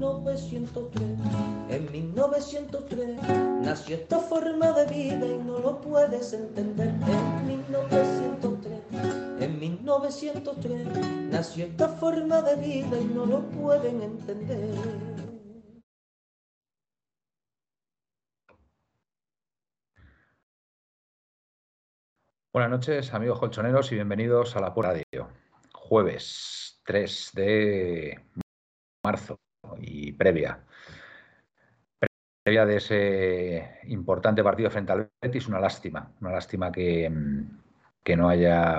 [0.00, 1.02] 1903.
[1.68, 3.22] En 1903
[3.62, 6.88] nació esta forma de vida y no lo puedes entender.
[6.88, 8.80] En 1903,
[9.40, 10.86] en 1903
[11.30, 14.74] nació esta forma de vida y no lo pueden entender.
[22.52, 25.28] Buenas noches, amigos colchoneros, y bienvenidos a la Pura Radio.
[25.72, 28.20] Jueves 3 de
[29.04, 29.38] marzo
[29.78, 30.60] y previa.
[32.42, 37.10] Previa de ese importante partido frente al Betis, una lástima, una lástima que,
[38.02, 38.78] que no haya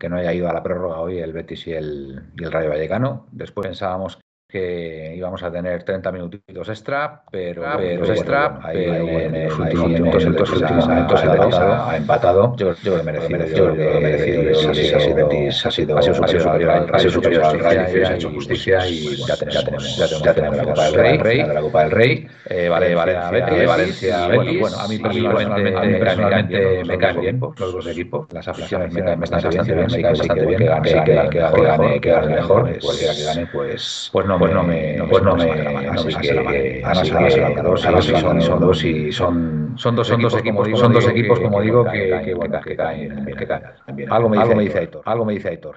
[0.00, 2.70] que no haya ido a la prórroga hoy el Betis y el, y el Rayo
[2.70, 3.28] Vallecano.
[3.30, 4.18] Después pensábamos
[4.50, 10.24] que íbamos a tener 30 minutitos extra, pero, pero extra, pero en los últimos minutos,
[10.24, 12.56] en los últimos minutos ha empatado.
[12.56, 14.50] Yo creo que merecido, yo merecido.
[14.70, 19.36] Ha sido ha sido superior ha sido superior al Rayo, ha hecho justicia y ya
[19.36, 22.28] tenemos ya tenemos la Copa del Rey, la Copa del Rey,
[22.68, 22.94] vale,
[23.30, 24.60] Betis, Valencia, Betis.
[24.60, 29.74] Bueno, a mí personalmente me caen bien los dos equipos, las aficiones me están bastante
[29.74, 33.46] bien, me caen bastante bien, que gane, que gane, que gane mejor, cualquiera que gane,
[33.46, 37.76] pues pues no pues no me, no, pues no me, no me saque la mano.
[37.76, 42.22] Son dos y son, son dos, son dos equipos, son dos equipos, como digo, que,
[42.24, 43.64] que, bueno, que caen, que caen.
[44.10, 45.76] Algo me dice Aitor, algo me dice Aitor,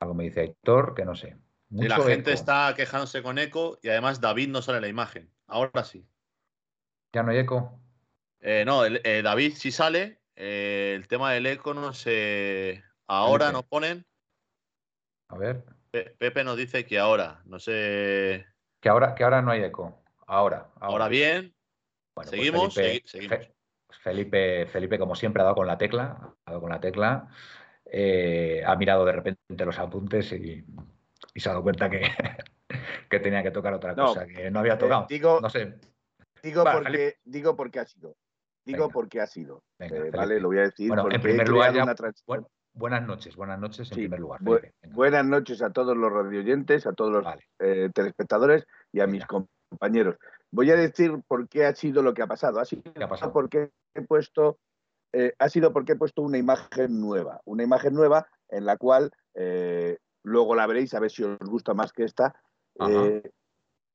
[0.00, 1.36] algo me dice Aitor, que no sé.
[1.70, 5.30] y la gente está quejándose con eco y además David no sale la imagen.
[5.46, 6.04] Ahora sí.
[7.12, 7.78] ¿Ya no hay eco?
[8.40, 10.20] Eh, no, el, eh, David sí sale.
[10.34, 12.82] Eh, el tema del eco no sé.
[13.06, 14.06] Ahora nos ponen.
[15.28, 15.64] A ver.
[15.90, 18.46] Pepe nos dice que ahora, no sé.
[18.80, 20.02] Que ahora, que ahora no hay eco.
[20.26, 20.68] Ahora.
[20.76, 21.54] Ahora, ahora bien.
[22.14, 23.38] Bueno, seguimos, pues Felipe, seguimos.
[24.02, 26.34] Felipe, Felipe, como siempre, ha dado con la tecla.
[26.44, 27.28] Ha dado con la tecla.
[27.90, 30.64] Eh, ha mirado de repente los apuntes y,
[31.34, 32.02] y se ha dado cuenta que,
[33.10, 35.02] que, tenía que tocar otra cosa, que no había tocado.
[35.04, 35.74] Eh, digo, no sé.
[36.42, 37.18] Digo, vale, porque, Felipe.
[37.24, 38.16] digo porque ha sido.
[38.64, 38.92] Digo Venga.
[38.92, 39.62] porque ha sido.
[39.78, 40.88] Venga, eh, vale, lo voy a decir.
[40.88, 41.94] Bueno, porque en primer lugar, ya, una
[42.26, 44.40] bueno, buenas noches, buenas noches en Sí, primer lugar.
[44.40, 44.74] bu- Felipe.
[44.82, 44.94] Venga.
[44.96, 47.44] buenas noches a todos los radioyentes, a todos los Vale.
[47.58, 50.16] eh, telespectadores y a mis compañeros.
[50.50, 52.60] Voy a decir por qué ha sido lo que ha pasado.
[52.60, 53.32] Ha sido ¿Qué ha pasado?
[53.32, 54.58] porque he puesto,
[55.12, 59.10] eh, ha sido porque he puesto una imagen nueva, una imagen nueva en la cual
[59.34, 62.34] eh, luego la veréis a ver si os gusta más que esta.
[62.88, 63.22] Eh,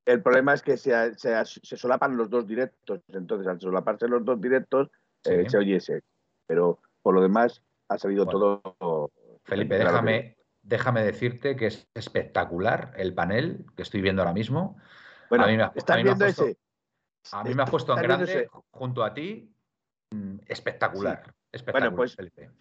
[0.05, 4.23] el problema es que se, se- se solapan los dos directos, entonces al solaparse los
[4.25, 4.89] dos directos
[5.25, 5.49] Sí.
[5.49, 6.01] se oye ese.
[6.45, 8.61] Pero por lo demás ha salido Bueno.
[8.79, 9.11] todo.
[9.43, 14.77] Felipe, claro que- déjame, decirte que es espectacular el panel que estoy viendo ahora mismo.
[15.29, 16.57] Bueno, a mí me a ¿estás me ha viendo puesto- ese?
[17.31, 18.61] A mí me ha puesto en ¿Estás viendo grande ese?
[18.71, 19.49] junto a ti.
[20.11, 21.33] mm, Espectacular.
[21.51, 22.51] Espectacular, pues, Felipe.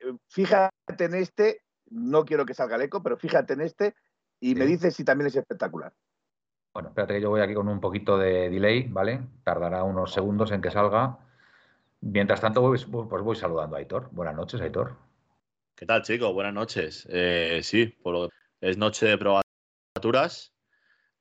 [0.00, 1.60] Eh, Fíjate en este,
[1.90, 3.94] no quiero que salga el eco, pero fíjate en este
[4.40, 5.92] y me dices si también es espectacular.
[6.72, 9.26] Bueno, espérate que yo voy aquí con un poquito de delay, ¿vale?
[9.44, 11.18] Tardará unos segundos en que salga.
[12.00, 14.10] Mientras tanto, voy, pues voy saludando a Aitor.
[14.12, 14.96] Buenas noches, Aitor.
[15.74, 16.32] ¿Qué tal, chicos?
[16.32, 17.06] Buenas noches.
[17.10, 18.30] Eh, sí, por lo-
[18.60, 20.54] es noche de probaturas.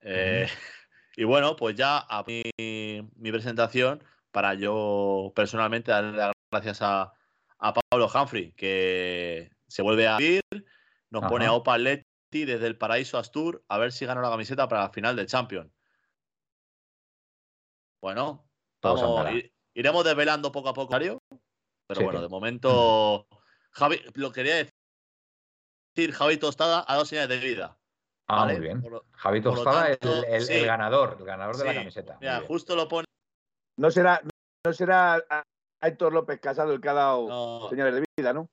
[0.02, 0.48] Eh,
[1.18, 7.14] Y bueno, pues ya a mi, mi presentación para yo personalmente darle las gracias a,
[7.58, 10.42] a Pablo Humphrey, que se vuelve a ir,
[11.10, 11.30] nos Ajá.
[11.30, 14.82] pone a Opa Leti desde el paraíso Astur a ver si gana la camiseta para
[14.82, 15.72] la final del Champions.
[18.02, 18.46] Bueno,
[18.82, 21.20] vamos, iremos desvelando poco a poco, Mario.
[21.88, 22.04] Pero Sí.
[22.04, 23.28] bueno, de momento,
[23.72, 27.78] Javi, lo quería decir, Javi Tostada ha dado señales de vida.
[28.28, 28.54] Ah, ¿vale?
[28.54, 28.84] muy bien.
[28.90, 30.54] Lo- Javi Tostada, tanto, el, sí.
[30.54, 32.18] el ganador, el ganador de la camiseta.
[32.20, 33.06] Mira, justo lo pone.
[33.78, 34.22] No será,
[34.66, 35.44] no será a-
[35.82, 38.48] Héctor López Casado el que ha dado No, señales de vida, ¿no?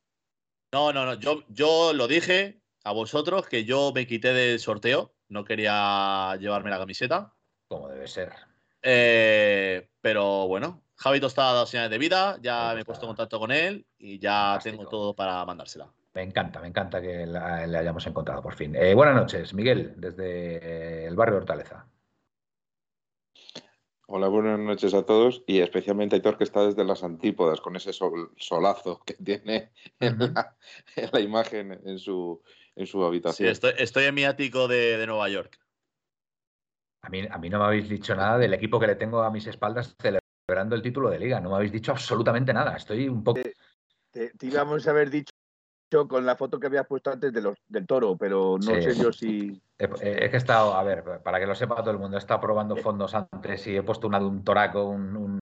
[0.74, 5.14] no, no, no, Yo, yo lo dije a vosotros que yo me quité del sorteo.
[5.28, 7.32] No quería llevarme la camiseta.
[7.68, 8.34] Como debe ser.
[8.82, 12.38] Eh, pero bueno, Javi Tostada ha dado señales de vida.
[12.40, 14.76] Ya me he puesto en contacto con él y ya Fantástico.
[14.76, 15.92] tengo todo para mandársela.
[16.14, 18.76] Me encanta, me encanta que la- le hayamos encontrado por fin.
[18.76, 21.86] Eh, buenas noches, Miguel, desde el barrio Hortaleza.
[24.06, 27.76] Hola, buenas noches a todos y especialmente a Aitor que está desde las antípodas con
[27.76, 29.70] ese sol- solazo que tiene
[30.00, 30.56] en la,
[30.96, 32.42] en la imagen en su,
[32.76, 33.48] en su Sí, habitación.
[33.50, 35.58] estoy, estoy en mi ático de, de Nueva York.
[37.00, 39.30] A mí, a mí no me habéis dicho nada del equipo que le tengo a
[39.30, 39.96] mis espaldas
[40.46, 41.40] celebrando el título de liga.
[41.40, 42.76] No me habéis dicho absolutamente nada.
[42.76, 43.40] Estoy un poco.
[44.10, 45.32] Te, te íbamos a haber dicho
[46.08, 48.82] con la foto que habías puesto antes de los, del toro, pero no Sí.
[48.82, 49.60] sé yo si.
[49.78, 49.88] He-
[50.30, 52.76] que he estado, a ver, para que lo sepa todo el mundo, he estado probando
[52.76, 55.38] fondos antes y he puesto una de un toraco, un, un-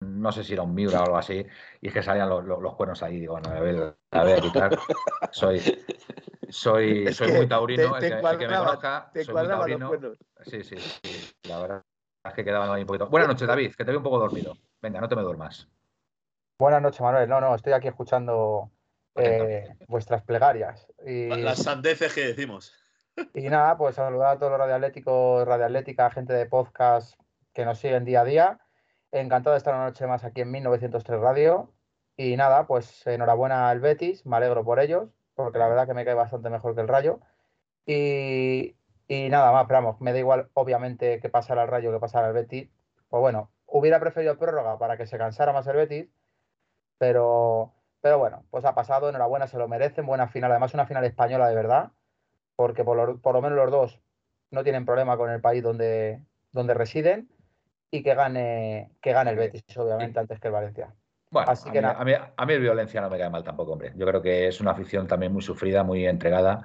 [0.00, 1.44] no sé si era un Miura o algo así,
[1.80, 3.18] y es que salían los, los- los cuernos ahí.
[3.20, 4.70] Digo, bueno, a ver, a ver, quitar.
[5.32, 5.58] Soy,
[6.48, 7.98] soy, Es soy muy taurino.
[7.98, 10.18] te- el, que, el que me conozca, Te soy muy los.
[10.42, 11.32] Sí, sí, sí.
[11.48, 11.93] La verdad es
[12.32, 13.08] que quedaban ahí un poquito.
[13.08, 14.56] Buenas noches, David, que te veo un poco dormido.
[14.80, 15.68] Venga, no te me duermas.
[16.58, 17.28] Buenas noches, Manuel.
[17.28, 18.70] No, no, estoy aquí escuchando
[19.16, 20.86] eh, vuestras plegarias.
[21.04, 22.72] Y, Las sandeces que decimos.
[23.34, 27.20] y nada, pues saludar a todos los radioatléticos, radioatlética, gente de podcast
[27.52, 28.58] que nos siguen día a día.
[29.12, 31.74] Encantado de estar una noche más aquí en 1903 Radio.
[32.16, 36.04] Y nada, pues enhorabuena al Betis, me alegro por ellos, porque la verdad que me
[36.04, 37.20] cae bastante mejor que el Rayo.
[37.86, 38.76] Y,
[39.08, 42.28] y nada más, pero vamos, me da igual, obviamente, que pasara el Rayo que pasara
[42.28, 42.68] el Betis.
[43.08, 46.08] Pues bueno, hubiera preferido prórroga para que se cansara más el Betis,
[46.98, 51.04] pero, pero bueno, pues ha pasado, enhorabuena, se lo merecen, buena final, además una final
[51.04, 51.90] española de verdad,
[52.56, 54.00] porque por lo, por lo menos los dos
[54.50, 56.22] no tienen problema con el país donde,
[56.52, 57.28] donde residen
[57.90, 60.94] y que gane, que gane el Betis, obviamente, antes que el Valencia.
[61.30, 62.00] Bueno, Así a, que mí, nada.
[62.00, 63.92] a, mí, a mí el violencia no me cae mal tampoco, hombre.
[63.96, 66.64] Yo creo que es una afición también muy sufrida, muy entregada.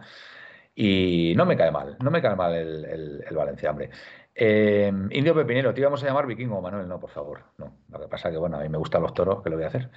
[0.81, 2.85] Y no me cae mal, no me cae mal el,
[3.27, 3.89] el- Valencia, hombre.
[4.33, 7.43] Eh, Indio Pepinero, te íbamos a llamar vikingo, Manuel, no, por favor.
[7.57, 9.65] No, lo que pasa que, bueno, a mí me gustan los toros, ¿qué lo voy
[9.65, 9.89] a hacer?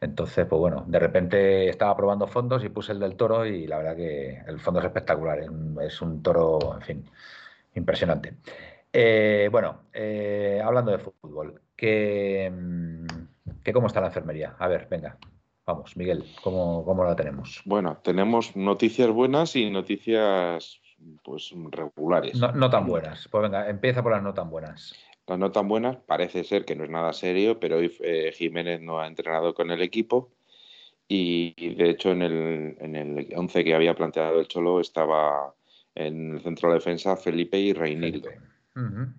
[0.00, 3.78] Entonces, pues bueno, de repente estaba probando fondos y puse el del toro y la
[3.78, 5.38] verdad que el fondo es espectacular,
[5.82, 7.10] es un, toro, en fin,
[7.74, 8.34] impresionante.
[8.92, 13.06] Eh, bueno, eh, hablando de fútbol, que, mm,
[13.62, 14.56] que cómo está la enfermería.
[14.58, 15.16] A ver, venga,
[15.66, 17.62] vamos, Miguel, ¿cómo, cómo la tenemos?
[17.64, 20.80] Bueno, tenemos noticias buenas y noticias
[21.22, 22.38] pues regulares.
[22.38, 23.28] No, no tan buenas.
[23.28, 24.94] Pues venga, empieza por las no tan buenas.
[25.26, 28.80] Las no tan buenas, parece ser que no es nada serio, pero hoy eh, Jiménez
[28.80, 30.30] no ha entrenado con el equipo
[31.08, 35.54] y, y, de hecho en el, en el 11 que había planteado el Cholo estaba
[35.94, 38.28] en el centro de defensa Felipe y Reinildo.
[38.28, 39.14] Felipe.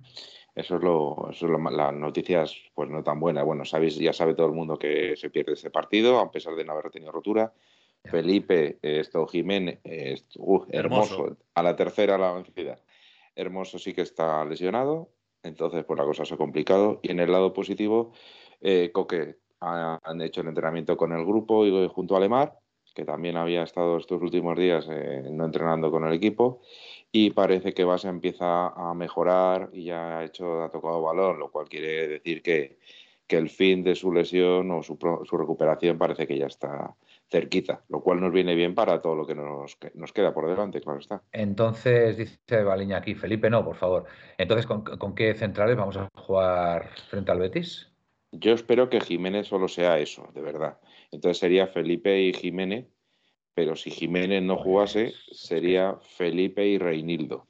[0.56, 3.44] Eso es lo, eso es lo las noticias pues no tan buenas.
[3.44, 6.63] Bueno, sabéis, ya sabe todo el mundo que se pierde ese partido, a pesar de
[6.63, 7.54] no haber tenido rotura.
[8.06, 11.16] Felipe, esto Jiménez, esto- uh, hermoso.
[11.16, 11.38] Hermoso.
[11.56, 12.78] a la tercera la vencida.
[13.36, 15.10] Hermoso sí que está lesionado,
[15.44, 17.00] entonces pues la cosa se ha complicado.
[17.04, 18.13] Y en el lado positivo,
[18.62, 22.58] eh, Coque ha- han hecho el entrenamiento con el grupo y junto a Lemar,
[22.94, 26.62] que también había estado estos últimos días eh, no entrenando con el equipo
[27.18, 31.50] y parece que Basa empieza a mejorar y ya ha hecho ha tocado balón, lo
[31.50, 32.78] cual quiere decir que,
[33.26, 36.94] que el fin de su lesión o su, su recuperación parece que ya está
[37.32, 40.50] cerquita, lo cual nos viene bien para todo lo que nos, que nos queda por
[40.50, 41.24] delante, claro está.
[41.32, 44.04] Entonces, dice Baliña aquí, Felipe, no, por favor.
[44.38, 47.94] Entonces, ¿con, con qué centrales vamos a jugar frente al Betis?
[48.34, 50.80] Yo espero que Jiménez solo sea eso, de verdad.
[51.12, 52.88] Entonces sería Felipe y Jiménez,
[53.56, 57.48] pero si Jiménez no Pues, jugase, sería Felipe y Reinildo.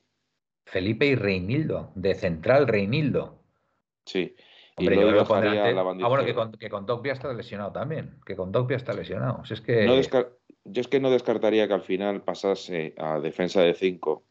[0.65, 3.39] Felipe y Reinildo, de central Reinildo.
[4.05, 4.35] Sí.
[4.77, 7.33] Hombre, y yo luego creo que la Ah, bueno, que con, que con Dogbia está
[7.33, 8.19] lesionado también.
[8.25, 9.43] Que con Dogbia está lesionado.
[9.45, 9.85] Si es que.
[9.85, 10.29] No descar-
[10.65, 14.23] Yo es que no descartaría que al final pasase a defensa de 5,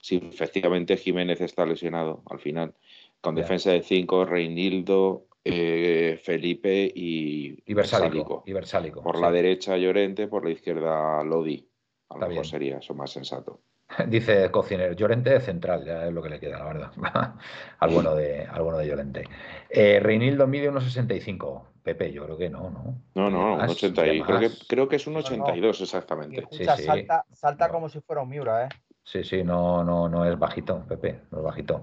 [0.00, 2.74] si efectivamente Jiménez está lesionado al final.
[3.20, 3.42] Con Ya.
[3.42, 8.10] defensa de 5, Reinildo, eh, Felipe y Y Versálico.
[8.12, 8.42] Sálico.
[8.46, 9.22] Y Versálico, Por sí.
[9.22, 11.66] la derecha Llorente, por la izquierda Lodi.
[12.10, 13.60] A lo mejor sería eso más sensato.
[14.08, 16.92] Dice cocinero, Llorente central, ya es lo que le queda, la verdad.
[17.78, 19.24] al, bueno de, al bueno de Llorente.
[19.68, 21.66] Eh, Reinildo mide unos 65.
[21.82, 23.02] Pepe, yo creo que no, ¿no?
[23.14, 24.64] No, no, un Más, 80 y- ya creo, que, más.
[24.68, 25.26] creo que es un No, no.
[25.26, 26.40] 82 Y exactamente.
[26.40, 26.82] escucha, sí.
[26.84, 27.72] salta, salta No.
[27.72, 28.68] como si fuera un Miura, ¿eh?
[29.02, 31.82] Sí, sí, no, no, no es bajito, Pepe, no es bajito.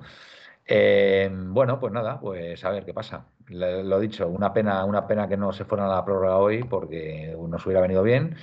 [0.68, 3.26] Eh, bueno, pues nada, pues a ver qué pasa.
[3.48, 6.64] Le- lo dicho, una pena, una pena que no se fueran a la prórroga hoy
[6.64, 8.36] porque nos hubiera venido bien,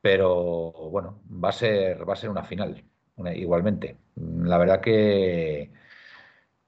[0.00, 2.82] pero bueno, va a ser, va a ser una final,
[3.16, 3.98] una- igualmente.
[4.16, 5.70] La verdad que,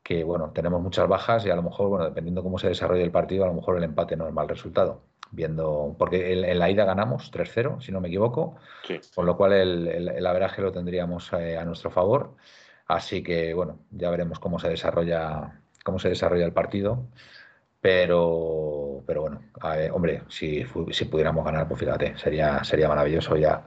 [0.03, 3.11] que bueno, tenemos muchas bajas y a lo mejor, bueno, dependiendo cómo se desarrolle el
[3.11, 5.03] partido, a lo mejor el empate no es mal resultado.
[5.33, 8.57] Viendo, porque en, en la ida ganamos 3-0, si no me equivoco.
[8.83, 9.01] Sí.
[9.15, 12.35] Con lo cual el, el, el averaje lo tendríamos eh, a nuestro favor.
[12.91, 17.07] Así que bueno, ya veremos cómo se desarrolla, cómo se desarrolla el partido.
[17.81, 23.37] Pero, pero bueno, ver, hombre, si, si pudiéramos ganar, pues fíjate, sería, sería maravilloso.
[23.37, 23.67] Ya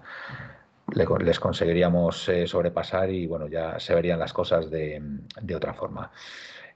[0.94, 5.02] les conseguiríamos eh, sobrepasar y bueno, ya se verían las cosas de,
[5.42, 6.12] de otra forma.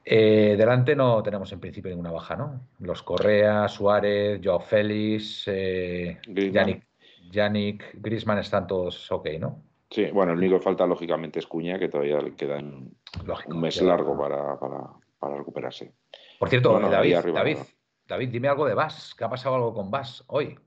[0.03, 2.69] Eh, delante no tenemos en principio ninguna baja, ¿no?
[2.79, 6.17] Los Correa, Suárez, Joao Félix, eh.
[6.25, 6.87] Yannick,
[7.29, 9.66] Yannick, Griezmann están todos ok, ¿no?
[9.89, 13.53] Sí, bueno, el único que falta lógicamente es Cuña, que todavía le queda un, Lógico.
[13.56, 15.94] un mes largo para, para- para recuperarse.
[16.39, 17.65] Por cierto, Bueno, David, arriba, David, ¿no?
[18.08, 19.15] David, dime algo de Vas.
[19.17, 20.60] ¿Qué ha pasado algo con Vas hoy?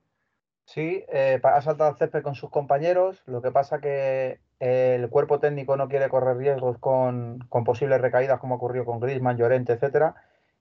[0.65, 3.23] Sí, eh, ha saltado al césped con sus compañeros.
[3.27, 8.01] Lo que pasa que eh, el cuerpo técnico no quiere correr riesgos con, con posibles
[8.01, 10.15] recaídas, como ocurrió con Griezmann, Llorente, etcétera.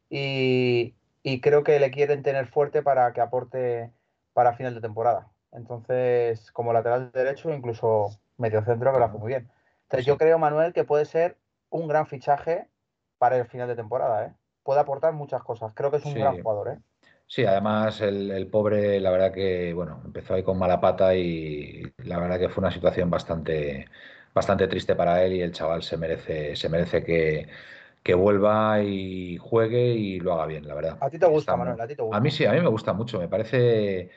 [0.09, 3.91] Y, y creo que le quieren tener fuerte para que aporte
[4.33, 5.27] para final de temporada.
[5.51, 9.51] Entonces, como lateral derecho, incluso medio centro, que lo hace muy bien.
[9.83, 12.69] Entonces, yo creo, Manuel, que puede ser un gran fichaje
[13.17, 14.35] para el final de temporada, ¿eh?
[14.63, 15.73] Puede aportar muchas cosas.
[15.73, 16.19] Creo que es un Sí.
[16.19, 16.79] gran jugador, ¿eh?
[17.27, 21.83] Sí, además el, el pobre, la verdad que, bueno, empezó ahí con mala pata y
[21.97, 23.87] la verdad que fue una situación bastante,
[24.33, 27.47] bastante triste para él y el chaval se merece, se merece que,
[28.03, 30.99] que vuelva y juegue y lo haga bien, la verdad.
[30.99, 32.17] A ti te gusta, Está Manuel, a ti te gusta.
[32.17, 34.11] A mí sí, a mí me gusta mucho, me parece,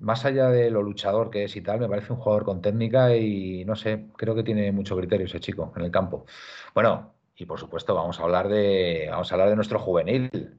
[0.00, 3.14] más allá de lo luchador que es y tal, me parece un jugador con técnica
[3.14, 6.26] y no sé, creo que tiene mucho criterio ese chico en el campo.
[6.74, 10.58] Bueno, y por supuesto vamos a hablar de, vamos a hablar de nuestro juvenil.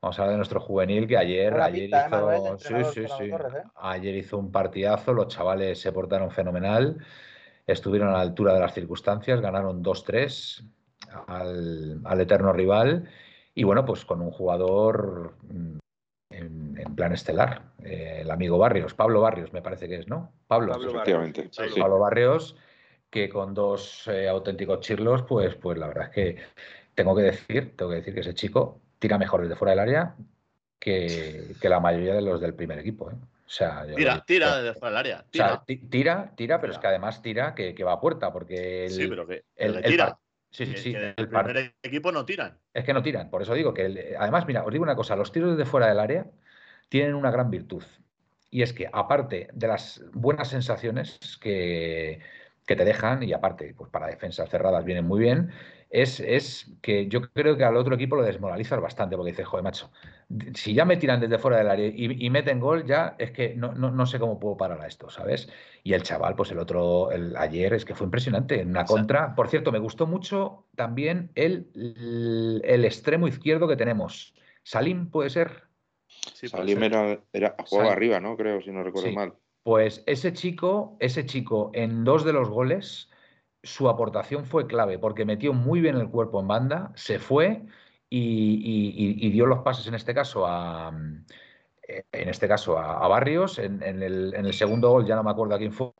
[0.00, 2.66] Vamos a hablar de nuestro juvenil que ayer, Buena ayer pinta, ¿eh, Manuel, hizo, sí,
[2.66, 3.30] sí, Fernando sí.
[3.30, 3.68] Torres, ¿eh?
[3.76, 6.98] Ayer hizo un partidazo, los chavales se portaron fenomenal,
[7.66, 10.64] estuvieron a la altura de las circunstancias, ganaron 2-3
[11.26, 13.08] al, al eterno rival
[13.54, 15.78] y bueno, pues con un jugador mm,
[16.36, 20.32] en, en plan estelar, eh, el amigo Barrios, Pablo Barrios me parece que es, ¿no?
[20.46, 21.80] Pablo, Pablo Efectivamente, Barrios, Pablo sí.
[21.80, 22.56] Pablo Barrios,
[23.10, 26.36] que con dos eh, auténticos chirlos, pues, pues la verdad es que
[26.94, 30.14] tengo que decir, tengo que decir que ese chico tira mejor desde fuera del área
[30.78, 33.10] que, que la mayoría de los del primer equipo.
[33.10, 33.14] ¿eh?
[33.14, 34.24] O sea, Tira, digo.
[34.26, 35.16] tira desde fuera del área.
[35.20, 35.62] O sea, Tira.
[35.66, 38.90] ti- tira, tira, pero es que además tira que, que va a puerta, porque el,
[38.92, 40.18] sí, pero que, el- pero que el tira.
[40.56, 42.58] Sí, sí, sí, que el primer equipo no tiran.
[42.74, 45.16] es que no tiran, por eso digo que el- además, mira, os digo una cosa,
[45.16, 46.26] los tiros desde fuera del área
[46.88, 47.82] tienen una gran virtud.
[48.50, 52.20] Y es que aparte de las buenas sensaciones que,
[52.66, 55.50] que te dejan, y aparte, pues para defensas cerradas vienen muy bien,
[55.90, 59.64] es, es que yo creo que al otro equipo lo desmoralizas bastante, porque dices, joder,
[59.64, 59.90] macho,
[60.54, 63.54] si ya me tiran desde fuera del área y, y meten gol, ya es que
[63.54, 65.48] no, no, no sé cómo puedo parar a esto, ¿sabes?
[65.84, 69.34] Y el chaval, pues el otro, el, ayer es que fue impresionante, en una contra.
[69.36, 74.34] Por cierto, me gustó mucho también el, el, el extremo izquierdo que tenemos.
[74.64, 75.62] Salim, ¿puede ser?
[76.08, 76.84] Sí, Salim ser.
[76.84, 78.36] era, era, jugaba arriba, ¿no?
[78.36, 79.14] Creo, si no recuerdo Sí.
[79.14, 79.34] mal.
[79.62, 83.10] Pues ese chico, ese chico en dos de los goles,
[83.62, 87.64] su aportación fue clave porque metió muy bien el cuerpo en banda, se fue
[88.08, 90.92] y, y- y- dio los pases en este caso a
[91.88, 93.58] en este caso a, a Barrios.
[93.58, 95.92] En, en el, en el segundo gol ya no me acuerdo a quién fue,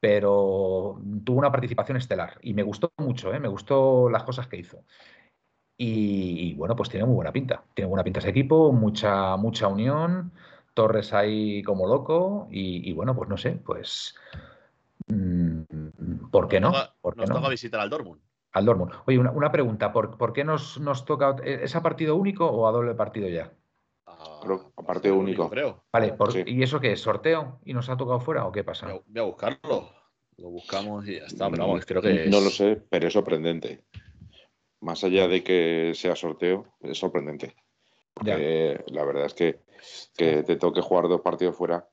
[0.00, 3.40] pero tuvo una participación estelar y me gustó mucho, ¿eh?
[3.40, 4.84] me gustó las cosas que hizo.
[5.80, 7.62] Y, y, bueno, pues tiene muy buena pinta.
[7.72, 10.32] Tiene buena pinta ese equipo, mucha, mucha unión.
[10.74, 12.48] Torres ahí como loco.
[12.50, 14.16] Y, y bueno, pues no sé, pues.
[15.06, 15.60] mm,
[16.32, 16.72] ¿Por qué no?
[16.72, 17.36] Nos toca- ¿Por qué Nos no?
[17.36, 18.20] toca visitar al Dortmund.
[18.52, 18.92] Al Dortmund.
[19.06, 19.92] Oye, una, una pregunta.
[19.92, 21.36] ¿Por, por qué nos, nos toca.
[21.44, 23.52] ¿Es a partido único o a doble partido ya?
[24.06, 25.48] A, Creo- a a partido único.
[25.50, 25.84] creo.
[25.92, 26.42] Vale, por- Sí.
[26.46, 27.00] ¿y eso qué es?
[27.00, 27.60] ¿Sorteo?
[27.64, 28.86] ¿Y nos ha tocado fuera o qué Voy a, pasa?
[28.86, 29.90] voy a buscarlo.
[30.38, 31.50] Lo buscamos y ya está.
[31.50, 33.84] Pero vamos, creo que No es- lo sé, pero es sorprendente.
[34.80, 37.54] Más allá de que sea sorteo, es sorprendente.
[38.24, 38.34] Ya.
[38.34, 39.60] Porque la verdad es que
[40.16, 41.88] que te toque jugar dos partidos fuera,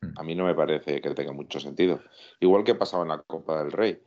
[0.00, 0.12] Mm.
[0.16, 2.00] a mí no me parece que tenga mucho sentido.
[2.40, 4.00] Igual que pasaba en la Copa del Rey,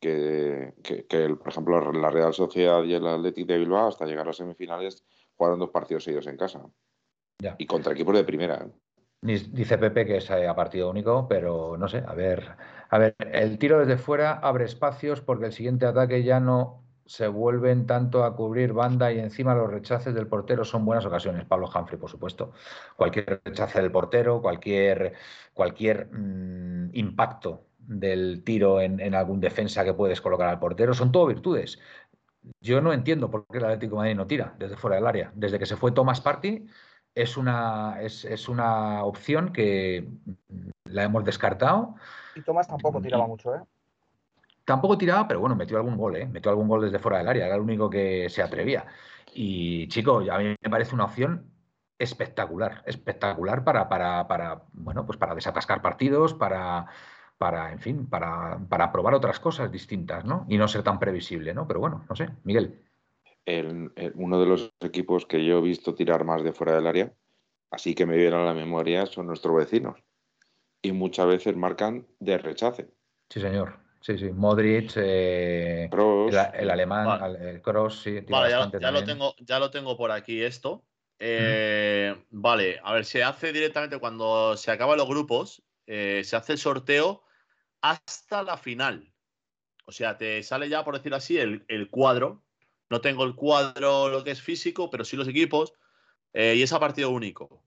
[0.00, 4.06] que, que- que el- por ejemplo, la Real Sociedad y el Athletic de Bilbao, hasta
[4.06, 5.04] llegar a las semifinales,
[5.36, 6.62] jugaron dos partidos seguidos en casa.
[7.40, 7.54] Ya.
[7.58, 8.66] Y contra equipos de primera.
[9.20, 12.56] Dice Pepe que es eh, a partido único, pero no sé, a ver,
[12.88, 17.26] a ver, el tiro desde fuera abre espacios porque el siguiente ataque ya no se
[17.26, 21.46] vuelven tanto a cubrir banda y encima los rechaces del portero son buenas ocasiones.
[21.46, 22.52] Pablo Humphrey, por supuesto.
[22.96, 25.14] Cualquier rechace del portero, cualquier,
[25.52, 31.10] cualquier mm, impacto del tiro en, en algún defensa que puedes colocar al portero, son
[31.10, 31.78] todo virtudes.
[32.60, 35.32] Yo no entiendo por qué el Atlético de Madrid no tira desde fuera del área.
[35.34, 36.66] Desde que se fue Thomas Party,
[37.14, 41.94] es una, es, es una opción que mm, la hemos descartado.
[42.34, 43.60] Y Tomás tampoco tiraba Y- mucho, ¿eh?
[44.64, 46.26] Tampoco tiraba, pero bueno, metió algún gol, ¿eh?
[46.26, 48.84] Metió algún gol desde fuera del área, era el único que se atrevía.
[49.32, 51.50] Y chico, a mí me parece una opción
[51.98, 56.86] espectacular, espectacular para, para, para bueno, pues para desatascar partidos, para,
[57.38, 60.44] para, en fin, para, para probar otras cosas distintas, ¿no?
[60.48, 61.66] Y no ser tan previsible, ¿no?
[61.66, 62.82] Pero bueno, no sé, Miguel.
[63.46, 66.86] El- el- uno de los equipos que yo he visto tirar más de fuera del
[66.86, 67.14] área,
[67.70, 70.02] así que me viene a la memoria, son nuestros vecinos.
[70.82, 72.88] Y muchas veces marcan de rechace.
[73.30, 73.78] Sí, señor.
[74.00, 74.30] Sí, sí.
[74.30, 77.50] Modric, eh, el, el alemán, Vale.
[77.50, 80.84] el Kroos, sí, Vale, ya, lo tengo, ya lo tengo por aquí esto.
[81.18, 86.52] Eh, Vale, a ver, se hace directamente cuando se acaban los grupos, eh, se hace
[86.52, 87.22] el sorteo
[87.80, 89.12] hasta la final.
[89.86, 92.44] O sea, te sale ya, por decirlo así, el, el cuadro.
[92.90, 95.74] No tengo el cuadro, lo que es físico, pero sí los equipos.
[96.32, 97.62] eh, y es a partido único.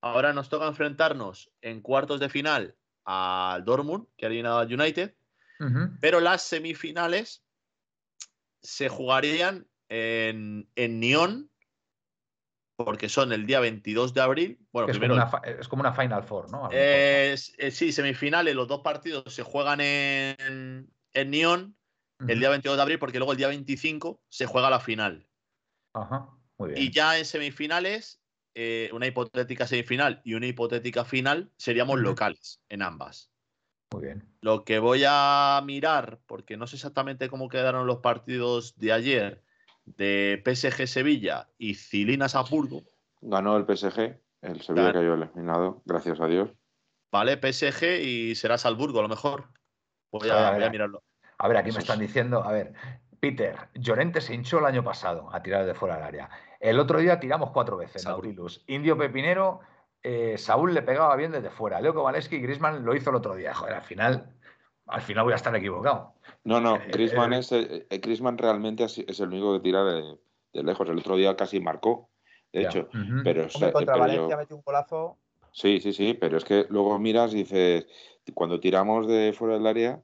[0.00, 5.14] Ahora nos toca enfrentarnos en cuartos de final al Dortmund, que ha eliminado al United.
[5.60, 5.96] Ujú.
[6.00, 7.44] Pero las semifinales
[8.60, 11.50] se jugarían en, en Nyon,
[12.76, 14.66] porque son el día 22 de abril.
[14.72, 16.68] Bueno, es, como primero, una, fa- es como una Final Four, ¿no?
[16.72, 21.76] Eh, sí, semifinales, los dos partidos se juegan en, en Nyon
[22.26, 25.28] el día 22 de abril, porque luego el día 25 se juega la final.
[25.92, 26.82] Ajá, muy bien.
[26.82, 28.22] Y ya en semifinales,
[28.54, 33.30] eh, una hipotética semifinal y una hipotética final, seríamos locales en ambas.
[33.92, 34.28] Muy bien.
[34.40, 39.43] Lo que voy a mirar, porque no sé exactamente cómo quedaron los partidos de ayer
[39.84, 42.82] de PSG Sevilla y Cilina Sapurgo,
[43.20, 45.00] Ganó el PSG, el Sevilla Claro.
[45.00, 46.50] cayó eliminado, gracias a Dios.
[47.10, 47.36] ¿vale?
[47.36, 49.48] PSG y será Salzburgo a lo mejor.
[50.10, 51.02] Voy A a, voy mirarlo.
[51.38, 52.08] A ver, aquí me están es.
[52.08, 52.74] diciendo, a ver,
[53.20, 56.30] Peter, Llorente se hinchó el año pasado a tirar de fuera del área.
[56.60, 58.04] El otro día tiramos cuatro veces.
[58.04, 58.62] Nautilus.
[58.66, 59.60] Indio Pepinero,
[60.02, 61.80] eh, Saúl le pegaba bien desde fuera.
[61.80, 63.54] Leo Kowaleski y Griezmann lo hizo el otro día.
[63.54, 64.34] Joder, al final,
[64.86, 66.13] al final voy a estar equivocado.
[66.44, 69.60] No, no, Eh, Griezmann, eh, es, eh, eh, Griezmann realmente es es el único que
[69.60, 70.18] tira de,
[70.52, 70.88] de lejos.
[70.88, 72.10] El otro día casi marcó,
[72.52, 72.68] de Ya.
[72.68, 72.88] hecho.
[73.24, 75.18] Pero, Hombre, contra pero Valencia yo- metió un golazo.
[75.52, 77.86] Sí, sí, sí, pero es que luego miras y dices,
[78.34, 80.02] cuando tiramos de fuera del área,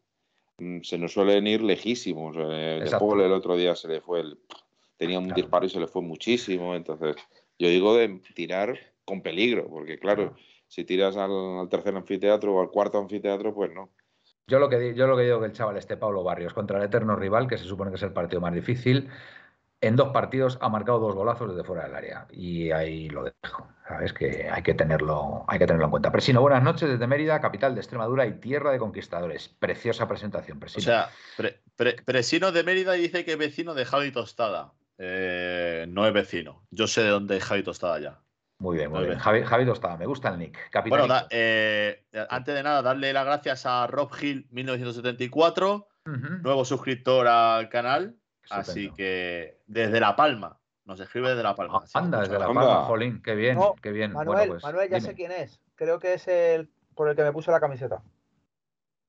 [0.59, 2.37] mm, se nos suelen ir lejísimos.
[2.39, 3.07] Eh, de Exacto.
[3.09, 4.39] Paul el otro día se le fue el.
[4.97, 5.43] Tenía un Claro.
[5.43, 6.75] disparo y se le fue muchísimo.
[6.77, 7.17] Entonces,
[7.59, 10.37] yo digo de tirar con peligro, porque claro,
[10.69, 13.91] si tiras al, al tercer anfiteatro o al cuarto anfiteatro, pues no.
[14.51, 16.85] Yo lo que yo lo que digo que el chaval este Pablo Barrios contra el
[16.85, 19.09] eterno rival, que se supone que es el partido más difícil,
[19.81, 22.27] en dos partidos ha marcado dos golazos desde fuera del área.
[22.33, 23.69] Y ahí lo dejo.
[23.89, 26.13] Sabes que hay que tenerlo, hay que tenerlo en cuenta.
[26.13, 29.49] Presino, buenas noches desde Mérida, capital de Extremadura y tierra de conquistadores.
[29.49, 30.83] Preciosa presentación, O Presino.
[30.85, 34.73] sea, Pre- Pre- Presino de Mérida dice que es vecino de Javi Tostada.
[34.99, 36.63] Eh, no es vecino.
[36.71, 38.19] Yo sé de dónde es Javi Tostada ya.
[38.61, 39.19] Muy bien, muy bien.
[39.19, 40.71] Javi, Javi Tostada, me gusta el nick.
[40.71, 40.99] Capitán.
[41.01, 47.27] Bueno, da- eh, antes de nada, darle las gracias a Rob Hill 1974, nuevo suscriptor
[47.27, 48.17] al canal.
[48.51, 51.81] Así que desde La Palma, nos escribe desde La Palma.
[51.83, 52.47] Ah, Anda, desde La.
[52.47, 54.13] Palma, Jolín, qué bien, No, qué bien.
[54.13, 55.09] Manuel, bueno, pues, Manuel, ya dime.
[55.09, 55.61] sé quién es.
[55.77, 58.03] Creo que es el por el que me puso la camiseta.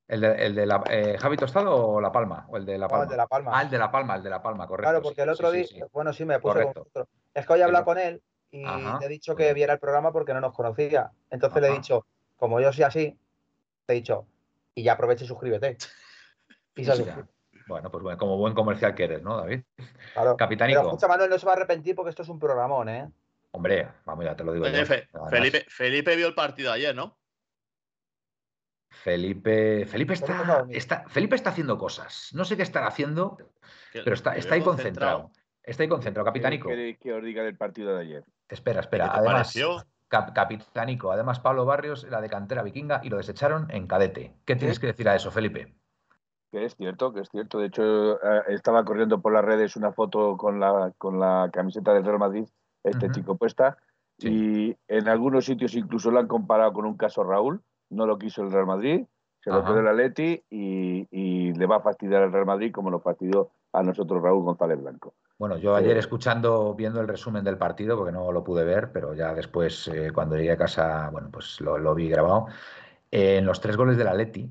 [0.08, 2.46] ¿El de, el de la, eh, Javi Tostado o La Palma?
[2.50, 3.04] ¿O el de La No, Palma?
[3.06, 3.52] el de La Palma.
[3.54, 4.90] Ah, el de La Palma, el de La Palma, correcto.
[4.90, 5.82] Claro, porque el otro sí, día, sí, sí.
[5.92, 6.84] bueno, sí, me puse Correcto.
[6.84, 7.08] con otro.
[7.34, 9.56] Es que hoy he hablado El- con él y Ajá, le he dicho que bien.
[9.56, 11.12] viera el programa porque no nos conocía.
[11.30, 12.06] Entonces le he dicho,
[12.38, 13.18] como yo soy así,
[13.86, 14.28] te he dicho,
[14.76, 15.78] y ya aprovecha y suscríbete.
[16.76, 17.06] Y se.
[17.68, 19.62] Bueno, pues bueno, como buen comercial que eres, ¿no, David?
[20.14, 20.38] Claro.
[20.38, 20.80] Capitanico.
[20.80, 23.10] Pero escucha, Manuel, no se va a arrepentir porque esto es un programón, ¿eh?
[23.52, 24.86] Hombre, vamos, ya te lo digo Oye, yo.
[24.86, 27.18] Fe- Felipe, Felipe vio el partido ayer, ¿no?
[28.90, 32.30] Felipe, Felipe está, está, Felipe está haciendo cosas.
[32.34, 33.38] No sé qué estará haciendo,
[33.92, 35.32] pero está, está ahí concentrado.
[35.63, 36.67] Está ahí concentrado, Capitanico.
[36.69, 38.24] ¿Qué queréis que os diga del partido de ayer?
[38.50, 39.06] Espera, ¿Qué espera.
[39.12, 39.86] te Además, pareció?
[40.08, 44.34] Cap- Capitanico, además Pablo Barrios era de cantera vikinga y lo desecharon en cadete.
[44.45, 45.74] ¿Qué tienes que decir a eso, Felipe?
[46.52, 47.60] Que es cierto, que es cierto.
[47.60, 51.93] De hecho, eh, estaba corriendo por las redes una foto con la, con la camiseta
[51.93, 52.43] del Real Madrid,
[52.84, 53.78] este chico puesta,
[54.17, 54.28] Sí.
[54.30, 57.62] y en algunos sitios incluso lo han comparado con un caso Raúl.
[57.89, 59.06] No lo quiso el Real Madrid,
[59.43, 62.89] se lo quedó el Atleti y, y le va a fastidiar al Real Madrid como
[62.91, 65.13] nos fastidió a nosotros Raúl González Blanco.
[65.38, 68.91] Bueno, yo ayer Eh, escuchando, viendo el resumen del partido, porque no lo pude ver,
[68.91, 72.45] pero ya después, eh, cuando llegué a casa, bueno, pues lo, lo vi grabado.
[73.10, 74.49] Eh, en los tres goles del Atleti,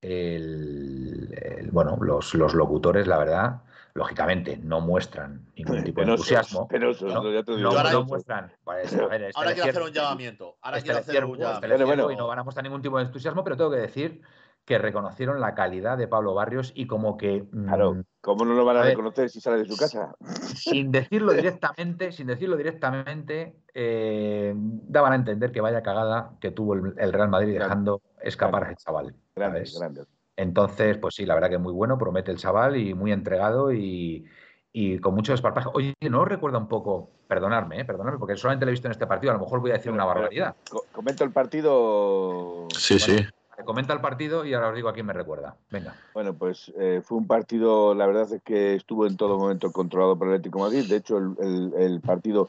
[0.00, 3.62] el- el- bueno, los, los locutores, la verdad,
[3.94, 6.66] lógicamente, no muestran ningún tipo de entusiasmo.
[6.68, 7.30] penosos, ¿no?
[7.30, 8.52] ya te digo, No, ahora- no muestran.
[8.64, 10.56] pues, a ver, este Ahora quiero hacer un llamamiento.
[10.62, 11.86] Ahora este quiero hacer un este llamamiento.
[11.86, 12.10] Bueno, bueno.
[12.12, 14.22] y no van a mostrar ningún tipo de entusiasmo, pero tengo que decir
[14.64, 18.64] que reconocieron la calidad de Pablo Barrios y como que mm, Claro, ¿cómo no lo
[18.64, 18.92] van a a ver.
[18.92, 20.14] reconocer si sale de su casa?
[20.54, 26.74] sin decirlo directamente, sin decirlo directamente, eh, daban a entender que vaya cagada que tuvo
[26.74, 29.14] el, el Real Madrid Grande, dejando escapar a ese chaval.
[29.34, 30.04] Grande, grande.
[30.36, 34.24] Entonces, pues sí, la verdad que muy bueno, promete el chaval y muy entregado y,
[34.72, 35.70] y con mucho desparpajo.
[35.74, 37.10] Oye, ¿no os recuerda un poco?
[37.28, 39.70] Perdonadme, eh, perdonadme, porque solamente lo he visto en este partido, a lo mejor voy
[39.70, 40.54] a decir una barbaridad.
[40.70, 42.66] Co- Comento el partido.
[42.76, 43.24] Sí, sí.
[43.64, 45.56] Comenta el partido y ahora os digo a quién me recuerda.
[45.70, 45.94] Venga.
[46.14, 50.18] Bueno, pues eh, fue un partido, la verdad es que estuvo en todo momento controlado
[50.18, 50.90] por el Atlético de Madrid.
[50.90, 52.48] De hecho, el, el- el partido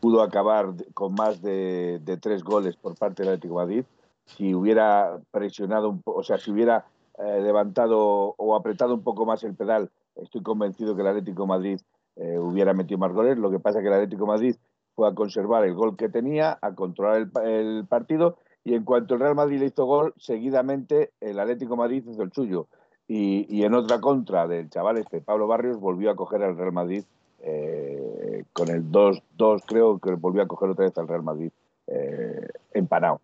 [0.00, 3.84] pudo acabar con más de, de tres goles por parte del Atlético de Madrid.
[4.24, 6.84] Si hubiera presionado un poco, o sea, si hubiera
[7.18, 11.80] eh, levantado o apretado un poco más el pedal, estoy convencido que el Atlético Madrid
[12.16, 13.38] eh, hubiera metido más goles.
[13.38, 14.56] Lo que pasa es que el Atlético Madrid
[14.94, 19.14] fue a conservar el gol que tenía, a controlar el, el partido y en cuanto
[19.14, 22.66] el Real Madrid le hizo gol, seguidamente el Atlético Madrid hizo el suyo.
[23.06, 26.72] Y, y en otra contra del chaval este, Pablo Barrios, volvió a coger al Real
[26.72, 27.04] Madrid
[27.40, 31.50] eh, con el 2-2, creo que volvió a coger otra vez al Real Madrid
[31.86, 33.22] eh, empanado.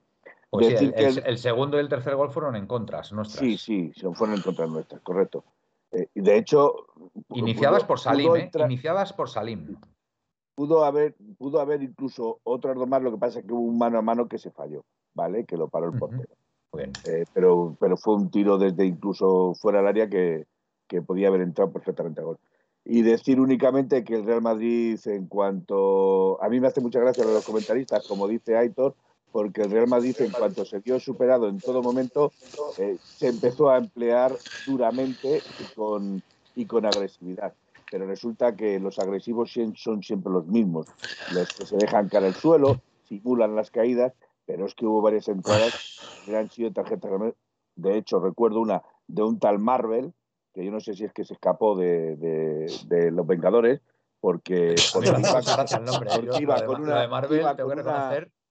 [0.55, 3.13] Pues sí, Decir el, que el- el- segundo y el tercer gol fueron en contras
[3.13, 3.41] nuestras.
[3.41, 5.45] Sí, sí, fueron en contra nuestras, correcto.
[5.93, 6.75] Eh, de hecho.
[7.31, 8.51] Iniciadas pudo- por Salim, ¿eh?
[8.65, 9.77] Iniciadas por Salim.
[10.55, 13.77] pudo haber, pudo haber incluso otras dos más, lo que pasa es que hubo un
[13.79, 15.45] mano a mano que se falló, ¿vale?
[15.45, 16.29] Que lo paró el portero.
[16.73, 16.93] Muy bien.
[17.05, 20.47] Eh, pero, pero fue un tiro desde incluso fuera del área que,
[20.87, 22.39] que podía haber entrado perfectamente a gol.
[22.85, 26.41] Y decir únicamente que el Real Madrid, en cuanto.
[26.43, 28.95] A mí me hace mucha gracia lo de los comentaristas, como dice Aitor,
[29.35, 32.35] porque el Real Madrid, en cuanto se vio superado en todo momento,
[32.79, 36.23] eh, se empezó a emplear duramente y con,
[36.55, 37.53] y con agresividad.
[37.91, 40.87] Pero resulta que los agresivos son siempre los mismos,
[41.27, 44.13] los que se dejan caer al suelo, simulan las caídas,
[44.47, 45.73] pero es que hubo varias entradas
[46.25, 47.11] que han sido tarjetas.
[47.75, 50.13] De hecho, recuerdo una de un tal Marvel,
[50.53, 53.81] que yo no sé si es que se escapó de, de- de los Vengadores,
[54.21, 55.09] porque, porque
[56.39, 56.57] iba.
[56.63, 56.67] ¿eh?
[56.67, 57.09] con una-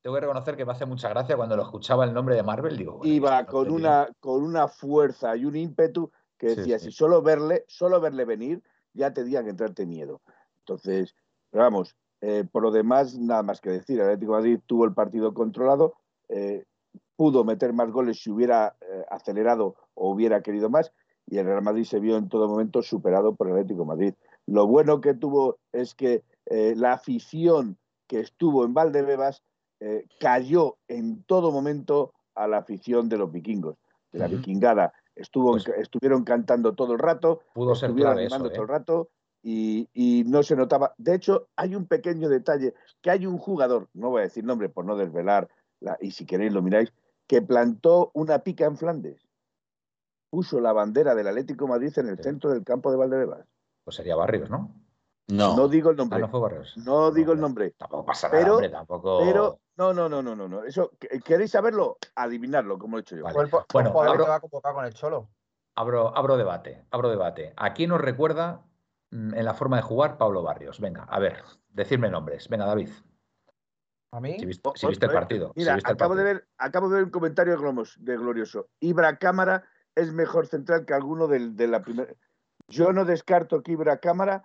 [0.03, 2.75] tengo que, reconocer, que me hace mucha gracia cuando lo escuchaba el nombre de Marvel.
[2.77, 6.87] Digo, bueno, iba no con una, con una fuerza y un ímpetu que decía, sí.
[6.87, 8.61] si solo verle, solo verle venir,
[8.93, 10.21] ya te digan que entrarte miedo.
[10.59, 11.15] Entonces,
[11.49, 13.97] pero vamos, eh, por lo demás, nada más que decir.
[13.97, 15.93] El Atlético de Madrid tuvo el partido controlado,
[16.27, 16.65] eh,
[17.15, 20.91] pudo meter más goles si hubiera eh, acelerado o hubiera querido más,
[21.27, 24.13] y el Real Madrid se vio en todo momento superado por el Atlético de Madrid.
[24.47, 29.41] Lo bueno que tuvo es que la afición que estuvo en Valdebebas
[29.86, 33.76] eh, cayó en todo momento a la afición de los vikingos,
[34.13, 34.93] de la vikingada.
[35.13, 38.65] Estuvo, Pues- estuvieron cantando todo el rato, Pudo ser estuvieron animando eso, todo ¿eh?
[38.65, 39.10] el rato
[39.43, 40.93] y, y no se notaba.
[40.98, 44.69] De hecho, hay un pequeño detalle, que hay un jugador, no voy a decir nombre
[44.69, 45.50] por no desvelar,
[45.82, 46.93] la- y si queréis lo miráis,
[47.28, 49.28] que plantó una pica en Flandes.
[50.30, 52.24] Puso la bandera del Atlético de Madrid en el Sí.
[52.24, 53.46] centro del campo de Valdebebas.
[53.84, 54.74] Pues sería Barrios, ¿no?
[55.29, 55.55] No.
[55.55, 56.19] No digo el Ah, nombre,
[56.86, 59.19] no digo el nombre, Tampoco pasa nada, Pero- hombre, tampoco.
[59.23, 60.63] pero no, no, no, no, no, no.
[60.63, 61.97] Eso, ¿que- ¿queréis saberlo?
[62.15, 63.23] Adivinarlo, como he hecho yo.
[63.23, 63.39] Vale.
[63.39, 65.29] El, po- Bueno, jugador abro- va a convocar con el Cholo.
[65.75, 67.53] Abro, abro debate, abro debate.
[67.55, 68.63] ¿A quién nos recuerda
[69.12, 70.79] mm, en la forma de jugar Pablo Barrios?
[70.81, 72.49] Venga, a ver, decirme nombres.
[72.49, 72.89] Venga, David,
[74.12, 75.53] A mí, si viste, si viste el partido.
[75.55, 78.17] si Mira, viste el acabo de, ver, acabo de ver un comentario de Glomos- de
[78.17, 78.67] Glorioso.
[78.81, 79.63] Ibra Cámara
[79.95, 82.13] es mejor central que alguno del- de la primera.
[82.67, 84.43] Yo no descarto que Ibra Cámara,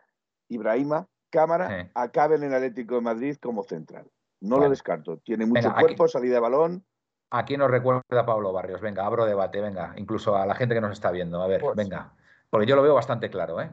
[0.48, 1.90] Ibrahima Cámara, Sí.
[1.94, 4.10] acabe en el Atlético de Madrid como central.
[4.40, 4.66] No Vale.
[4.66, 5.18] lo descarto.
[5.18, 6.84] Tiene mucho Venga, aquí- cuerpo, salida de balón.
[7.30, 8.80] ¿A quién nos recuerda Pablo Barrios?
[8.80, 11.42] Venga, abro debate, venga, incluso a la gente que nos está viendo.
[11.42, 12.14] A ver, Pues- venga.
[12.48, 13.70] Porque yo lo veo bastante claro, ¿eh?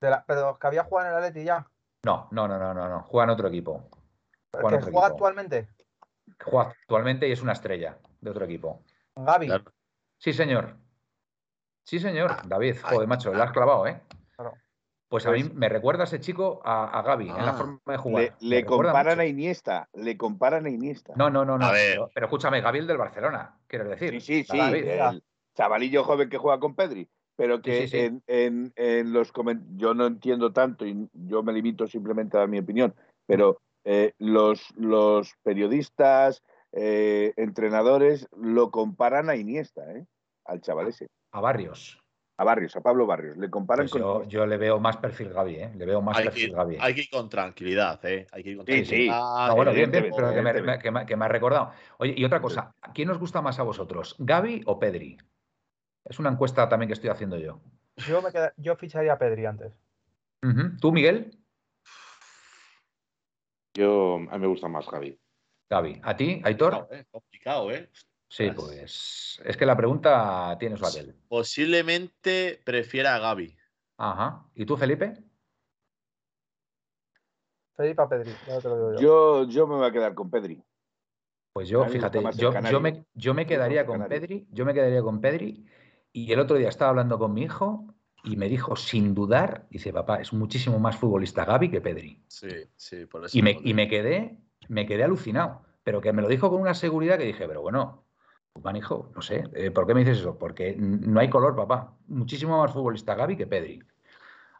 [0.00, 1.66] de la- pero que había jugado en el Atleti ya.
[2.04, 3.02] No, no, no, no, no, no.
[3.04, 3.88] Juega en otro equipo.
[4.52, 5.26] Juega en que otro juega equipo.
[5.26, 5.68] actualmente.
[6.44, 8.82] Juega actualmente y es una estrella de otro equipo.
[9.16, 9.50] Gaby.
[10.18, 10.76] Sí, señor.
[11.84, 12.32] Sí, señor.
[12.46, 14.00] David, joder, macho, lo has clavado, ¿eh?
[15.14, 17.52] Pues a mí me recuerda ese chico a, a Gaby en la Ah.
[17.52, 18.34] forma de jugar.
[18.40, 19.20] Le, comparan mucho.
[19.20, 19.88] a Iniesta.
[19.92, 21.12] Le comparan a Iniesta.
[21.14, 21.66] No, no, no, no.
[21.66, 21.92] A ver.
[21.92, 24.20] Pero, pero escúchame, Gabriel del Barcelona, quiero decir.
[24.20, 24.58] Sí, sí, sí.
[24.58, 25.22] El
[25.54, 27.08] chavalillo joven que juega con Pedri.
[27.36, 27.98] Pero que Sí, sí, sí.
[28.06, 32.40] En, en- en los comen- yo no entiendo tanto y yo me limito simplemente a
[32.40, 32.92] dar mi opinión,
[33.24, 40.06] pero eh, los, los periodistas, eh, entrenadores lo comparan a Iniesta, ¿eh?
[40.44, 42.00] al chaval ese, A Barrios.
[42.36, 43.36] A Barrios, a Pablo Barrios.
[43.36, 45.72] Le comparan Pues con yo, le veo más perfil Gaby, ¿eh?
[45.76, 46.76] Le veo más Hay que, perfil ir, Gaby.
[46.80, 48.26] hay que ir con tranquilidad, ¿eh?
[48.32, 48.84] Hay que ir con Sí, sí.
[48.84, 49.18] tranquilidad.
[49.22, 51.72] Ah, bueno, bien, bien, pero que me, que me- que me ha recordado.
[51.98, 54.16] Oye, y otra cosa, ¿a quién os gusta más a vosotros?
[54.18, 55.16] ¿Gaby o Pedri?
[56.04, 57.60] Es una encuesta también que estoy haciendo yo.
[57.96, 59.72] Yo, me queda- yo ficharía a Pedri antes.
[60.80, 61.38] ¿Tú, Miguel?
[63.74, 65.18] Yo, a mí me gusta más Javi.
[65.70, 66.00] Gaby.
[66.04, 66.72] ¿A ti, Aitor?
[66.72, 67.06] Complicado, ¿eh?
[67.10, 67.90] Complicado, ¿eh?
[68.28, 71.14] Sí, pues es que la pregunta tiene su aquel.
[71.28, 73.56] Posiblemente prefiera a Gaby.
[73.96, 74.46] Ajá.
[74.54, 75.14] ¿Y tú, Felipe?
[77.76, 79.00] Felipe a Pedri, ya te lo digo yo.
[79.00, 80.62] Yo, yo me voy a quedar con Pedri.
[81.52, 84.06] Pues yo, fíjate, yo, yo me, yo me quedaría con.
[84.08, 85.64] Pedri, yo me quedaría con Pedri,
[86.12, 87.86] y el otro día estaba hablando con mi hijo
[88.24, 92.22] y me dijo sin dudar, dice, papá, es muchísimo más futbolista Gaby que Pedri.
[92.26, 93.36] Sí, sí, por eso.
[93.36, 96.74] Y me, y me quedé, me quedé alucinado, pero que me lo dijo con una
[96.74, 98.03] seguridad que dije, pero bueno,
[98.62, 100.38] man, hijo, no sé, eh, ¿por qué me dices eso?
[100.38, 101.92] Porque no hay color, papá.
[102.06, 103.82] Muchísimo más futbolista Gaby que Pedri.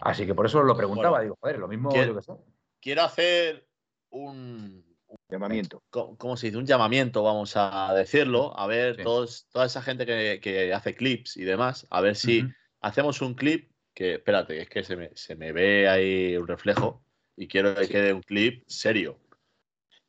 [0.01, 2.33] Así que por eso lo preguntaba, Bueno, digo, joder, lo mismo ¿quién- yo que sé.
[2.81, 3.67] Quiero hacer
[4.11, 4.85] un,
[5.31, 5.83] Llamamiento.
[5.91, 6.59] ¿cómo se dice?
[6.59, 9.03] Un llamamiento, vamos a decirlo, a ver Sí.
[9.03, 12.45] todos, toda esa gente que, que hace clips y demás, a ver si
[12.81, 17.03] hacemos un clip que, espérate, es que se me, se me ve ahí un reflejo
[17.37, 17.93] y quiero que Sí.
[17.93, 19.19] quede un clip serio.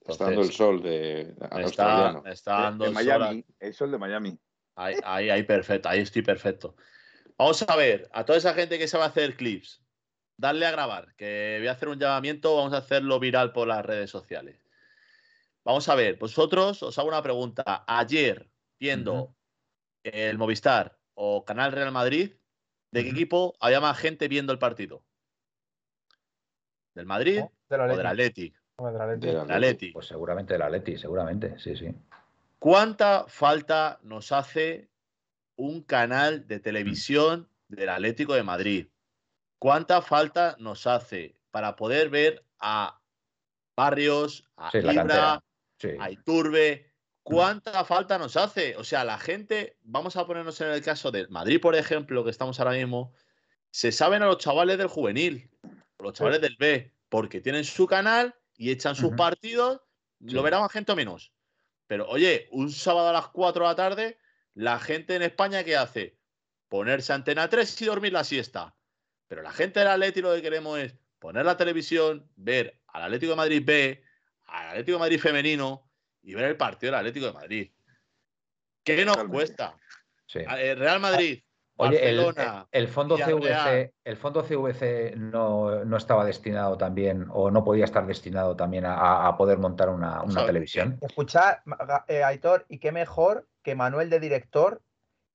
[0.08, 1.22] Está dando el sol de
[1.64, 4.40] está, dando de el sol a- Miami, el sol de Miami.
[4.76, 6.76] Ahí, ahí, ahí, perfecto, ahí estoy perfecto.
[7.38, 9.84] Vamos a ver, a toda esa gente que sabe hacer clips,
[10.38, 13.86] darle a grabar, que voy a hacer un llamamiento, vamos a hacerlo viral por las
[13.86, 14.60] redes sociales.
[15.64, 17.84] Vamos a ver, vosotros os hago una pregunta.
[17.88, 19.36] Ayer, viendo
[20.04, 22.34] el Movistar o Canal Real Madrid,
[22.92, 25.04] ¿de qué equipo había más gente viendo el partido?
[26.94, 27.52] ¿Del Madrid ¿no?
[27.68, 28.54] Del o del Atleti.
[28.78, 29.86] Atleti.
[29.86, 29.94] Del.
[29.94, 31.94] Pues seguramente del Atleti, seguramente, sí, sí.
[32.60, 34.90] ¿Cuánta falta nos hace
[35.56, 38.88] un canal de televisión del Atlético de Madrid?
[39.60, 43.00] ¿Cuánta falta nos hace para poder ver a
[43.76, 44.72] Barrios, a
[45.78, 46.92] Sí, a Iturbe?
[47.24, 48.78] ¿Cuánta falta nos hace?
[48.78, 52.30] O sea, la gente, vamos a ponernos en el caso del Madrid, por ejemplo, que
[52.30, 53.14] estamos ahora mismo,
[53.72, 57.88] se saben a los chavales del juvenil, a los chavales del B, porque tienen su
[57.88, 59.82] canal y echan sus partidos,
[60.26, 60.34] Sí.
[60.34, 61.34] lo verá más gente o menos.
[61.88, 64.18] Pero oye, un sábado a las 4 de la tarde,
[64.54, 66.18] la gente en España, ¿qué hace?
[66.70, 68.76] Ponerse antena 3 y dormir la siesta.
[69.28, 73.32] Pero la gente del Atlético lo que queremos es poner la televisión, ver al Atlético
[73.32, 74.04] de Madrid B,
[74.46, 75.92] al Atlético de Madrid femenino
[76.24, 77.72] y ver el partido del Atlético de Madrid.
[78.84, 79.34] ¿Qué nos Totalmente.
[79.36, 79.78] cuesta?
[80.28, 80.40] sí.
[80.40, 81.44] Eh, Real Madrid,
[81.78, 82.20] Oye, el,
[82.72, 83.18] el fondo.
[83.18, 88.86] CVC, el fondo CVC no, no estaba destinado también, o no podía estar destinado también
[88.86, 90.98] a, a poder montar una, una televisión.
[91.02, 91.58] Escuchad,
[92.08, 94.82] eh, Aitor, y qué mejor que Manuel de director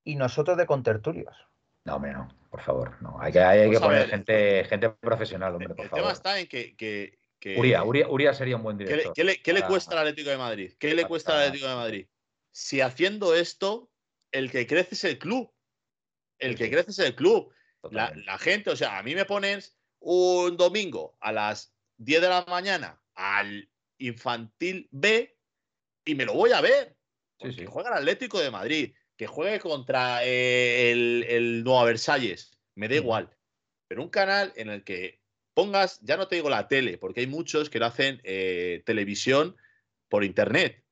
[0.03, 1.37] y nosotros de contertulios.
[1.85, 2.97] No, hombre, no, por favor.
[3.03, 3.19] No.
[3.21, 4.11] Hay que, hay, hay que Vamos a poner ver.
[4.11, 6.03] gente, gente profesional, hombre, El, por el favor.
[6.05, 6.75] tema está en que.
[6.77, 9.15] que- que- Uría, Uría, Uría sería un buen ¿Qué le, director.
[9.15, 10.73] qué le- qué le cuesta al Atlético de Madrid?
[10.79, 12.07] ¿Qué le cuesta al Atlético de Madrid?
[12.53, 13.89] Si haciendo esto,
[14.31, 15.51] el que crece es el club.
[16.41, 17.53] El que crece es el club.
[17.91, 22.45] La, gente, o sea, a mí me pones un domingo a las 10 de la
[22.49, 25.39] mañana al infantil B
[26.05, 26.97] y me lo voy a ver.
[27.41, 27.67] Sí, sí.
[27.67, 32.97] juega el Atlético de Madrid, que juegue contra eh, el, el Nueva Versalles, me da
[32.97, 33.31] igual.
[33.89, 35.21] Pero un canal en el que
[35.55, 39.57] pongas, ya no te digo la tele, porque hay muchos que lo hacen eh, televisión
[40.09, 40.85] por internet.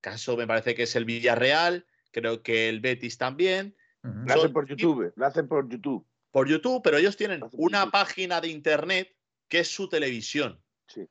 [0.00, 4.66] Caso me parece que es el Villarreal, creo que el Betis también, Lo hacen por
[4.66, 6.06] YouTube, lo hacen por YouTube.
[6.30, 7.92] por YouTube, pero ellos tienen una YouTube.
[7.92, 9.14] página de internet
[9.48, 10.62] que es su televisión.
[10.86, 11.06] Sí.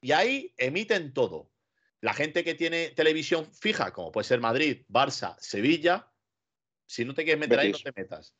[0.00, 1.50] Y ahí emiten todo.
[2.00, 6.10] La gente que tiene televisión fija, como puede ser Madrid, Barça, Sevilla,
[6.86, 8.34] si no te quieres meter ahí, no te metas.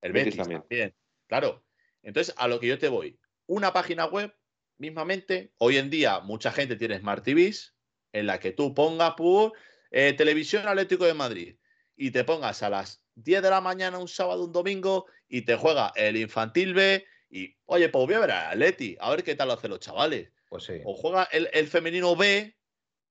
[0.00, 0.60] El Betis Betis, también.
[0.60, 0.94] también.
[1.26, 1.64] Claro.
[2.02, 3.18] Entonces, a lo que yo te voy.
[3.46, 4.34] Una página web,
[4.78, 7.74] mismamente, hoy en día mucha gente tiene Smart TVs
[8.12, 9.52] en la que tú pongas por
[9.90, 11.56] eh, televisión Atlético de Madrid
[11.96, 15.56] y te pongas a las 10 de la mañana un sábado, un domingo y te
[15.56, 19.34] juega el infantil B y, oye, pues voy a ver al Atleti, a ver qué
[19.34, 20.30] tal lo hacen los chavales.
[20.48, 20.80] Pues sí.
[20.84, 22.56] O juega el, el femenino B.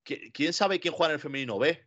[0.04, 1.84] ¿qui- ¿Quién sabe quién juega en el femenino B?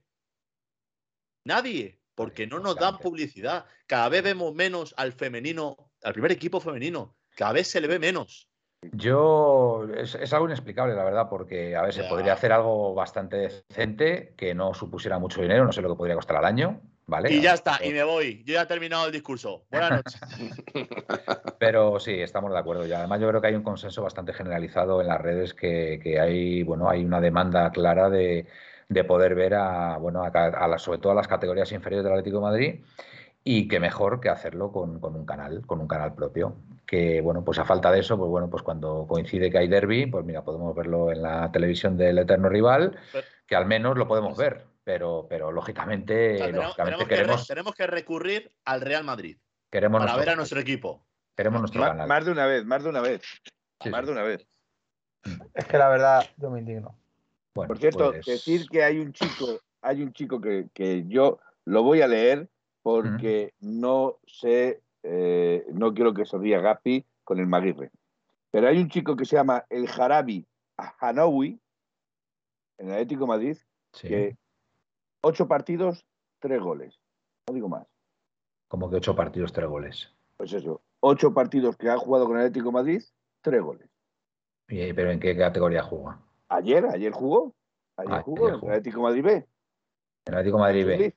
[1.46, 3.66] Nadie, porque no nos dan publicidad.
[3.88, 7.16] Cada vez vemos menos al femenino, al primer equipo femenino.
[7.36, 8.48] Cada vez se le ve menos.
[8.94, 13.38] Yo es, es algo inexplicable, la verdad, porque a ver, se podría hacer algo bastante
[13.38, 17.32] decente que no supusiera mucho dinero, no sé lo que podría costar al año, ¿vale?
[17.32, 18.41] Y ya está, y me voy.
[18.45, 19.65] Yo ya he terminado el discurso.
[19.69, 20.21] Buenas noches.
[21.60, 22.88] Pero sí, estamos de acuerdo.
[22.88, 26.21] Y además yo creo que hay un consenso bastante generalizado en las redes que, que
[26.21, 28.47] hay, bueno, hay una demanda clara de,
[28.88, 32.38] de poder ver a, bueno, a, a sobre todo a las categorías inferiores del Atlético
[32.38, 32.76] de Madrid
[33.43, 36.56] y que mejor que hacerlo con, con un canal, con un canal propio.
[36.86, 40.06] Que bueno, pues a falta de eso, pues bueno, pues cuando coincide que hay derby,
[40.06, 42.97] pues mira, podemos verlo en la televisión del eterno rival,
[43.47, 44.71] que al menos lo podemos ver.
[44.84, 48.82] Pero, pero lógicamente, O sea, tenemos, lógicamente tenemos que re- queremos, tenemos que recurrir al
[48.82, 49.38] Real Madrid
[49.70, 51.06] queremos para nuestro ver a nuestro equipo.
[51.36, 52.08] queremos nuestro canal.
[52.08, 53.22] Más de una vez, más de una vez.
[53.82, 54.06] Sí, más sí.
[54.08, 54.48] de una vez.
[55.54, 56.96] Es que la verdad, yo me indigno.
[57.54, 61.39] Bueno, Por cierto, pues- decir que hay un chico, hay un chico que, que yo
[61.65, 62.50] lo voy a leer
[62.82, 67.91] porque no sé, eh, no quiero que se ría Gapi con el Maguirre.
[68.50, 70.46] Pero hay un chico que se llama el Jarabi
[71.00, 71.60] Hanoui,
[72.80, 73.58] en el Atlético de Madrid,
[73.94, 74.08] Sí.
[74.08, 74.38] que
[75.22, 76.06] ocho partidos,
[76.40, 77.00] tres goles.
[77.48, 77.88] No digo más.
[78.68, 80.10] Como que ocho partidos, tres goles.
[80.38, 83.04] Pues eso, ocho partidos que ha jugado con el Atlético de Madrid,
[83.42, 83.88] tres goles.
[84.68, 86.20] Y- ¿Pero en qué categoría juega?
[86.50, 87.54] Ayer, ayer jugó.
[87.98, 88.72] Ayer Ah, jugó ayer en jugó.
[88.72, 89.34] el Atlético de Madrid B.
[89.34, 89.46] En
[90.26, 91.16] el Atlético de Madrid B.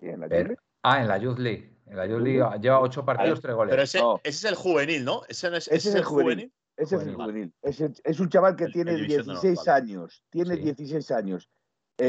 [0.00, 0.54] En la Pero-.
[0.82, 1.70] Ah, en la Youth League.
[1.86, 3.70] En la Youth League lleva ocho partidos, tres goles.
[3.70, 4.16] Pero ese, No.
[4.24, 5.22] ese es el juvenil, ¿no?
[5.28, 6.52] Ese, no es, Ese es el juvenil.
[6.76, 7.52] Ese es el Juvenil.
[7.62, 9.82] es un chaval que El- tiene el división de 16 honor, vale.
[9.92, 10.24] años.
[10.30, 10.62] Tiene Sí.
[10.62, 11.50] 16 años.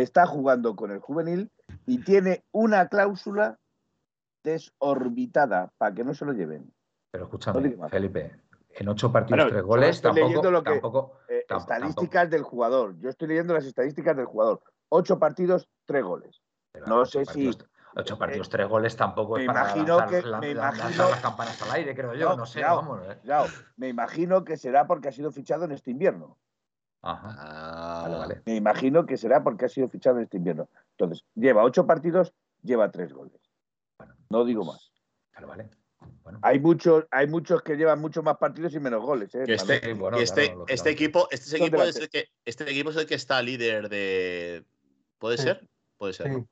[0.01, 1.51] Está jugando con el juvenil
[1.86, 3.60] y tiene una cláusula
[4.43, 6.73] desorbitada para que no se lo lleven.
[7.12, 7.77] Pero escúchame.
[7.89, 8.39] Felipe,
[8.75, 12.41] En ocho partidos, Bueno, tres goles, estoy tampoco, leyendo lo que- tampoco, Eh, estadísticas del
[12.41, 12.95] jugador.
[12.99, 14.62] Yo estoy leyendo las estadísticas del jugador.
[14.89, 16.41] Ocho partidos, tres goles.
[16.71, 17.51] Pero No sé si-
[17.95, 20.86] Ocho partidos, tres goles tampoco me es para imagino lanzar, que- la- me la- lanzar
[20.89, 22.29] imagino- las campanas al aire, creo yo.
[22.29, 22.99] No, No, sé, vamos.
[23.08, 23.19] eh.
[23.21, 23.45] Claro,
[23.77, 26.39] me imagino que será porque ha sido fichado en este invierno.
[27.03, 28.41] Ajá, Ah, vale, vale.
[28.45, 30.69] Me imagino que será porque ha sido fichado en este invierno.
[30.91, 33.39] Entonces, lleva ocho partidos, lleva tres goles.
[33.97, 34.91] Bueno, No digo pues, más.
[35.35, 35.69] Vale, vale.
[36.23, 39.33] Bueno, Hay muchos, hay muchos que llevan muchos más partidos y menos goles.
[39.35, 42.95] ¿eh, este, bueno, este, claro, este equipo, este equipo es el que, este equipo es
[42.97, 44.63] el que está líder de.
[45.19, 45.43] ¿Puede Sí.
[45.43, 45.67] ser?
[45.97, 46.27] Puede ser.
[46.27, 46.33] Sí.
[46.33, 46.47] ¿no?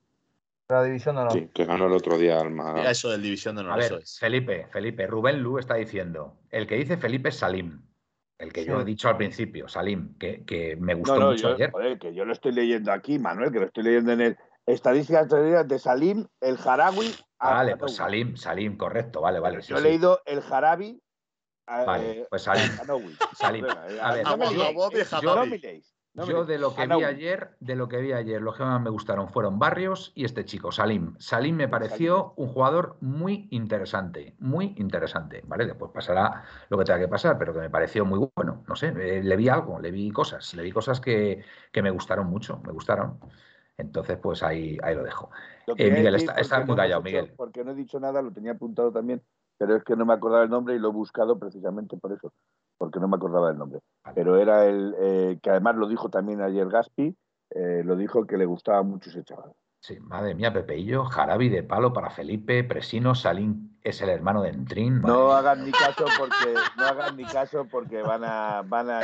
[0.70, 1.34] La división de honor.
[1.34, 2.42] Sí, que ganó el otro día.
[2.90, 4.18] Eso del división de honor, a eso ver, es.
[4.20, 7.82] Felipe, Felipe, Rubén Lu está diciendo, el que dice Felipe es Salim,
[8.42, 11.56] el que yo he dicho al principio, Salim, que, que me gustó no, mucho yo,
[11.56, 11.72] ayer.
[11.72, 15.28] joder, que yo lo estoy leyendo aquí, Manuel, que lo estoy leyendo en el Estadísticas
[15.30, 17.16] de Salim, el Jarawi.
[17.40, 17.96] a- Vale, pues.
[17.96, 19.62] Salim, Salim, correcto, vale, vale.
[19.62, 19.88] Sí, yo he sí.
[19.88, 21.02] leído el Jarabi.
[21.68, 22.70] a- Vale, eh, pues Salim.
[23.34, 23.66] Salim.
[23.66, 24.74] A ver, yo-
[26.14, 28.82] no Yo de lo que vi ayer, de lo que vi ayer, los que más
[28.82, 31.16] me gustaron fueron Barrios y este chico, Salim.
[31.20, 35.66] Salim me pareció un jugador muy interesante, muy interesante, ¿vale?
[35.66, 38.64] Después pasará lo que tenga que pasar, pero que me pareció muy bueno.
[38.68, 41.92] No sé, eh, le vi algo, le vi cosas, le vi cosas que, que me
[41.92, 43.18] gustaron mucho, me gustaron.
[43.78, 45.32] Entonces, pues ahí, ahí lo dejo.
[45.66, 47.34] Lo Eh, Miguel, está- muy no callado, hecho- Miguel.
[47.38, 49.24] Porque no he dicho nada, lo tenía apuntado también,
[49.58, 52.34] pero es que no me acordaba el nombre y lo he buscado precisamente por eso,
[52.82, 53.80] porque no me acordaba el nombre.
[54.04, 54.16] Vale.
[54.16, 57.16] Pero era el eh, que además lo dijo también ayer Gaspi,
[57.52, 59.52] eh, lo dijo que le gustaba mucho ese chaval.
[59.80, 64.50] Sí, madre mía, Pepeillo, Jarabi de palo para Felipe, Presino, Salim es el hermano de
[64.50, 65.00] Entrín.
[65.02, 69.02] No hagan ni caso porque no hagan ni caso porque van a van a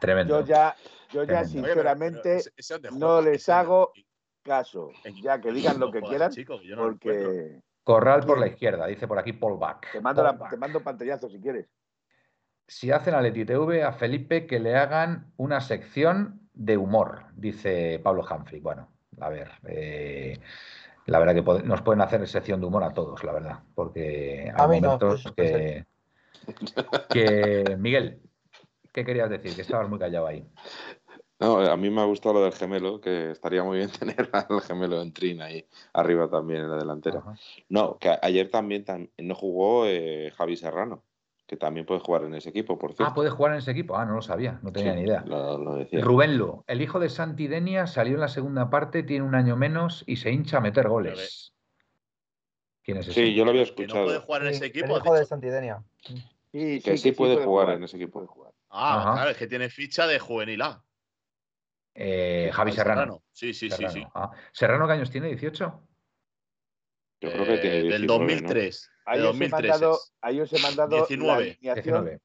[0.00, 0.38] Tremendo.
[0.40, 0.76] yo ya
[1.10, 1.26] yo ya Tremendo.
[1.26, 2.40] Oye, pero- sinceramente
[2.78, 3.90] pero no les hago
[4.44, 6.30] caso, ya que digan lo que quieran
[6.76, 9.90] porque Corral por la izquierda, dice por aquí Paul Back.
[9.90, 10.50] te mando la- Paul Back.
[10.50, 11.66] te mando pantallazo si quieres.
[12.68, 18.00] Si hacen a Leti TV, a Felipe que le hagan una sección de humor, dice
[18.02, 18.60] Pablo Humphrey.
[18.60, 18.88] Bueno,
[19.20, 20.38] a ver, eh,
[21.06, 24.44] la verdad que pod- nos pueden hacer sección de humor a todos, la verdad, porque
[24.44, 25.86] hay A no, momentos pues, que,
[27.10, 27.76] que...
[27.78, 28.20] Miguel,
[28.92, 29.54] ¿qué querías decir?
[29.54, 30.44] Que estabas muy callado ahí.
[31.38, 34.60] No, a mí me ha gustado lo del gemelo, que estaría muy bien tener al
[34.62, 37.18] gemelo en Trin ahí arriba también en la delantera.
[37.18, 37.34] Ajá.
[37.68, 41.04] No, que ayer también tam- no jugó eh, Javi Serrano,
[41.46, 43.04] que también puede jugar en ese equipo, por cierto.
[43.10, 43.96] Ah, ¿puede jugar en ese equipo?
[43.96, 45.22] Ah, no lo sabía, no tenía Sí, ni idea.
[45.26, 46.00] Lo, lo decía.
[46.00, 49.56] Rubén Lu, el hijo de Santi Denia, salió en la segunda parte, tiene un año
[49.56, 51.52] menos y se hincha a meter goles.
[52.82, 53.26] ¿Quién es ese?
[53.26, 54.04] Sí, yo lo había Que no escuchado.
[54.06, 54.96] puede jugar en Sí, ese el equipo.
[54.96, 55.24] has hijo de.
[55.24, 55.84] Santidenia.
[56.52, 58.12] Sí, Que sí puede jugar en ese equipo.
[58.14, 58.52] puede jugar.
[58.70, 59.12] Ah, Ajá.
[59.14, 60.82] claro, es que tiene ficha de juvenil A.
[61.94, 63.22] Eh, Javi Al Serrano.
[63.32, 63.92] Sí, sí, Serrano.
[63.92, 64.06] sí, sí.
[64.14, 65.30] Ah, ¿Serrano qué años tiene?
[65.30, 65.80] ¿18?
[67.20, 68.48] Yo creo que tiene Eh, 19, Del ¿no?
[69.06, 69.06] 2003.
[69.06, 69.70] Ahí De os, he 2003.
[69.70, 69.98] mandado,
[70.52, 71.42] he mandado la 19.
[71.42, 72.20] alineación, 19.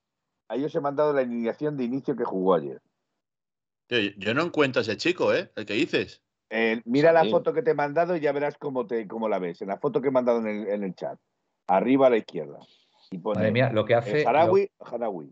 [0.49, 2.81] ahí os he mandado la alineación de inicio que jugó ayer.
[3.89, 5.51] Yo- yo no encuentro a ese chico, ¿eh?
[5.55, 6.21] El que dices.
[6.49, 7.31] Eh, mira la Sí.
[7.31, 9.61] foto que te he mandado y ya verás cómo, te, cómo la ves.
[9.61, 11.17] En la foto que he mandado en el, en el chat.
[11.67, 12.59] Arriba a la izquierda.
[13.11, 15.23] Y pone Madre mía, lo que hace, Harawi, lo,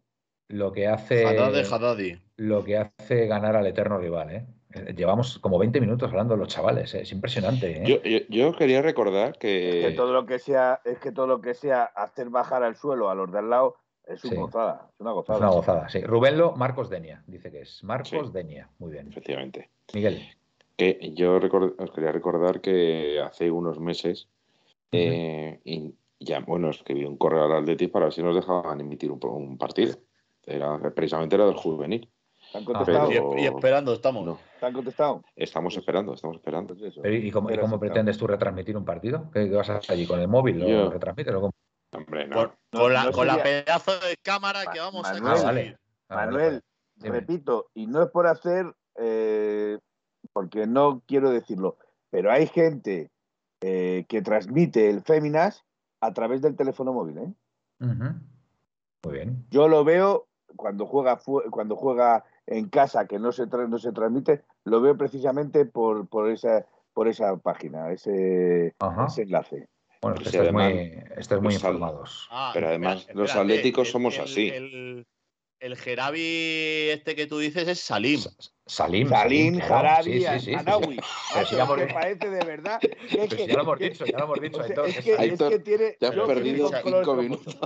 [0.50, 2.22] lo que hace, Haddadi, Haddadi.
[2.38, 4.46] lo que hace ganar al eterno rival, ¿eh?
[4.74, 7.02] Eh, Llevamos como 20 minutos hablando de los chavales, ¿eh?
[7.02, 7.84] es impresionante, ¿eh?
[7.86, 11.26] Yo, yo- yo quería recordar Es que, que todo lo que sea, es que todo
[11.28, 14.40] lo que sea hacer bajar al suelo a los de al lado es una Sí.
[14.40, 14.90] gozada.
[14.94, 15.40] Es una Es gozada.
[15.40, 16.02] una gozada, sí.
[16.02, 17.84] Rubén Lo, Marcos Denia, dice que es.
[17.84, 18.32] Marcos Sí.
[18.34, 19.08] Denia, muy bien.
[19.10, 20.22] efectivamente, Miguel.
[20.78, 21.36] que yo
[21.78, 24.28] os quería recordar que hace unos meses,
[24.92, 29.12] eh, y ya, bueno, escribí un correo al Atleti para ver si nos dejaban emitir
[29.12, 29.96] un, un partido.
[30.46, 32.08] Era, precisamente era del juvenil.
[32.52, 33.08] ¿Te han Ah, contestado?
[33.10, 34.26] pero- Y, y esperando estamos.
[34.26, 35.24] No, ¿Te han contestado?
[35.36, 36.76] estamos esperando, estamos esperando.
[36.76, 37.02] Pues eso.
[37.02, 39.30] Pero, ¿Y cómo, y cómo pretendes tú retransmitir un partido?
[39.32, 40.60] ¿Qué, qué vas a hacer allí con el móvil?
[40.60, 41.52] ¿Lo Yo- retransmites o cómo?
[41.96, 42.36] Hombre, no.
[42.36, 45.24] Con, No, con la, no con la pedazo de cámara que vamos Manuel.
[45.24, 45.46] a Ah, conseguir.
[45.46, 45.78] vale.
[46.10, 47.20] Ah, vale, Manuel, pues, dime.
[47.20, 49.78] repito, y no es por hacer, eh,
[50.34, 51.78] porque no quiero decirlo,
[52.12, 53.10] pero hay gente
[53.62, 55.66] eh, que transmite el Féminas
[56.02, 57.18] a través del teléfono móvil.
[57.18, 57.34] ¿eh?
[59.04, 59.46] Muy bien.
[59.50, 61.20] Yo lo veo cuando juega
[61.52, 66.08] cuando juega en casa que no se tra- no se transmite, lo veo precisamente por,
[66.08, 68.76] por esa por esa página, ese,
[69.08, 69.70] ese enlace.
[70.02, 70.74] Bueno, estáis muy,
[71.42, 72.28] los informados.
[72.32, 74.50] Ah, Pero además, espera, los atléticos el- somos el- así.
[74.50, 75.08] El,
[75.60, 78.22] el Gerabi este que tú dices es Salim.
[78.66, 79.10] Salim.
[79.10, 79.60] Salim.
[79.60, 80.96] Jarabi, Sí, sí, sí, sí, Anawi.
[80.96, 82.80] dicho- parece de verdad.
[82.82, 84.64] que es Pero que- si ya lo hemos dicho, ya lo hemos dicho.
[84.64, 85.98] entonces, es que, es que tiene.
[86.00, 87.58] Ya has yo perdido cinco minutos.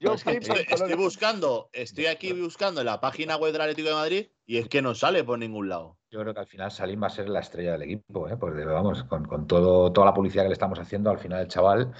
[0.00, 4.58] Yo estoy, buscando, estoy aquí buscando en la página web del Atlético de Madrid y
[4.58, 5.98] es que no sale por ningún lado.
[6.10, 8.36] Yo creo que al final Salim va a ser la estrella del equipo, ¿eh?
[8.36, 11.48] Porque vamos, con, con todo, toda la publicidad que le estamos haciendo, al final el
[11.48, 11.92] chaval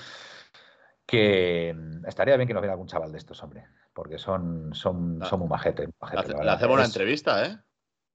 [1.06, 3.64] que mm, estaría bien que nos viera algún chaval de estos, hombre,
[3.96, 5.58] porque son, son, son la
[6.22, 6.48] le verdad.
[6.54, 7.58] hacemos una Es- entrevista, ¿eh?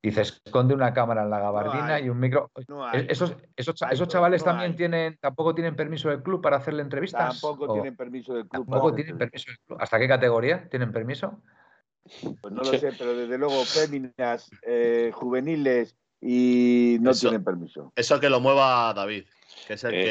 [0.04, 2.06] Dice, esconde una cámara en la gabardina hay.
[2.06, 2.50] y un micro.
[2.68, 3.06] No hay.
[3.10, 4.78] Esos, esos, esos chavales no también hay.
[4.78, 7.40] tienen, tampoco tienen permiso del club para hacerle entrevistas.
[7.40, 8.66] Tampoco ¿O tienen permiso del club.
[8.66, 9.78] tampoco tienen permiso del club.
[9.82, 11.42] ¿Hasta qué categoría tienen permiso?
[12.42, 17.94] Pues no lo sé, pero desde luego féminas, eh, juveniles y no Eso- tienen permiso.
[17.96, 19.26] Eso que lo mueva David,
[19.68, 20.04] que es el Eh,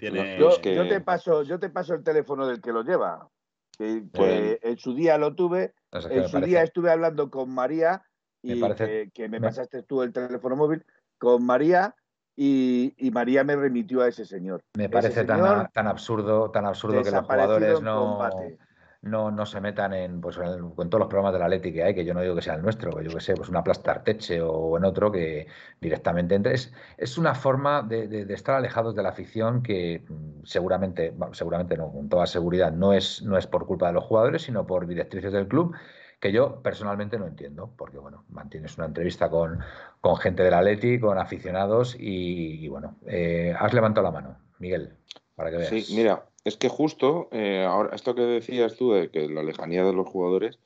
[0.00, 0.38] que no, tiene.
[0.38, 3.28] Yo, Es que- yo te paso, yo te paso el teléfono del que lo lleva.
[3.76, 8.02] Que, que en su día lo tuve, en su parece- día estuve hablando con María
[8.42, 10.84] y Me parece- que, que me pasaste tú el teléfono móvil
[11.18, 11.94] con María
[12.36, 14.62] y, y María me remitió a ese señor.
[14.76, 18.58] Me parece tan, a- tan absurdo, tan absurdo que los jugadores no, combate.
[19.04, 21.82] No, no se metan en, pues, en el- con todos los programas del Atleti que
[21.84, 23.62] hay, que yo no digo que sea el nuestro, que yo que sé, pues una
[23.62, 25.46] Plaza Arteche o en otro que
[25.80, 26.54] directamente entre.
[26.54, 31.10] Es, es una forma de, de- de estar alejados de la afición que mm, seguramente,
[31.10, 34.42] bueno, seguramente no, con toda seguridad, no es, no es por culpa de los jugadores,
[34.42, 35.74] sino por directrices del club,
[36.20, 39.58] que yo personalmente no entiendo, porque bueno, mantienes una entrevista con,
[40.00, 44.94] con gente del Atleti, con aficionados y, y, bueno, eh, has levantado la mano, Miguel,
[45.34, 45.84] para que veas.
[45.84, 49.84] Sí, mira, es que justo, eh, ahora, esto que decías tú de que la lejanía
[49.84, 50.58] de los jugadores,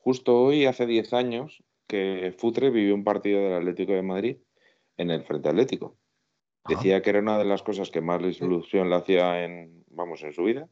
[0.00, 4.36] justo hoy, hace 10 años, que Futre vivió un partido del Atlético de Madrid
[4.96, 5.96] en el Frente Atlético.
[6.64, 6.76] Ajá.
[6.76, 10.32] Decía que era una de las cosas que más ilusión le hacía en, vamos, en
[10.32, 10.68] su vida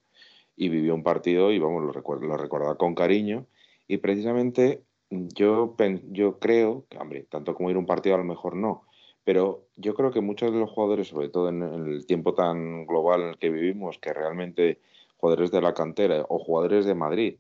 [0.57, 3.47] y vivió un partido y vamos, lo, recuerda, lo recordaba con cariño
[3.87, 5.77] y precisamente yo,
[6.11, 8.88] yo creo, que hombre, tanto como ir a un partido a lo mejor no,
[9.29, 13.21] pero yo creo que muchos de los jugadores, sobre todo en, el tiempo tan global
[13.21, 14.81] en el que vivimos, que realmente
[15.19, 17.37] jugadores de la cantera o jugadores de Madrid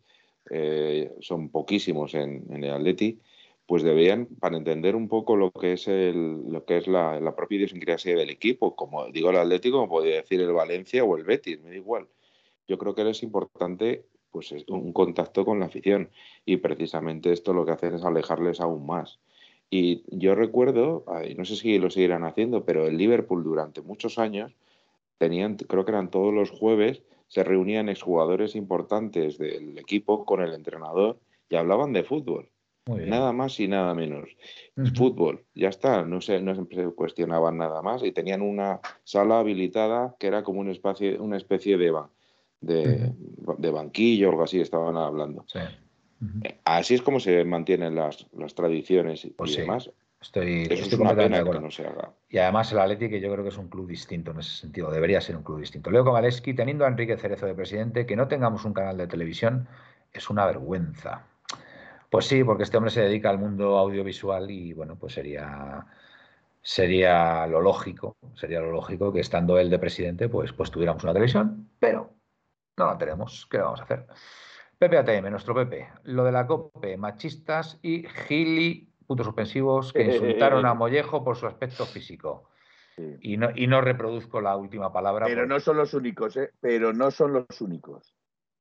[0.50, 3.22] eh, son poquísimos en, el Atleti,
[3.64, 7.56] pues deberían, para entender un poco lo que es, el, lo que es la, propia
[7.56, 11.58] idiosincrasia del equipo, como digo el Atlético, como podría decir el Valencia o el Betis,
[11.62, 12.06] me da igual.
[12.66, 16.10] Yo creo que es importante pues es un contacto con la afición
[16.44, 19.20] y precisamente esto lo que hace es alejarles aún más.
[19.70, 21.04] Y yo recuerdo,
[21.36, 24.54] no sé si lo seguirán haciendo, pero el Liverpool durante muchos años
[25.18, 30.54] tenían, creo que eran todos los jueves, se reunían exjugadores importantes del equipo con el
[30.54, 31.18] entrenador
[31.50, 32.48] y hablaban de fútbol.
[32.86, 34.30] Nada más y nada menos.
[34.74, 34.88] Ujú.
[34.94, 36.64] Fútbol, ya está, no se, no se
[36.94, 41.76] cuestionaban nada más y tenían una sala habilitada que era como un espacio, una especie
[41.76, 41.92] de,
[42.62, 43.12] de,
[43.58, 45.44] de banquillo o algo así, estaban hablando.
[45.48, 45.58] Sí.
[46.20, 46.40] Ujú.
[46.64, 49.90] Así es como se mantienen las, las tradiciones y, Pues y sí, demás.
[50.20, 52.12] Estoy, Eso estoy es una pena que no se haga.
[52.28, 54.90] Y además el Atleti, que yo creo que es un club distinto en ese sentido,
[54.90, 55.90] debería ser un club distinto.
[55.90, 59.68] Leo Kovaleski, teniendo a Enrique Cerezo de presidente, que no tengamos un canal de televisión
[60.12, 61.26] es una vergüenza.
[62.10, 65.86] Pues sí, porque este hombre se dedica al mundo audiovisual y bueno, pues sería,
[66.62, 71.12] sería lo lógico, sería lo lógico que estando él de presidente, pues, pues tuviéramos una
[71.12, 72.10] televisión, pero
[72.76, 73.46] no la tenemos.
[73.50, 74.06] ¿Qué vamos a hacer?
[74.78, 75.88] Pepe ATM, nuestro Pepe.
[76.04, 81.46] Lo de la COPE, machistas y gili, puntos suspensivos, que insultaron a Mollejo por su
[81.46, 82.50] aspecto físico.
[83.20, 85.26] Y no, y no reproduzco la última palabra.
[85.26, 86.50] Pero porque- no son los únicos, ¿eh?
[86.60, 88.14] Pero no son los únicos.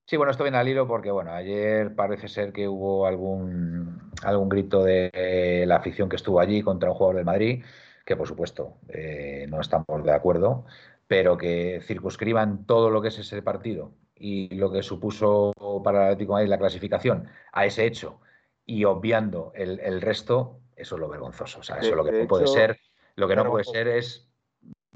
[0.06, 4.48] Sí, bueno, esto viene al hilo porque, bueno, ayer parece ser que hubo algún, algún
[4.48, 7.64] grito de eh, la afición que estuvo allí contra un jugador del Madrid,
[8.06, 10.66] que por supuesto eh, no estamos de acuerdo,
[11.08, 15.52] pero que circunscriban todo lo que es ese partido y lo que supuso
[15.84, 18.22] para el Atlético de Madrid la clasificación a ese hecho
[18.66, 21.60] y obviando el, el resto, eso es lo vergonzoso.
[21.60, 22.80] O sea, eso De- lo que no puede hecho, ser,
[23.16, 24.28] lo que no puede ser es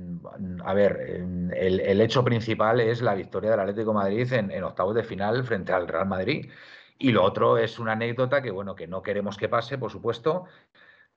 [0.02, 4.34] Mm, A ver, en- el, el hecho principal es la victoria del Atlético de Madrid
[4.34, 6.50] en, en octavos de final frente al Real Madrid.
[6.98, 10.46] Y lo otro es una anécdota que, bueno, que no queremos que pase, por supuesto,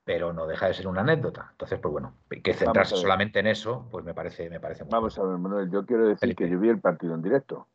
[0.03, 1.49] pero no deja de ser una anécdota.
[1.51, 5.17] Entonces, pues bueno, que centrarse solamente en eso, pues me parece, me parece muy Vamos
[5.19, 6.45] a ver, Manuel, yo quiero decir Felipe.
[6.45, 7.67] que yo vi el partido en directo.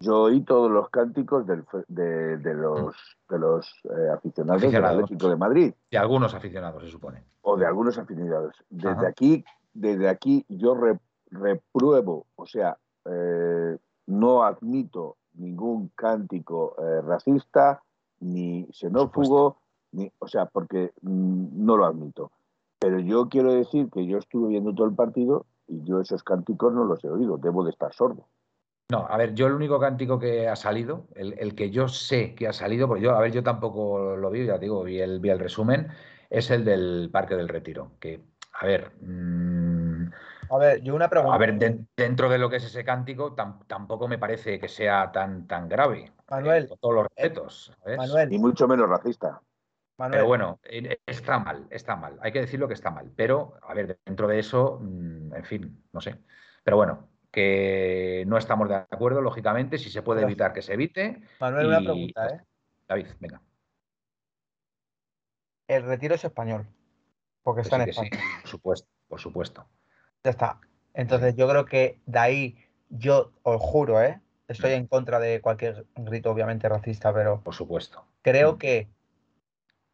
[0.00, 2.94] Yo oí todos los cánticos del de, de los,
[3.28, 4.84] de los eh, aficionados, del.
[5.04, 7.24] Atlético de Madrid Y algunos aficionados, se supone.
[7.42, 8.54] o de algunos aficionados.
[8.70, 9.08] Desde Ajá.
[9.08, 9.44] aquí,
[9.74, 13.76] desde aquí yo re- repruebo, o sea, eh,
[14.06, 17.82] no admito ningún cántico eh, racista
[18.20, 19.58] ni xenófobo,
[19.92, 22.30] ni, o sea, porque mm, no lo admito.
[22.78, 26.72] Pero yo quiero decir que yo estuve viendo todo el partido y yo esos cánticos
[26.72, 28.26] no los he oído, debo de estar sordo.
[28.90, 32.34] No, a ver, yo el único cántico que ha salido, el, el que yo sé
[32.34, 35.20] que ha salido, porque yo, a ver, yo tampoco lo vi, ya digo, vi el,
[35.20, 35.88] vi el resumen,
[36.30, 37.92] es el del Parque del Retiro.
[38.00, 38.22] Que,
[38.54, 40.10] a ver, mm,
[40.50, 41.34] A ver, yo una pregunta.
[41.34, 44.68] a ver, de- dentro de lo que es ese cántico, tam- tampoco me parece que
[44.68, 46.10] sea tan, tan grave.
[46.30, 47.72] Manuel, eh, con todos los respetos.
[47.82, 47.98] ¿sabes?
[47.98, 49.42] Manuel, Ni mucho menos racista.
[49.98, 52.16] Manuel, Pero bueno, eh, está mal, está mal.
[52.22, 53.12] Hay que decirlo que está mal.
[53.14, 56.22] Pero, a ver, dentro de eso, mm, en fin, no sé.
[56.64, 57.08] Pero bueno,
[57.38, 61.22] que no estamos de acuerdo, lógicamente, si se puede evitar que se evite.
[61.40, 62.40] Manuel, una pregunta, ¿eh?
[62.88, 63.40] David, venga.
[65.68, 66.66] El retiro es español.
[67.42, 68.22] Porque que está sí, en sí, España.
[68.40, 69.66] por supuesto, por supuesto.
[70.24, 70.60] Ya está.
[70.94, 74.20] Entonces yo creo que de ahí, yo os juro, ¿eh?
[74.48, 78.04] Estoy en contra de cualquier grito, obviamente, racista, pero Por supuesto.
[78.22, 78.58] creo Mm.
[78.58, 78.88] que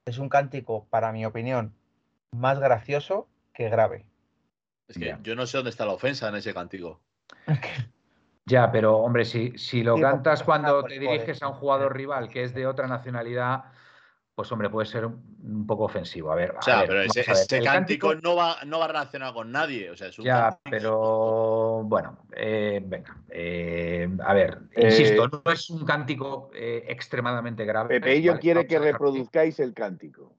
[0.07, 1.74] es un cántico, para mi opinión,
[2.32, 4.07] más gracioso que grave.
[4.88, 5.18] Es que Ya.
[5.22, 6.55] yo no sé dónde está la ofensa en ese
[8.47, 12.29] Ya, pero hombre, si, si lo Sí, cantas cuando te diriges a un jugador rival
[12.29, 13.64] que es de otra nacionalidad,
[14.35, 16.31] pues hombre, puede ser un, un poco ofensivo.
[16.31, 19.51] A ver, O sea, a ver, pero ese, cántico, no va, no va relacionado con
[19.51, 19.91] nadie.
[19.91, 23.16] O sea, es un Ya, cántico- pero bueno, eh, venga.
[23.31, 27.95] eh, a ver, Eh, insisto, no es un cántico eh, extremadamente grave.
[28.01, 28.41] Pepeillo ¿vale?
[28.43, 30.37] quiere que reproduzcáis el cántico.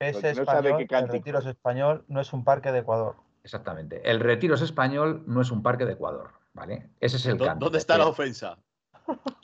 [0.00, 1.50] Es no sabe español, qué el cántico retiro es es.
[1.56, 3.16] español, no es un parque de Ecuador.
[3.46, 4.02] Exactamente.
[4.10, 6.90] El retiro es español, no es un parque de Ecuador, ¿vale?
[6.98, 7.66] Ese es el ¿Dó- cántico.
[7.66, 8.58] ¿Dónde está la ofensa?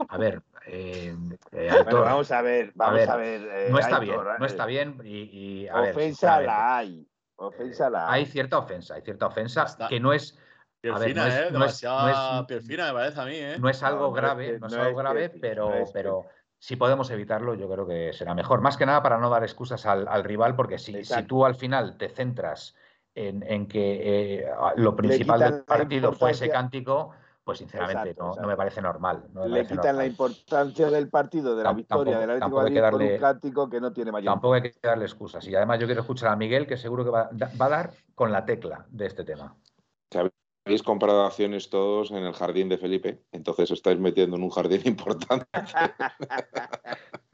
[0.09, 1.14] A ver, eh,
[1.53, 3.40] eh, Bueno, vamos a ver, vamos ver, a ver.
[3.48, 5.18] eh, no está Aitor, bien, no está bien y,
[5.62, 7.07] y, a ver, Ofensa la hay.
[7.36, 8.26] Ofensa la hay hay.
[8.26, 10.36] cierta ofensa, hay cierta ofensa Está- que no es,
[10.80, 11.50] Piel A ver, fina, no es- ¿eh?
[11.53, 13.57] no es- no me parece a mí, ¿eh?
[13.61, 16.26] no es algo no grave, no es no algo grave, pero, no es que- pero
[16.59, 18.62] si podemos evitarlo, yo creo que será mejor.
[18.62, 21.55] Más que nada para no dar excusas al, al rival, porque si, si tú al
[21.55, 22.74] final te centras
[23.14, 24.46] en, en que eh,
[24.76, 27.10] lo principal del partido fue ese cántico,
[27.44, 29.24] pues sinceramente Exacto, no, me parece normal.
[29.32, 32.62] no me Le parece quitan la importancia del partido, de la victoria del Atlético de
[32.62, 34.32] Madrid que por un darle- cántico que no tiene mayor.
[34.32, 35.46] Tampoco hay que darle excusas.
[35.48, 37.90] Y además yo quiero escuchar a Miguel, que seguro que va, da- va a dar
[38.14, 39.56] con la tecla de este tema.
[40.64, 44.50] Habéis comprado acciones todos en el jardín de Felipe, entonces os estáis metiendo en un
[44.50, 45.46] jardín importante.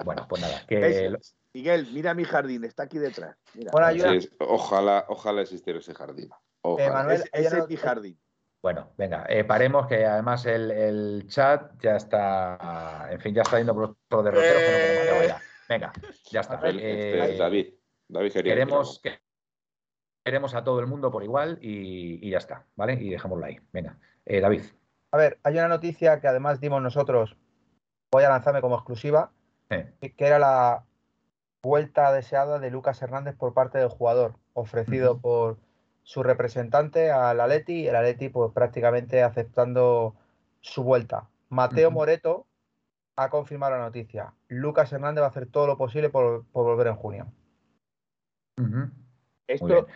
[0.02, 1.12] Bueno, pues nada, que
[1.54, 3.36] Miguel, mira mi jardín, está aquí detrás.
[3.54, 3.70] Mira.
[3.72, 4.14] Bueno, Así ayuda.
[4.14, 6.28] es, ojalá, ojalá existiera ese jardín.
[6.62, 6.92] Ojalá.
[6.92, 8.20] Manuel, Es- hay ese es mi jardín.
[8.60, 13.56] Bueno, venga, eh, paremos que además el, el chat ya está, en fin, ya está
[13.58, 15.42] yendo por otro derrotero que no queremos que vaya.
[15.68, 15.92] Venga,
[16.30, 16.54] ya está.
[16.68, 17.74] Este, Eh, David,
[18.08, 19.20] David queremos, que-
[20.24, 22.94] queremos a todo el mundo por igual y, y ya está, ¿vale?
[22.94, 23.58] Y dejémoslo ahí.
[23.72, 23.96] Venga,
[24.26, 24.62] Eh, David.
[25.12, 27.36] A ver, hay una noticia que además dimos nosotros,
[28.10, 29.32] voy a lanzarme como exclusiva,
[29.70, 30.84] Eh, que era la
[31.62, 35.58] vuelta deseada de Lucas Hernández por parte del jugador, ofrecido por
[36.02, 40.14] su representante al Atleti y el Atleti pues prácticamente aceptando
[40.60, 41.28] su vuelta.
[41.48, 41.90] Mateo.
[41.90, 42.46] Moreto
[43.16, 44.32] ha confirmado la noticia.
[44.48, 47.26] Lucas Hernández va a hacer todo lo posible por, por volver en junio.
[49.46, 49.86] Esto.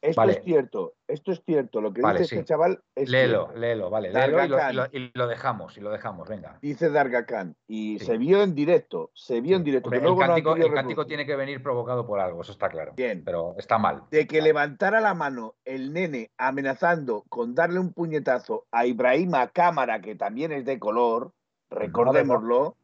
[0.00, 0.32] Esto Vale.
[0.34, 1.80] es cierto, esto es cierto.
[1.80, 2.34] Lo que Vale, dice sí.
[2.36, 3.58] este chaval es Léelo, cierto.
[3.60, 6.58] léelo, vale, léelo y lo, y, lo, y lo dejamos, y lo dejamos, venga.
[6.62, 7.56] Dice Dargacán.
[7.66, 8.06] Y Sí.
[8.06, 9.88] se vio en directo, se vio en directo.
[9.88, 12.68] Hombre, el no cántico, querido el cántico tiene que venir provocado por algo, eso está
[12.68, 12.92] claro.
[12.96, 13.22] Bien.
[13.24, 14.04] Pero está mal.
[14.10, 14.48] de que Vale.
[14.48, 20.52] levantara la mano el nene amenazando con darle un puñetazo a Ibrahima Cámara, que también
[20.52, 21.32] es de color,
[21.70, 22.76] recordémoslo,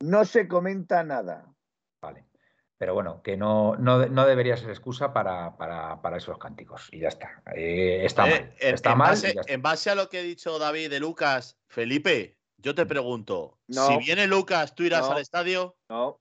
[0.00, 1.46] no se comenta nada.
[2.02, 2.24] Vale.
[2.78, 6.88] Pero bueno, que no, no, no debería ser excusa para, para, para esos cánticos.
[6.92, 7.42] Y ya está.
[7.54, 8.54] Eh, está Eh, mal.
[8.60, 9.10] en, está en mal.
[9.10, 9.52] base, está.
[9.52, 13.88] en base a lo que ha dicho David de Lucas, Felipe, yo te pregunto, No.
[13.88, 15.12] si viene Lucas, ¿tú irás No.
[15.16, 15.76] al estadio?
[15.88, 16.20] ¿no?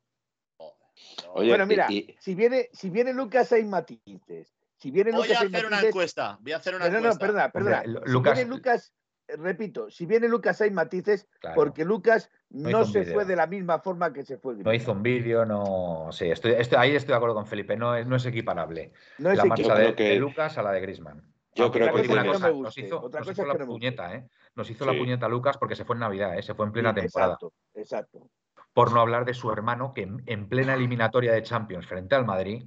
[1.34, 4.52] Oye, bueno, mira, y- y- si viene, si viene Lucas hay matices.
[4.80, 6.38] Si viene Voy Lucas a hay hacer una encuesta.
[6.42, 7.26] Voy a hacer una Pero no, no, encuesta.
[7.26, 7.78] perdona, perdona.
[7.82, 8.94] Hombre, Lu- Si Lucas- viene Lucas,
[9.38, 11.56] repito, si viene Lucas hay matices Claro.
[11.56, 14.54] porque Lucas No se fue de la misma forma que se fue.
[14.54, 14.76] No Griezmann.
[14.76, 16.08] hizo un vídeo, no.
[16.12, 17.76] Sí, estoy, estoy- ahí estoy de acuerdo con Felipe.
[17.76, 20.64] No es, no es equiparable No es la marcha de, creo que- de Lucas a
[20.64, 21.22] la de Grisman.
[21.56, 24.14] Yo creo que que cosa, no me nos hizo, Otra nos cosa hizo la puñeta.
[24.16, 24.28] ¿eh?
[24.56, 24.92] Nos hizo Sí.
[24.92, 26.44] la puñeta Lucas porque se fue en Navidad, ¿eh?
[26.44, 27.34] Se fue en plena Sí, temporada.
[27.34, 28.30] Exacto, exacto.
[28.74, 32.26] Por no hablar de su hermano, que en, en plena eliminatoria de Champions frente al
[32.26, 32.64] Madrid,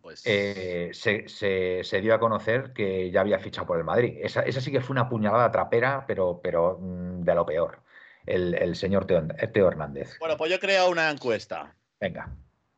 [0.00, 4.18] Pues, eh, se, se- se dio a conocer que ya había fichado por el Madrid.
[4.22, 7.80] Esa, esa sí que fue una puñalada trapera, pero, pero mm, de lo peor.
[8.26, 10.16] El, el señor Teo, Teo Hernández.
[10.20, 11.74] Bueno, pues yo he creado una encuesta.
[12.00, 12.28] Venga,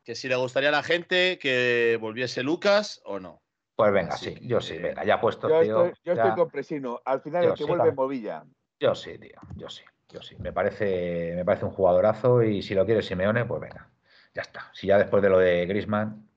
[0.03, 3.41] Que si le gustaría a la gente que volviese Lucas o no.
[3.75, 5.85] pues venga, Así sí, yo sí, venga, ya puesto, Yo, tío.
[5.85, 7.01] estoy, yo ya- estoy con Presino.
[7.05, 8.43] Al final Yo el que sí, vuelve es Movilla.
[8.79, 10.35] Yo sí, tío, yo sí, yo sí.
[10.39, 13.89] Me parece, me parece un jugadorazo y si lo quiere Simeone, pues venga,
[14.33, 14.69] ya está.
[14.73, 16.27] Si ya después de lo de Grisman,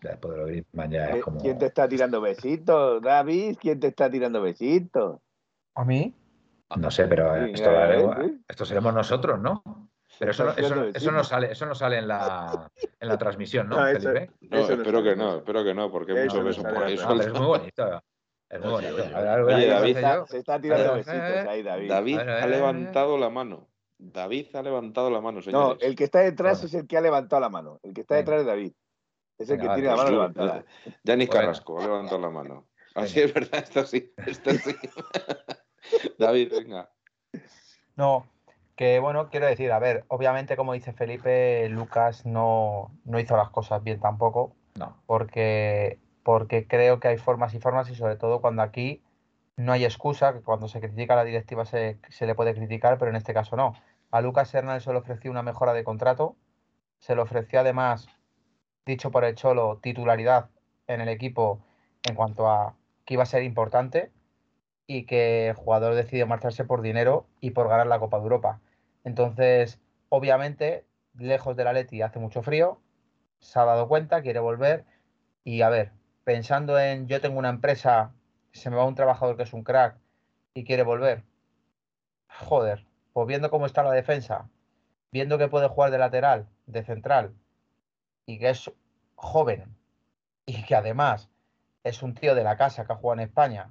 [0.00, 1.40] después de lo de Grisman ya es Eh, como.
[1.40, 3.56] ¿Quién te está tirando besitos, David?
[3.60, 5.20] ¿Quién te está tirando besitos?
[5.74, 6.14] ¿A mí?
[6.76, 8.44] No sé, pero Sí, esto, eh, sí.
[8.48, 9.62] esto seremos nosotros, ¿no?
[10.18, 13.68] Pero eso, no- eso, eso no sale, eso no sale en la, en la transmisión,
[13.68, 14.30] ¿no, No, Felipe?
[14.40, 17.08] no, no espero que no, espero que no, porque mucho no beso por ahí No,
[17.08, 18.02] pero es muy bonito.
[18.50, 18.94] Es muy bonito.
[18.94, 20.24] oye, A ver, a ver, oye, a ver, David.
[20.28, 21.88] Se está tirando Eh, besitos eh, ahí, David.
[21.88, 23.68] David ha eh, levantado la mano.
[23.98, 25.78] David ha levantado la mano, No, señores.
[25.82, 26.66] el que está detrás Bueno.
[26.68, 27.78] es el que ha levantado la mano.
[27.82, 28.72] El que está detrás es David.
[29.38, 30.64] Es el que tiene la mano Pues tú, levantada.
[31.04, 31.40] Ya ni Bueno.
[31.40, 32.66] Carrasco ha levantado la mano.
[32.94, 34.74] Así es verdad, esto sí, esto sí.
[36.18, 36.90] David, venga.
[37.96, 38.26] No,
[38.76, 43.50] que bueno, quiero decir, a ver, obviamente como dice Felipe, Lucas no, no hizo las
[43.50, 44.96] cosas bien tampoco, No.
[45.06, 49.02] porque, porque creo que hay formas y formas y sobre todo cuando aquí
[49.56, 52.98] no hay excusa, que cuando se critica a la directiva se, se le puede criticar,
[52.98, 53.74] pero en este caso no.
[54.10, 56.36] A Lucas Hernández se le ofreció una mejora de contrato,
[56.98, 58.08] se le ofreció además,
[58.88, 60.48] dicho por el Cholo, titularidad
[60.88, 61.60] en el equipo
[62.08, 62.74] en cuanto a
[63.04, 64.10] que iba a ser importante
[64.88, 68.60] y que el jugador decidió marcharse por dinero y por ganar la Copa de Europa.
[69.04, 69.78] Entonces,
[70.08, 72.80] obviamente, lejos del Atleti hace mucho frío,
[73.38, 74.84] se ha dado cuenta, quiere volver
[75.44, 75.92] y a ver,
[76.24, 78.12] pensando en yo tengo una empresa,
[78.52, 79.98] se me va un trabajador que es un crack
[80.54, 81.24] y quiere volver.
[82.40, 84.48] Joder, pues viendo cómo está la defensa,
[85.12, 87.34] viendo que puede jugar de lateral, de central
[88.28, 88.70] y que es
[89.14, 89.74] joven
[90.44, 91.30] y que además
[91.82, 93.70] es un tío de la casa que ha jugado en España,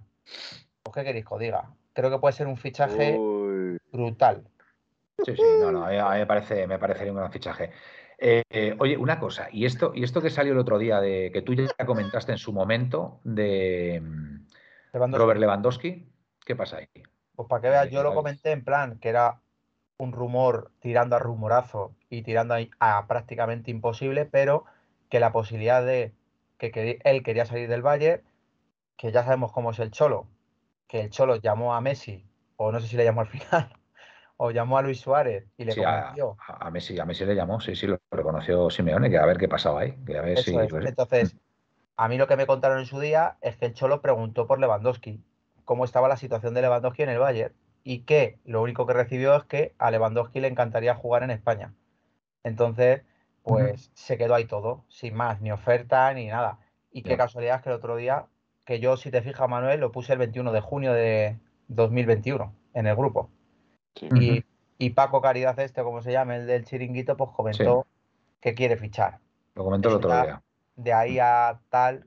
[0.82, 1.70] pues qué queréis que os diga.
[1.94, 4.44] Creo que puede ser un fichaje Uy, brutal.
[5.24, 7.72] Sí, sí, no, no, a mí, a mí me parece, me parecería un gran fichaje.
[8.18, 11.30] Eh, eh, oye, una cosa, y esto, y esto que salió el otro día de
[11.32, 14.02] que tú ya comentaste en su momento de
[14.92, 16.10] Lewandowski, Robert Lewandowski,
[16.44, 16.88] ¿qué pasa ahí?
[17.36, 19.40] Pues para que veas, Eh, yo lo comenté en plan que era
[19.98, 24.66] un rumor tirando a rumorazo y tirando a, a prácticamente imposible, pero
[25.10, 26.14] que la posibilidad de
[26.58, 28.24] que él quería salir del Bayern,
[28.98, 30.28] que ya sabemos cómo es el Cholo,
[30.88, 32.26] que el Cholo llamó a Messi,
[32.58, 33.74] o no sé si le llamó al final,
[34.38, 36.38] o llamó a Luis Suárez y le Sí, a, convenció.
[36.48, 39.38] a- a Messi, a Messi le llamó, sí, sí, lo reconoció Simeone, que a ver
[39.38, 40.52] qué pasaba ahí, que a ver si.
[40.52, 40.70] Eso es.
[40.72, 41.36] pues, Entonces,
[41.98, 44.60] a mí lo que me contaron en su día es que el Cholo preguntó por
[44.60, 45.22] Lewandowski,
[45.66, 47.54] cómo estaba la situación de Lewandowski en el Bayern,
[47.90, 51.74] y que lo único que recibió es que a Lewandowski le encantaría jugar en España.
[52.44, 53.04] Entonces,
[53.44, 56.60] pues se quedó ahí todo, sin más, ni oferta ni nada.
[56.92, 57.18] Y qué Ya.
[57.18, 58.26] casualidad es que el otro día,
[58.66, 61.38] que yo, si te fijas, Manuel, lo puse el 21 de junio de
[61.70, 63.30] 2021 en el grupo.
[63.96, 64.10] Sí.
[64.14, 64.46] Y,
[64.78, 67.88] y Paco Caridad, este, como se llama, el del chiringuito, pues comentó
[68.42, 69.20] que quiere fichar
[69.56, 70.44] lo comentó el otro día.
[70.76, 72.06] de ahí a tal,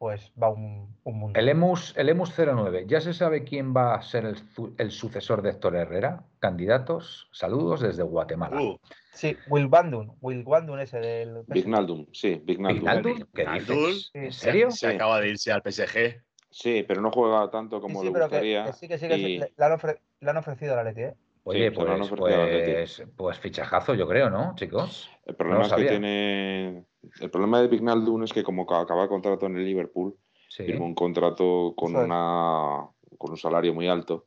[0.00, 1.38] pues va un, un mundo.
[1.38, 4.92] El Emus, el Emus 09, ¿ya se sabe quién va a ser el, su- el
[4.92, 6.24] sucesor de Héctor Herrera?
[6.38, 8.62] Candidatos, saludos desde Guatemala.
[8.62, 8.78] Uh,
[9.12, 11.52] Sí, Will Bandun, Will Bandun ese del PSG.
[11.52, 12.78] Vignaldum, sí, Vignaldum.
[12.80, 13.26] ¿Vignaldum?
[13.34, 14.10] ¿Qué dices?
[14.14, 14.40] ¿En sí.
[14.40, 14.70] serio?
[14.70, 16.22] se acaba de irse al PSG.
[16.48, 18.64] Sí, pero no juega tanto Sí, como sí, le pero que, gustaría.
[18.64, 20.76] que sí, que sí, que sí, y- le, le han ofre- le han ofrecido a
[20.76, 21.14] la Leti, ¿eh?
[21.44, 22.72] Oye, Sí, pues, al Atleti.
[22.72, 25.10] pues, pues fichajazo, yo creo, ¿no, chicos?
[25.26, 26.84] El problema es que tiene.
[27.20, 30.16] El problema de Vignaldum es que, como ca- acaba el contrato en el Liverpool,
[30.48, 30.64] Sí.
[30.64, 32.86] firmó un contrato con, una,
[33.18, 34.26] con un salario muy alto.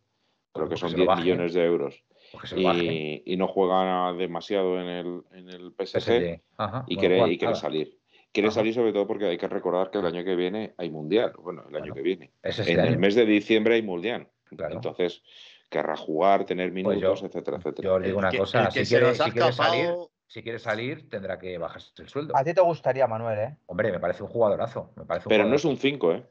[0.54, 1.22] Creo Pues que que son lo 10 baje.
[1.24, 2.04] millones de euros.
[2.32, 2.62] Pues que.
[2.62, 6.42] Y, y no juega demasiado en el, en el PSG, PSG.
[6.58, 7.98] Ajá, y quiere, y quiere salir.
[8.32, 8.56] Quiere Ajá.
[8.56, 11.34] salir sobre todo porque hay que recordar que el año que viene hay mundial.
[11.40, 12.32] Bueno, el año que viene.
[12.42, 13.00] Es este en el año.
[13.00, 14.30] mes de diciembre hay mundial.
[14.46, 14.76] Claro.
[14.76, 15.22] Entonces,
[15.70, 17.86] querrá jugar, tener minutos, Pues yo- etcétera, etcétera.
[17.90, 19.90] Yo os digo El una que- cosa, el que si quiere, si quiere salir,
[20.34, 22.36] si quiere salir, tendrá que bajarse el sueldo.
[22.36, 23.58] A ti te gustaría, Manuel, ¿eh?
[23.68, 24.92] Hombre, me parece un jugadorazo.
[24.96, 26.28] Me parece un Pero no es un 5, ¿eh?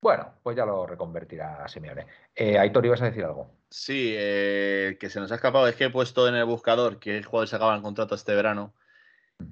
[0.00, 2.08] Bueno, pues ya lo reconvertirá Simeone.
[2.34, 3.54] Eh, Aitor, ibas a decir algo.
[3.70, 6.98] Sí, eh, el que se nos ha escapado es que he puesto en el buscador
[6.98, 8.74] que jugadores acaban contrato este verano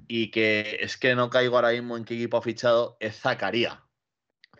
[0.09, 3.85] y que es que no caigo ahora mismo en qué equipo ha fichado, es Zacaría.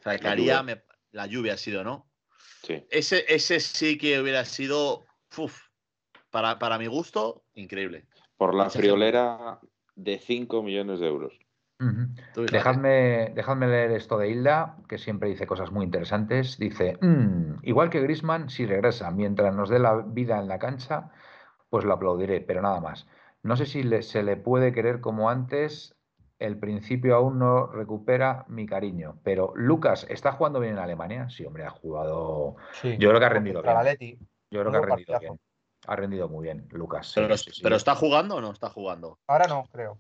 [0.02, 2.10] Zacaría, me- la lluvia ha sido, ¿no?
[2.64, 2.88] Sí.
[2.90, 5.06] Ese, ese sí que hubiera sido,
[5.38, 5.68] uf,
[6.30, 8.06] para, para mi gusto, increíble.
[8.42, 9.60] Por la friolera
[9.96, 11.38] de 5 millones de euros.
[12.52, 16.58] Dejadme, dejadme leer esto de Hilda, que siempre dice cosas muy interesantes.
[16.58, 21.12] Dice, "Mm, igual que Grisman, si regresa mientras nos dé la vida en la cancha,
[21.70, 23.06] pues lo aplaudiré, pero nada más.
[23.44, 25.96] No sé si le- se le puede querer como antes,
[26.40, 31.30] el principio aún no recupera mi cariño, pero Lucas, ¿está jugando bien en Alemania?
[31.30, 32.98] Sí, hombre, ha jugado, Sí.
[32.98, 33.76] yo creo que ha rendido bien.
[34.50, 35.40] Yo creo que ha rendido bien.
[35.88, 37.08] Ha rendido muy bien, Lucas.
[37.08, 37.62] sí, Pero, sí, sí.
[37.64, 39.20] pero ¿está jugando o no está jugando?
[39.28, 39.98] Ahora no, creo.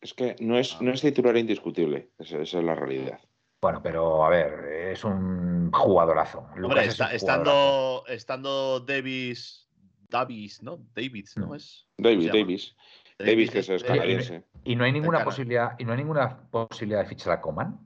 [0.00, 2.10] Es que no es, no es titular indiscutible.
[2.18, 3.20] Esa, esa es la realidad.
[3.60, 6.46] Bueno, pero a ver, es un jugadorazo.
[6.56, 8.04] Lucas Hombre, es está- un jugadorazo.
[8.04, 9.68] estando, estando Davis,
[10.08, 10.78] Davis, ¿no?
[10.94, 11.86] Davis, ¿no es?
[11.98, 12.32] Davis.
[12.32, 12.76] Davis.
[13.18, 14.44] Davis, que es canadiense.
[14.64, 17.78] Y no hay ninguna posibilidad, y no hay ninguna posibilidad de fichar a Coman.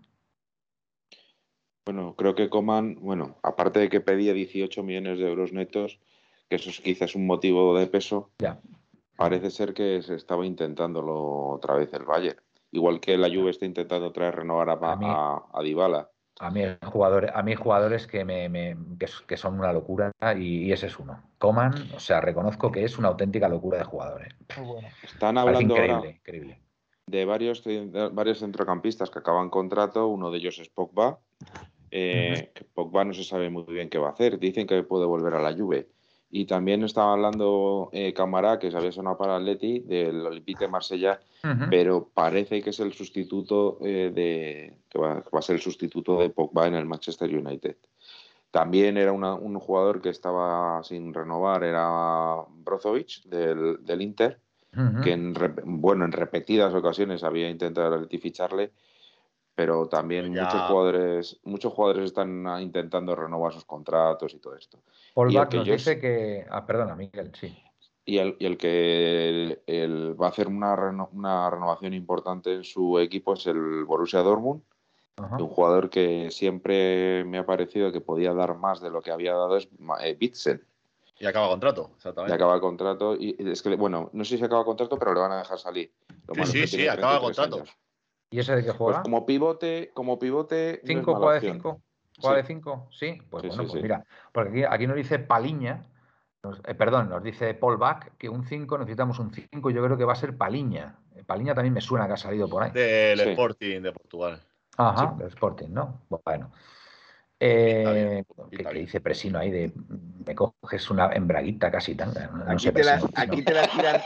[1.87, 5.99] Bueno, creo que Coman, bueno, aparte de que pedía 18 millones de euros netos,
[6.51, 8.61] que eso es quizás un motivo de peso, Ya.
[9.17, 12.41] parece ser que se estaba intentándolo otra vez el Bayern.
[12.73, 16.11] Igual que la Juve está intentando traer renovar a, A mí- a, a Dybala.
[16.41, 19.73] A mí hay jugadores, a mí jugadores que me, me- que, s- que son una
[19.73, 21.23] locura y, y ese es uno.
[21.39, 24.35] Coman, o sea, reconozco que es una auténtica locura de jugadores.
[24.57, 24.89] Bueno.
[25.03, 26.61] Están hablando increíble, ahora increíble.
[27.07, 31.19] de varios, de varios centrocampistas que acaban contrato, uno de ellos es Pogba,
[31.91, 34.39] eh, que Pogba no se sabe muy bien qué va a hacer.
[34.39, 35.89] Dicen que puede volver a la Juve.
[36.33, 40.71] Y también estaba hablando eh, Camará, que se había sonado para Atleti, del Olympique de
[40.71, 41.21] Marsella,
[41.71, 45.63] pero parece que es el sustituto eh, de que va, que va a ser el
[45.63, 47.77] sustituto de Pogba en el Manchester United.
[48.53, 54.39] También era una- un jugador que estaba sin renovar, era Brozovic del, del Inter,
[55.03, 58.71] que en, bueno, en repetidas ocasiones había intentado el Atleti ficharle,
[59.61, 60.45] pero también Ya.
[60.45, 64.79] muchos jugadores, muchos jugadores están ah, intentando renovar sus contratos y todo esto.
[65.13, 66.47] Paul y Bach nos yo dice que.
[66.49, 67.55] Ah, perdona, Miguel, sí.
[68.07, 72.55] Y el, y el que el- el va a hacer una, reno- una renovación importante
[72.55, 74.63] en su equipo es el Borussia Dortmund,
[75.19, 75.37] Ajá.
[75.37, 79.35] un jugador que siempre me ha parecido que podía dar más de lo que había
[79.35, 79.69] dado es
[80.01, 80.65] eh, Witzel.
[81.19, 82.35] Y acaba contrato, exactamente.
[82.35, 85.13] acaba el contrato y y es que, bueno, no sé si acaba el contrato, pero
[85.13, 85.93] le van a dejar salir.
[86.27, 87.57] Lo Sí, sí, sí, acaba el 33 contrato.
[87.57, 87.77] años.
[88.31, 89.03] ¿Y ese de qué Pues juega?
[89.03, 90.81] como pivote, como pivote.
[90.85, 91.13] no es ¿Cinco?
[91.13, 91.57] mala ¿Juega de opción.
[91.57, 91.83] cinco?
[92.21, 92.43] ¿Juega Sí.
[92.43, 92.89] de cinco?
[92.93, 93.23] Sí.
[93.31, 93.83] Pues Sí, bueno, sí, pues sí.
[93.83, 95.83] mira, porque aquí, aquí nos dice Paliña,
[96.43, 99.97] nos- eh, perdón, nos dice Paul Bach que un 5 necesitamos un 5, yo creo
[99.99, 100.97] que va a ser Paliña.
[101.17, 102.71] Eh, Paliña también me suena que ha salido por ahí.
[102.71, 103.29] Del Sí.
[103.31, 104.41] Sporting de Portugal.
[104.77, 106.01] Ajá, del Sporting, ¿no?
[106.25, 106.51] Bueno.
[107.43, 108.87] Eh, Pinta bien, ¿qué, pinta qué bien.
[108.87, 109.73] dice Presino ahí de
[110.27, 112.27] me coges una embraguita casi tanga?
[112.29, 113.45] No, no Aquí, sé, te la, aquí no.
[113.45, 114.01] te la tiran,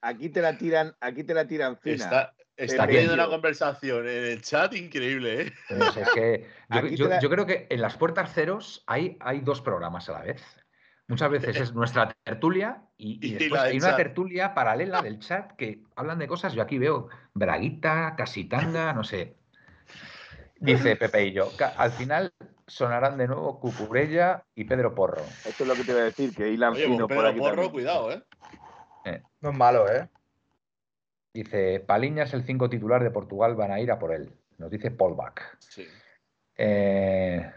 [0.00, 1.94] aquí te la tiran, aquí te la tiran fina.
[1.96, 5.52] Está, está teniendo una conversación en el chat increíble, ¿eh?
[5.68, 6.46] Pues es que
[7.20, 10.42] yo, creo que en las puertas ceros hay, hay dos programas a la vez.
[11.08, 13.96] Muchas veces es nuestra tertulia y, y Y después hay una chat.
[13.96, 16.52] tertulia paralela del chat que hablan de cosas.
[16.54, 19.34] Yo aquí veo Braguita, Casitanga, no sé.
[20.60, 22.32] Dice Pepe y yo, "Ca- al final
[22.66, 25.22] sonarán de nuevo Cucurella y Pedro Porro.
[25.44, 27.28] Esto es lo que te iba a decir, que hilan Oye, fino con por Pedro
[27.30, 27.72] aquí Porro, también.
[27.72, 28.22] cuidado, ¿eh?
[29.40, 30.08] No es malo, ¿eh?
[31.32, 34.32] Dice, Paliña es el 5 titular de Portugal, van a ir a por él.
[34.58, 35.40] Nos dice Paul Bach.
[35.58, 35.86] Sí.
[36.56, 37.50] Eh,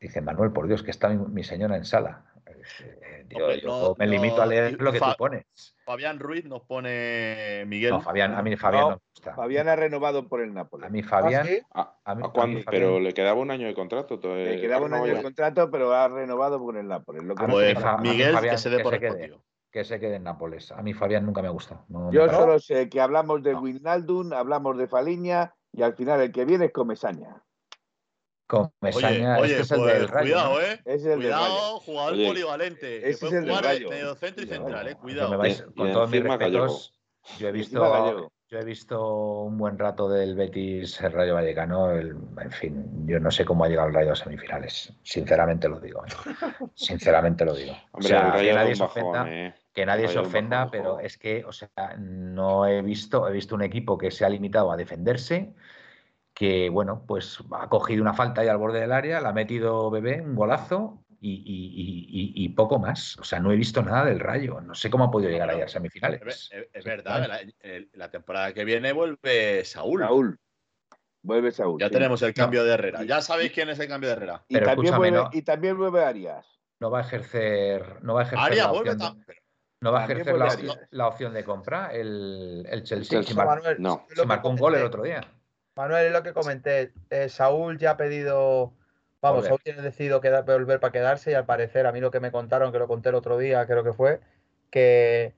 [0.00, 2.24] dice Manuel, por Dios, que está mi, mi señora en sala.
[2.46, 5.44] Eh, tío, Hombre, yo no- me no, limito a leer lo que Fa- tú pones.
[5.84, 7.90] Fabián Ruiz nos pone Miguel.
[7.90, 9.34] No, Fabián, a mí Fabián no, No, me gusta.
[9.34, 10.86] Fabián ha renovado por el Nápoles.
[10.86, 11.60] A mí Fabián, ¿Ah, sí?
[12.04, 12.56] A mí- ¿a a cuándo?
[12.58, 14.18] mí Fabián- pero le quedaba un año de contrato.
[14.18, 17.22] to- Le eh, quedaba un año de contrato, pero ha renovado por el Nápoles.
[17.24, 19.08] Lo que A no mí Pues Miguel, Fabián, que se dé que por se quede.
[19.10, 19.42] respondido.
[19.70, 20.72] Que se quede en Nápoles.
[20.72, 21.84] A mí Fabián nunca me gusta.
[21.88, 23.60] No Yo solo sé que hablamos de No.
[23.60, 27.42] Wijnaldum, hablamos de Faliña y al final el que viene es Comesaña.
[28.46, 30.32] Con Oye, Mesaña, oye, este es el pues, del Rayo.
[30.34, 30.60] cuidado.
[30.62, 30.80] ¿eh?
[30.86, 31.16] Es el.
[31.16, 33.00] Cuidado, jugador Oye, polivalente.
[33.00, 33.90] que ese puede es el del jugar de Rayo.
[33.90, 34.64] medio centro y Cuidado.
[34.64, 34.94] central, eh.
[34.96, 35.30] Cuidado.
[35.30, 37.00] me vais- Y- y con todos mis respetos,
[37.38, 41.90] yo he visto, yo he visto un buen rato del Betis el Rayo Vallecano.
[41.90, 44.94] el- en fin, yo no sé cómo ha llegado el Rayo a semifinales.
[45.02, 46.02] Sinceramente lo digo.
[46.06, 46.08] ¿eh?
[46.74, 47.72] Sinceramente lo digo.
[47.72, 49.10] O Hombre, sea, el Rayo que da nadie se ofenda.
[49.10, 49.54] bajón, eh.
[49.78, 53.62] Que nadie se ofenda, pero es que, o sea, no he visto, he visto un
[53.62, 55.54] equipo que se ha limitado a defenderse,
[56.34, 59.88] que, bueno, pues ha cogido una falta ahí al borde del área, la ha metido
[59.88, 63.16] Bebé, un golazo y, y- y- y- y poco más.
[63.20, 64.60] O sea, no he visto nada del Rayo.
[64.60, 66.22] No sé cómo ha podido llegar ahí a Es, semifinales.
[66.50, 67.30] es- es verdad,
[67.92, 70.00] la, temporada que viene vuelve Saúl.
[70.00, 70.40] Saúl.
[71.22, 71.80] Vuelve Saúl.
[71.80, 71.92] Ya sí.
[71.92, 73.04] tenemos el cambio de Herrera.
[73.04, 74.44] Ya sabéis quién es el cambio de Herrera.
[74.48, 75.30] Y Pero también, vuelve, ¿no?
[75.32, 76.44] y también vuelve Arias.
[76.80, 79.37] No va a ejercer, no va a ejercer Arias la vuelve de,
[79.80, 83.18] no va a ejercer la, opción- la opción de compra el, el Chelsea.
[83.18, 83.30] Chelsea.
[83.32, 84.06] Si mar- Manuel, no.
[84.14, 85.20] si marcó un gol el otro día.
[85.76, 86.92] Manuel, es lo que comenté.
[87.10, 88.72] Eh, Saúl ya ha pedido.
[89.20, 89.48] Vamos, Volver.
[89.50, 92.32] Saúl tiene decidido quedar, volver para quedarse y al parecer, a mí lo que me
[92.32, 94.20] contaron, que lo conté el otro día, creo que fue,
[94.70, 95.34] que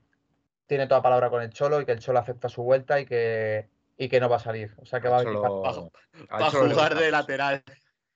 [0.67, 3.67] tiene toda palabra con el Cholo y que el Cholo acepta su vuelta y que,
[3.97, 4.73] y que no va a salir.
[4.77, 7.63] O sea que va a Cholo- jugar de lateral.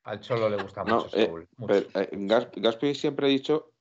[0.03, 1.47] Al Cholo le gusta No, mucho eh, Saúl.
[1.57, 1.73] mucho.
[1.93, 3.71] Pero, eh, Gas- Gaspi siempre ha dicho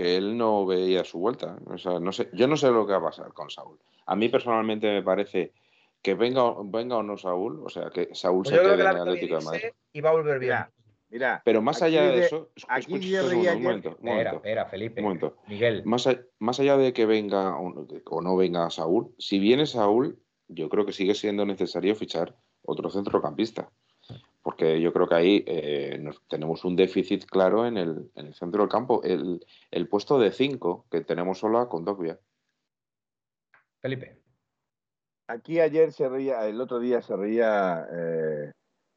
[0.00, 1.58] que él no veía su vuelta.
[1.66, 3.78] O sea, no sé, yo no sé lo que va a pasar con Saúl.
[4.06, 5.52] A mí personalmente me parece
[6.00, 8.74] que venga, o- venga o no Saúl, o sea, que Saúl Pues se quede que
[8.74, 9.62] en el Atlético de Madrid.
[9.92, 10.52] y va a volver bien.
[10.52, 10.70] Mira,
[11.10, 11.42] mira.
[11.44, 13.24] Pero más allá de de- eso, aquí escucha,
[13.56, 15.00] un momento, un Espera, momento, espera, Felipe.
[15.00, 15.36] un momento.
[15.48, 20.18] Miguel, Más, a- más allá de que venga o no venga Saúl, si viene Saúl,
[20.48, 22.34] yo creo que sigue siendo necesario fichar
[22.64, 23.70] otro centrocampista.
[24.42, 28.34] Porque yo creo que ahí eh, nos- tenemos un déficit claro en el, en el
[28.34, 29.02] centro del campo.
[29.02, 32.18] El, el puesto de 5 que tenemos solo a Kondogbia.
[33.80, 34.18] Felipe.
[35.28, 38.52] Aquí ayer se reía, el otro día se reía eh,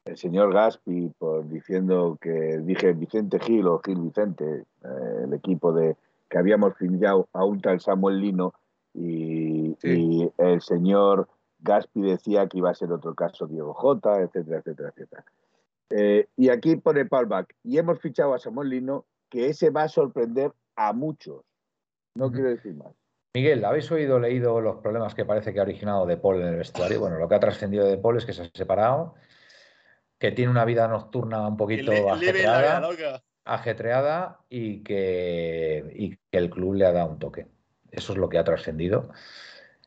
[0.06, 4.44] el señor Gaspi por diciendo que dije Vicente Gil o Gil Vicente,
[4.82, 5.96] eh, el equipo de
[6.28, 8.52] que habíamos fichado a un tal Samuel Lino
[8.94, 9.88] y, Sí.
[9.88, 11.28] y el señor
[11.64, 15.24] Gaspi decía que iba a ser otro caso Diego Jota, etcétera, etcétera, etcétera.
[15.90, 19.88] Eh, y aquí pone Palback y hemos fichado a Samuel Lino que ese va a
[19.88, 21.42] sorprender a muchos.
[22.14, 22.92] No quiero decir más.
[23.34, 26.56] Miguel, ¿habéis oído leído los problemas que parece que ha originado De Paul en el
[26.56, 27.00] vestuario?
[27.00, 29.14] Bueno, lo que ha trascendido de Paul es que se ha separado.
[30.18, 36.38] que tiene una vida nocturna un poquito la vida ajetreada, ajetreada y que, y que
[36.38, 37.48] el club le ha dado un toque.
[37.90, 39.10] Eso es lo que ha trascendido.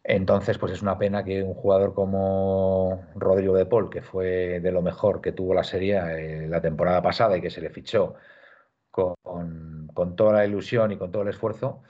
[0.10, 4.72] Entonces, pues es una pena que un jugador como Rodrigo de Paul, que fue de
[4.72, 8.16] lo mejor que tuvo la serie eh, la temporada pasada y que se le fichó
[8.89, 11.84] con, con toda la ilusión y con todo el esfuerzo,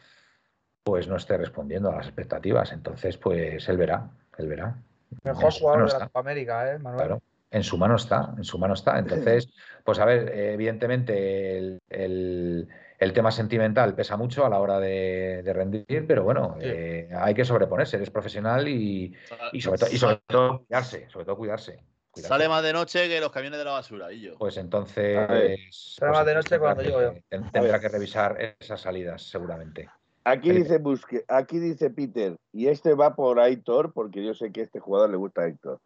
[0.84, 2.72] pues no esté respondiendo a las expectativas.
[2.72, 4.10] Entonces, pues él verá,
[4.40, 4.78] él verá.
[5.24, 6.06] Mejor jugador de la.
[6.08, 7.06] Copa América, ¿eh, Manuel?
[7.06, 8.98] Claro, en su mano está, en su mano está.
[9.00, 9.48] Entonces,
[9.86, 15.42] pues a ver, evidentemente el, el- el tema sentimental pesa mucho a la hora de,
[15.44, 16.66] de rendir, pero bueno, Sí.
[16.68, 19.14] eh, hay que sobreponerse, eres profesional y,
[19.52, 21.84] y sobre, to- y sobre todo cuidarse, sobre todo cuidarse.
[22.14, 24.38] Sale más de noche que los camiones de la basura, y yo.
[24.40, 25.60] Pues entonces, ver.
[25.70, 27.14] Sale pues más de noche cuando llego yo.
[27.30, 29.88] ten- tendrá que revisar esas salidas seguramente.
[30.24, 30.64] Aquí Felipe.
[30.64, 34.64] dice Busque, aquí dice Peter, y este va por Aitor, porque yo sé que a
[34.64, 35.80] este jugador le gusta a Héctor.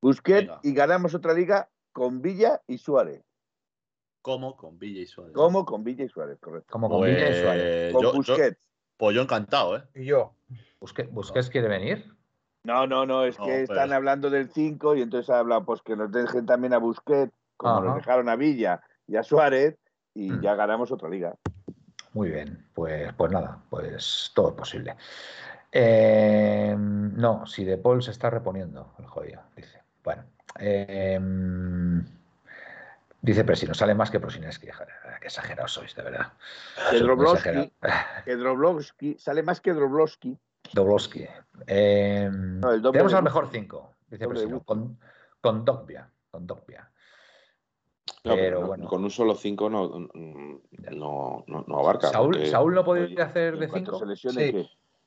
[0.00, 0.60] Busquets Venga.
[0.62, 3.20] y ganamos otra liga con Villa y Suárez.
[4.22, 4.56] ¿Cómo?
[4.56, 5.34] Con Villa y Suárez.
[5.34, 5.64] ¿Cómo?
[5.64, 6.68] Con Villa y Suárez, correcto.
[6.72, 7.92] Como con Villa y Suárez.
[7.92, 8.68] Pues Con yo, yo- Busquets.
[8.96, 9.82] pues yo encantado, ¿eh?
[9.94, 10.34] Y yo.
[10.80, 12.06] Busque- ¿Busquets quiere venir?
[12.64, 15.64] No, no, no, es No, que pero- están hablando del 5 y entonces ha hablado
[15.64, 17.84] pues que nos dejen también a Busquets, como Ajá.
[17.84, 19.76] nos dejaron a Villa y a Suárez,
[20.14, 20.40] y Mm.
[20.42, 21.34] ya ganamos otra liga.
[22.12, 24.94] Muy bien, pues, pues nada, pues todo es posible.
[25.72, 29.80] Eh, no, si De Paul se está reponiendo, el jodido, dice.
[30.04, 30.24] Bueno,
[30.60, 31.18] eh,
[33.22, 34.68] dice Presino, sale más que Prosineski.
[34.70, 34.88] Joder,
[35.20, 36.32] Qué exagerados sois, de verdad.
[36.90, 37.70] Que exagerados.
[38.24, 40.36] que Droblovsky, sale más que Droblovsky.
[40.74, 41.24] Doblovsky.
[41.66, 44.98] Eh, doble tenemos al mejor 5, dice Presino, con,
[45.40, 46.10] con Dogbia.
[46.30, 46.88] Con Dogbia.
[48.24, 48.86] No, Pero no, bueno.
[48.86, 52.08] Con un solo 5 no, no, no, no abarca.
[52.08, 53.98] Saúl, porque- Saúl no podría hacer de en cuanto 5.
[54.00, 54.50] se lesione,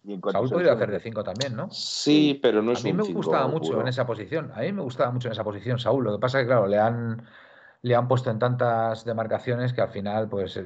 [0.06, 0.22] Sí.
[0.32, 1.04] Saúl podría hacer de ¿qué?
[1.04, 1.70] 5 también, ¿no?
[1.72, 3.82] Sí, pero no A es mí un me cinco gustaba mucho puro.
[3.82, 4.52] en esa posición.
[4.54, 6.04] A mí me gustaba mucho en esa posición, Saúl.
[6.04, 7.26] Lo que pasa es que, claro, le han,
[7.86, 10.66] le han puesto en tantas demarcaciones que al final, pues eh,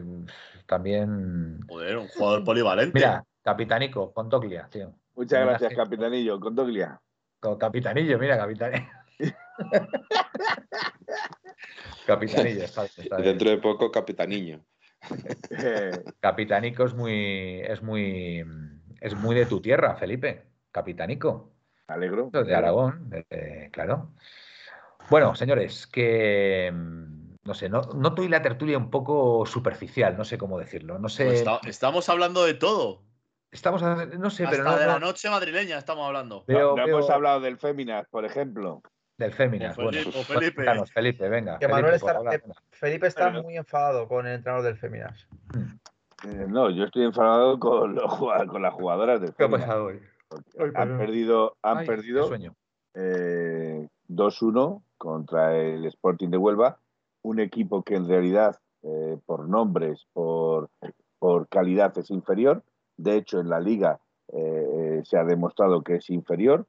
[0.65, 1.59] también.
[1.67, 2.93] Joder, un jugador polivalente.
[2.97, 4.93] Mira, Capitanico, con Toglia, tío.
[5.15, 7.01] Muchas gracias, Capitanillo, con Doglia.
[7.41, 8.87] Con Capitanillo, mira, Capitanillo.
[12.07, 13.31] Capitanillo, está bien, está Y bien.
[13.31, 14.63] dentro de poco, Capitaniño.
[16.21, 18.45] Capitanico es muy, es muy,
[19.01, 20.45] es muy de tu tierra, Felipe.
[20.71, 21.51] Capitanico.
[21.87, 22.29] alegro.
[22.31, 24.13] de Aragón, eh, claro.
[25.09, 30.23] Bueno, señores, que mm, no sé, no, noto hoy la tertulia un poco superficial, no
[30.25, 30.99] sé cómo decirlo.
[30.99, 31.25] No sé.
[31.25, 33.03] Pues está- estamos hablando de todo.
[33.51, 36.43] Estamos a- no sé, Hasta pero no, de la no- noche madrileña estamos hablando.
[36.47, 38.81] veo- no, hemos hablado del Féminas, por ejemplo.
[39.17, 39.77] del Féminas.
[39.77, 40.63] O Bueno, Felipe- pues, o Felipe.
[40.93, 41.59] Felipe, venga.
[41.59, 42.61] Que Felipe, está- hablar, que- venga.
[42.71, 43.43] Felipe está Bueno.
[43.43, 45.27] muy enfadado con el entrenador del Féminas.
[46.25, 49.67] Eh, no, yo estoy enfadado con, los con las jugadoras del ¿Qué ha Féminas.
[49.67, 49.99] pasado hoy?
[50.75, 52.55] Han perdido, han Ay, qué perdido sueño.
[52.93, 56.77] eh, 2-1 contra el Sporting de Huelva,
[57.23, 60.69] un equipo que en realidad eh, por nombres, por,
[61.17, 62.63] por calidad es inferior.
[62.97, 63.99] De hecho, en la liga
[64.31, 66.67] eh, se ha demostrado que es inferior,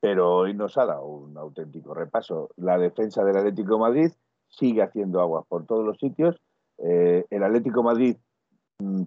[0.00, 2.50] pero hoy nos ha dado un auténtico repaso.
[2.56, 4.10] La defensa del Atlético Madrid
[4.48, 6.40] sigue haciendo aguas por todos los sitios.
[6.78, 8.16] Eh, el Atlético Madrid
[8.78, 9.02] mm,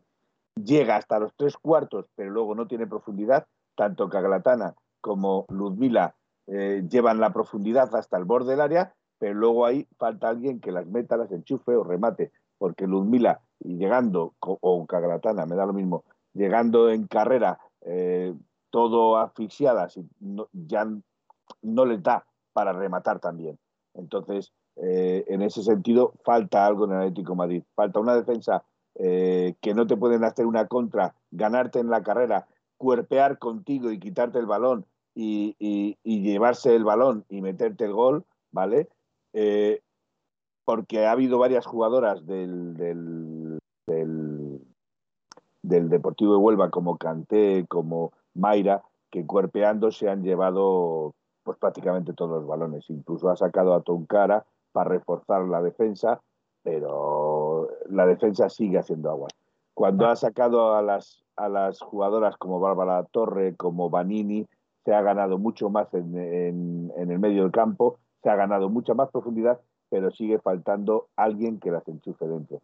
[0.55, 3.45] llega hasta los tres cuartos, pero luego no tiene profundidad.
[3.75, 6.15] Tanto Caglatana como Ludmila
[6.47, 10.71] eh, llevan la profundidad hasta el borde del área, pero luego ahí falta alguien que
[10.71, 15.73] las meta, las enchufe o remate, porque Ludmila, y llegando, o Caglatana, me da lo
[15.73, 18.33] mismo, llegando en carrera eh,
[18.69, 20.87] todo asfixiadas, no- ya
[21.61, 23.57] no les da para rematar también.
[23.93, 27.63] Entonces, eh, en ese sentido, falta algo en el Atlético Madrid.
[27.75, 28.63] Falta una defensa
[28.93, 32.45] que no te pueden hacer una contra, ganarte en la carrera,
[32.77, 38.89] cuerpear contigo y quitarte el balón y, llevarse el balón y meterte el gol, ¿vale?
[39.33, 39.81] Eh,
[40.65, 48.83] porque ha habido varias jugadoras del, del, del, Deportivo de Huelva, como Canté, como Mayra,
[49.09, 52.89] que cuerpeando se han llevado pues prácticamente todos los balones.
[52.89, 56.21] Incluso ha sacado a Toncara para reforzar la defensa,
[56.63, 59.33] pero la defensa sigue haciendo aguas.
[59.73, 64.47] Cuando ha sacado a las, a las jugadoras como Bárbara Torre, como Vanini,
[64.85, 68.69] se ha ganado mucho más en, en- en el medio del campo, se ha ganado
[68.69, 69.59] mucha más profundidad,
[69.89, 72.61] pero sigue faltando alguien que las enchufe dentro.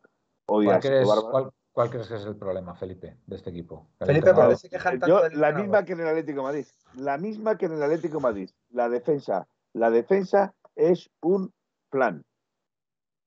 [0.48, 3.88] Hoy ¿Cuál crees, cuál- cuál crees que es el problema, Felipe, de este equipo?
[4.00, 4.46] El Felipe, entrenador.
[4.54, 6.66] ¿por qué se quejan tanto Yo, del la misma que en el Atlético de Madrid.
[6.96, 8.50] La misma que en el Atlético de Madrid.
[8.70, 9.48] La defensa.
[9.74, 11.52] La defensa es un
[11.90, 12.24] plan.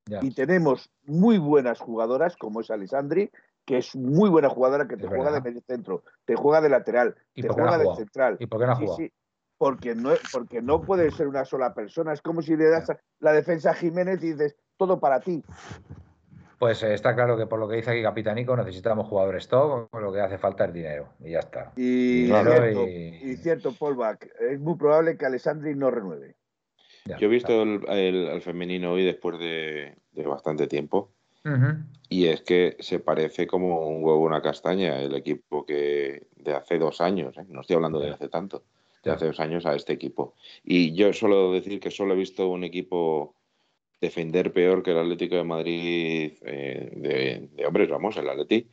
[0.07, 0.19] Ya.
[0.23, 3.31] Y tenemos muy buenas jugadoras, como es Alessandri,
[3.65, 5.43] que es muy buena jugadora, que te Es juega verdad.
[5.43, 8.37] de medio centro, te juega de lateral, ¿Y te no juega de central.
[8.41, 8.97] ¿Y por qué no ha Sí, jugado?
[8.97, 9.13] sí.
[9.59, 12.15] porque no, porque no puede ser una sola persona.
[12.15, 15.45] Es como si le das la defensa a Jiménez y dices, todo para ti.
[16.59, 20.13] Pues eh, está claro que por lo que dice aquí Capitanico necesitamos jugadores top, lo
[20.13, 21.73] que hace falta es dinero y ya está.
[21.77, 26.37] Y, Dinero cierto, y- y cierto, Paul Bach, es muy probable que Alessandri no renueve.
[27.07, 27.93] Ya Yo he visto está.
[27.93, 31.13] el, el- al femenino hoy después de, de bastante tiempo
[32.09, 36.55] Y es que se parece como un huevo a una castaña el equipo que de
[36.55, 37.47] hace dos años, ¿eh?
[37.49, 38.65] no estoy hablando de hace tanto,
[39.05, 40.35] de hace dos años a este equipo.
[40.65, 43.35] Y yo suelo decir que solo he visto un equipo
[44.01, 48.69] defender peor que el Atlético de Madrid eh, de, de hombres, vamos, el Atleti,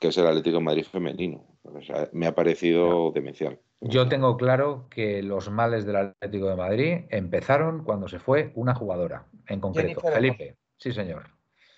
[0.00, 1.44] que es el Atlético de Madrid femenino.
[1.62, 3.58] O sea, me ha parecido demencial.
[3.80, 8.74] Yo tengo claro que los males del Atlético de Madrid empezaron cuando se fue una
[8.74, 10.56] jugadora, en concreto, Jennifer Felipe.
[10.78, 11.24] Sí, señor.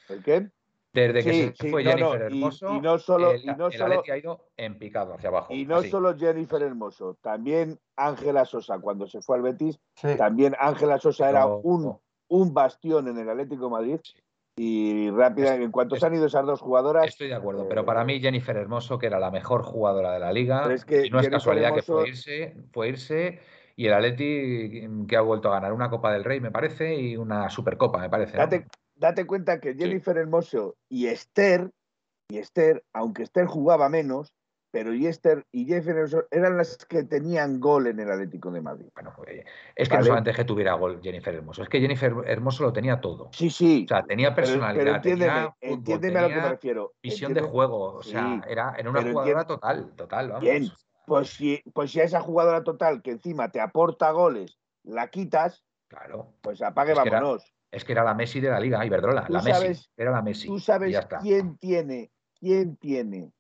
[0.08, 0.48] ¿El qué?
[0.92, 3.42] Desde que Sí, se sí, fue no, Jennifer no, y- Hermoso, y no solo- el,
[3.42, 5.52] y no el solo- Atleti ha ido en picado hacia abajo.
[5.52, 5.90] Y no así.
[5.90, 10.16] solo Jennifer Hermoso, también Ángela Sosa, cuando se fue al Betis, Sí.
[10.16, 11.98] también Ángela Sosa era Pero- un,
[12.28, 14.00] un bastión en el Atlético de Madrid.
[14.58, 17.04] Y rápida, en cuanto se han ido esas dos jugadoras.
[17.06, 20.18] Estoy de acuerdo, pero eh, para mí Jennifer Hermoso, que era la mejor jugadora de
[20.20, 23.38] la liga, Pero es que y no es Jennifer casualidad que fue irse, fue irse
[23.76, 27.18] y el Atleti que ha vuelto a ganar una Copa del Rey, me parece, y
[27.18, 28.32] una Supercopa, me parece.
[28.38, 28.44] ¿no?
[28.44, 28.66] Date,
[28.96, 31.70] date cuenta que Jennifer Hermoso y Esther,
[32.28, 34.32] y Esther, aunque Esther jugaba menos,
[34.72, 38.60] pero y Esther y Jennifer Hermoso eran las que tenían gol en el Atlético de
[38.60, 38.88] Madrid.
[38.94, 39.44] Bueno, pues,
[39.74, 40.00] es que Vale.
[40.00, 43.30] no solamente que tuviera gol Jennifer Hermoso, es que Jennifer Hermoso lo tenía todo.
[43.32, 43.84] Sí, sí.
[43.84, 46.92] O sea, tenía personalidad, pero entiéndeme, tenía fútbol, entiéndeme a lo que me refiero.
[47.02, 50.42] visión de juego, o sea, Sí, era, era una pero jugadora total, total, vamos.
[50.42, 50.70] Bien,
[51.06, 55.64] Pues si, pues si a esa jugadora total que encima te aporta goles la quitas,
[55.88, 57.54] Claro, pues apague, Es que vámonos.
[57.70, 60.46] Es que era la Messi de la liga, Iberdrola, la Messi, era la Messi.
[60.46, 61.18] Tú sabes ya está.
[61.18, 63.32] quién tiene, quién tiene.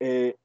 [0.00, 0.36] eh,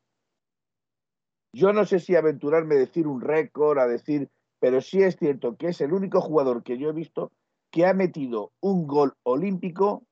[1.51, 4.29] yo no sé si aventurarme a decir un récord, a decir,
[4.59, 7.31] pero sí es cierto que es el único jugador que yo he visto
[7.71, 10.03] que ha metido un gol olímpico,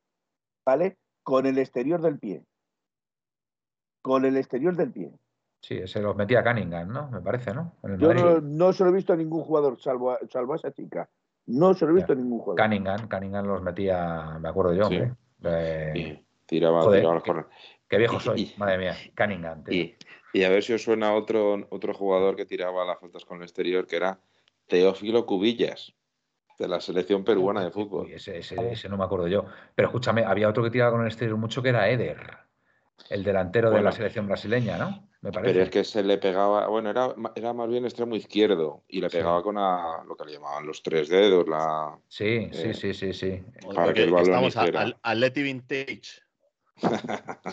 [0.66, 0.98] ¿vale?
[1.24, 2.44] Con el exterior del pie.
[4.02, 5.12] Con el exterior del pie.
[5.62, 7.10] Sí, se los metía Cunningham, ¿no?
[7.10, 7.76] Me parece, ¿no?
[7.84, 10.56] En el Yo no se lo he visto a ningún jugador, salvo a, salvo a
[10.58, 11.10] esa chica.
[11.48, 12.62] No se lo he visto a ningún jugador.
[12.64, 14.96] Cunningham, Cunningham los metía, me acuerdo yo, Sí.
[14.98, 15.14] hombre.
[15.44, 17.48] Eh, tiraba, Joder, tiraba los corners.
[17.88, 18.96] qué viejo soy, y- madre mía.
[19.16, 19.74] Cunningham, tío.
[19.74, 19.96] Y,
[20.34, 23.44] y a ver si os suena otro, otro jugador que tiraba las faltas con el
[23.44, 24.20] exterior, que era
[24.68, 25.94] Teófilo Cubillas,
[26.60, 28.10] de la selección peruana de fútbol.
[28.12, 29.46] Ese, ese- ese no me acuerdo yo.
[29.76, 32.38] Pero escúchame, había otro que tiraba con el exterior mucho que era Eder,
[33.10, 35.08] el delantero de la selección brasileña, ¿no?
[35.22, 35.52] Me parece.
[35.54, 39.10] Pero es que se le pegaba, bueno, era, era más bien extremo izquierdo y le
[39.10, 39.18] Sí.
[39.18, 41.98] pegaba con a- lo que le llamaban los tres dedos, la...
[42.08, 43.42] Sí, sí, eh, sí, sí, sí.
[43.74, 46.22] Para que el balón estamos a- al Atleti Vintage.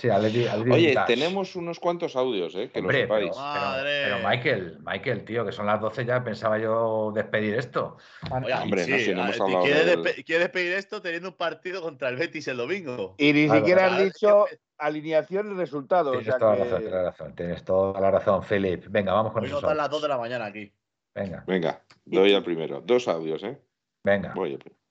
[0.00, 1.06] Sí, Atleti- Atleti Oye, Vintage.
[1.14, 2.70] tenemos unos cuantos audios, ¿eh?
[2.72, 3.30] Que Hombre, lo sepáis.
[3.30, 4.02] pero, Madre.
[4.04, 7.96] pero- pero Michael, Michael, tío, que son las 12 ya, pensaba yo despedir esto.
[8.30, 11.00] Oye, Hombre, sí, no, si no hemos a- hablado ¿quieres, del- despe- quieres despedir esto
[11.02, 13.14] teniendo un partido contra el Betis el domingo?
[13.18, 14.46] Y ni Claro, siquiera has dicho
[14.78, 16.10] alineación y resultado.
[16.10, 18.84] o Tienes sea toda que- la razón, tienes razón, tienes toda la razón, Philip.
[18.88, 19.90] Venga, vamos con nos dan las audios.
[19.90, 20.72] 2 de la mañana aquí.
[21.14, 22.80] Venga, Venga, doy al primero.
[22.84, 23.58] Dos audios, ¿eh?
[24.02, 24.32] venga.
[24.34, 24.83] Voy al primero.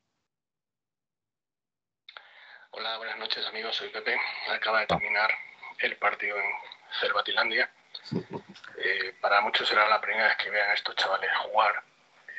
[2.75, 4.19] Hola, buenas noches amigos, soy Pepe.
[4.49, 5.29] Acaba de terminar
[5.77, 6.51] el partido en
[6.99, 7.69] Cervatilandia.
[8.75, 11.83] Eh, para muchos será la primera vez que vean a estos chavales jugar.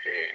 [0.05, 0.35] Eh,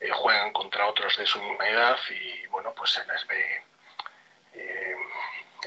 [0.00, 3.62] eh, juegan contra otros de su misma edad y bueno, pues se les ve
[4.54, 4.96] eh,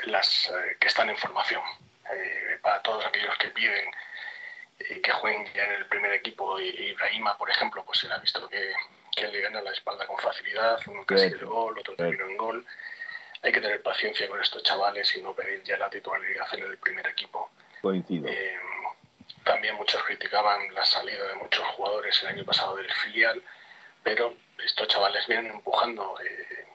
[0.05, 1.61] las que están en formación.
[2.61, 3.89] Para todos aquellos que piden
[5.01, 8.49] que jueguen ya en el primer equipo, Ibrahima, por ejemplo, pues se le ha visto
[8.49, 8.73] que,
[9.17, 12.65] que le gana la espalda con facilidad, uno casi el gol, otro terminó en gol.
[13.41, 16.77] Hay que tener paciencia con estos chavales y no pedir ya la titularidad en el
[16.77, 17.49] primer equipo.
[17.81, 18.27] Coincido.
[18.27, 18.57] Eh,
[19.43, 23.41] también muchos criticaban la salida de muchos jugadores el año pasado del filial,
[24.03, 26.67] pero estos chavales vienen empujando, eh,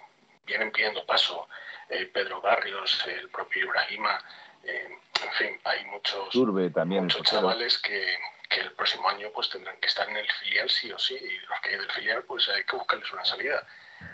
[0.44, 1.48] vienen pidiendo paso.
[1.88, 4.18] Eh, Pedro Barrios, el propio Ibrahima,
[4.64, 7.04] en fin, hay muchos, Turbe también.
[7.04, 8.16] muchos chavales que,
[8.52, 11.38] que el próximo año pues tendrán que estar en el filial sí o sí, y
[11.46, 13.66] los que hay del filial pues hay que buscarles una salida.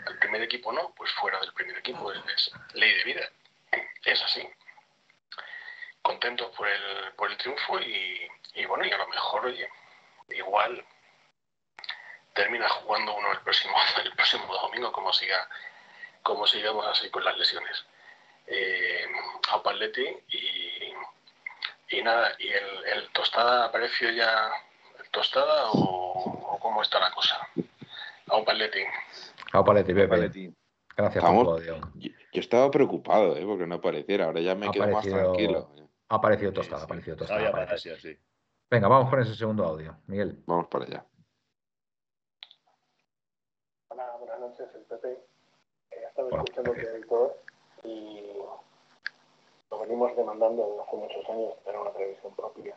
[0.07, 3.29] El primer equipo no, pues fuera del primer equipo, es, ley de vida,
[4.05, 4.47] es así.
[6.01, 9.69] Contentos por el, por el triunfo y, y bueno, y a lo mejor, oye,
[10.29, 10.85] igual
[12.33, 15.49] termina jugando uno el próximo, el próximo domingo como siga
[16.23, 17.85] como sigamos así con las lesiones.
[18.47, 19.05] Eh,
[19.49, 20.93] a Paletti y,
[21.91, 24.51] y nada, ¿y el, el tostada apareció ya
[24.99, 27.35] el tostada o, o cómo está la cosa?
[28.27, 28.81] A un Paletti.
[29.53, 30.07] Vamos, Paletti, Pepe.
[30.07, 30.53] Paletti.
[30.95, 31.45] Gracias Vamos.
[31.45, 31.91] por tu audio.
[31.95, 33.45] Yo, yo estaba preocupado, ¿eh?
[33.45, 34.25] Porque no apareciera.
[34.25, 35.69] Ahora ya me Ha quedo más tranquilo.
[36.09, 37.47] Ha aparecido tostada, ha aparecido tostada.
[37.47, 38.17] Aparecido, sí.
[38.69, 39.97] Venga, vamos con ese segundo audio.
[40.07, 40.43] Miguel.
[40.45, 41.05] Vamos para allá.
[43.87, 45.25] Hola, buenas noches, el Pepe.
[45.91, 46.73] He estado Hola, escuchando
[47.83, 48.38] y
[49.79, 52.75] venimos demandando desde hace muchos años tener una televisión propia.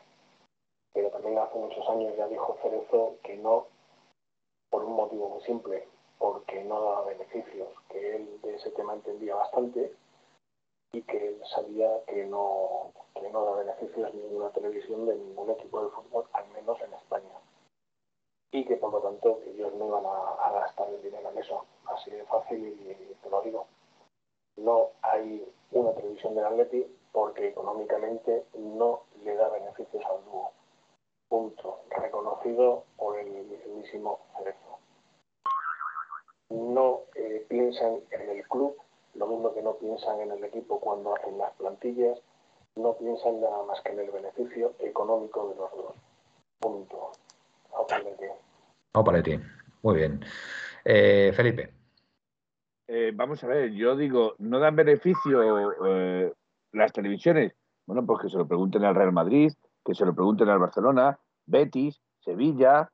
[0.93, 3.67] Pero también hace muchos años ya dijo Cerezo que no,
[4.71, 5.89] por un motivo muy simple,
[6.19, 9.93] porque no daba beneficios, que él de ese tema entendía bastante
[10.93, 15.83] y que él sabía que no, que no da beneficios ninguna televisión de ningún equipo
[15.83, 17.43] de fútbol, al menos en España
[18.53, 21.65] y que por lo tanto ellos no iban a, a gastar el dinero en eso.
[21.87, 23.67] Así de fácil y te lo digo.
[24.57, 30.51] No hay una televisión del Atleti porque económicamente no le da beneficios al dúo.
[31.29, 31.81] Punto.
[31.91, 34.79] Reconocido por el mismísimo Cerezo.
[36.51, 38.77] No eh, piensan en el club,
[39.15, 42.19] lo mismo que no piensan en el equipo cuando hacen las plantillas,
[42.77, 45.95] no piensan nada más que en el beneficio económico de los dos.
[46.59, 47.13] Punto.
[47.75, 48.27] Atleti.
[48.95, 49.39] Vamos para ti.
[49.83, 50.25] Muy bien.
[50.85, 51.82] Eh, Felipe.
[52.95, 55.41] Eh, vamos a ver, yo digo, ¿no dan beneficio
[55.87, 56.31] eh,
[56.73, 57.55] las televisiones?
[57.87, 59.51] Bueno, pues que se lo pregunten al Real Madrid,
[59.83, 62.93] que se lo pregunten al Barcelona, Betis, Sevilla,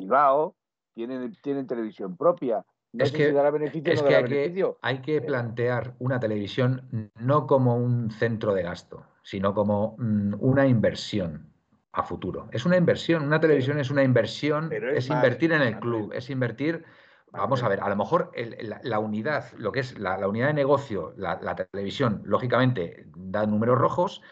[0.00, 0.56] Bilbao,
[0.92, 2.64] tienen, tienen televisión propia.
[2.92, 5.20] No Es que- si dará beneficio o Es no que dará hay, que hay que
[5.20, 11.52] plantear una televisión no como un centro de gasto, sino como mm, una inversión
[11.92, 12.48] a futuro.
[12.50, 16.12] Es una inversión, una televisión es una inversión, es es, más, invertir en el club,
[16.12, 16.84] es invertir,
[17.32, 18.30] vamos a ver, a lo mejor
[18.82, 24.22] la, unidad, lo que es la, unidad de negocio, la, televisión, lógicamente da números rojos,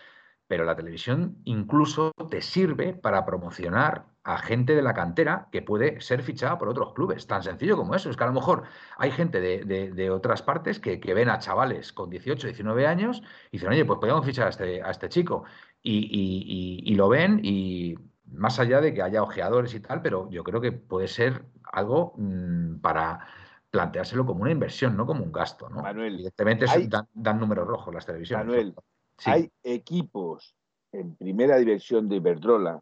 [0.47, 6.01] pero la televisión incluso te sirve para promocionar a gente de la cantera que puede
[6.01, 7.26] ser fichada por otros clubes.
[7.26, 8.11] Tan sencillo como eso.
[8.11, 8.64] Es que a lo mejor
[8.97, 13.22] hay gente de, de- otras partes que, que ven a chavales con 18, 19 años
[13.51, 15.44] y dicen, oye, pues podemos fichar a este, a este chico.
[15.82, 20.28] Y- y- y lo ven y más allá de que haya ojeadores y tal, pero
[20.30, 21.44] yo creo que puede ser
[21.77, 23.27] algo mm, para
[23.70, 25.68] planteárselo como una inversión, no como un gasto.
[25.68, 25.83] ¿no?
[25.83, 28.47] Manuel, Evidentemente eso hay- dan, dan números rojos las televisiones.
[28.47, 28.74] Manuel,
[29.18, 29.31] Sí.
[29.31, 30.55] Hay equipos
[30.93, 32.81] en primera división de Iberdrola,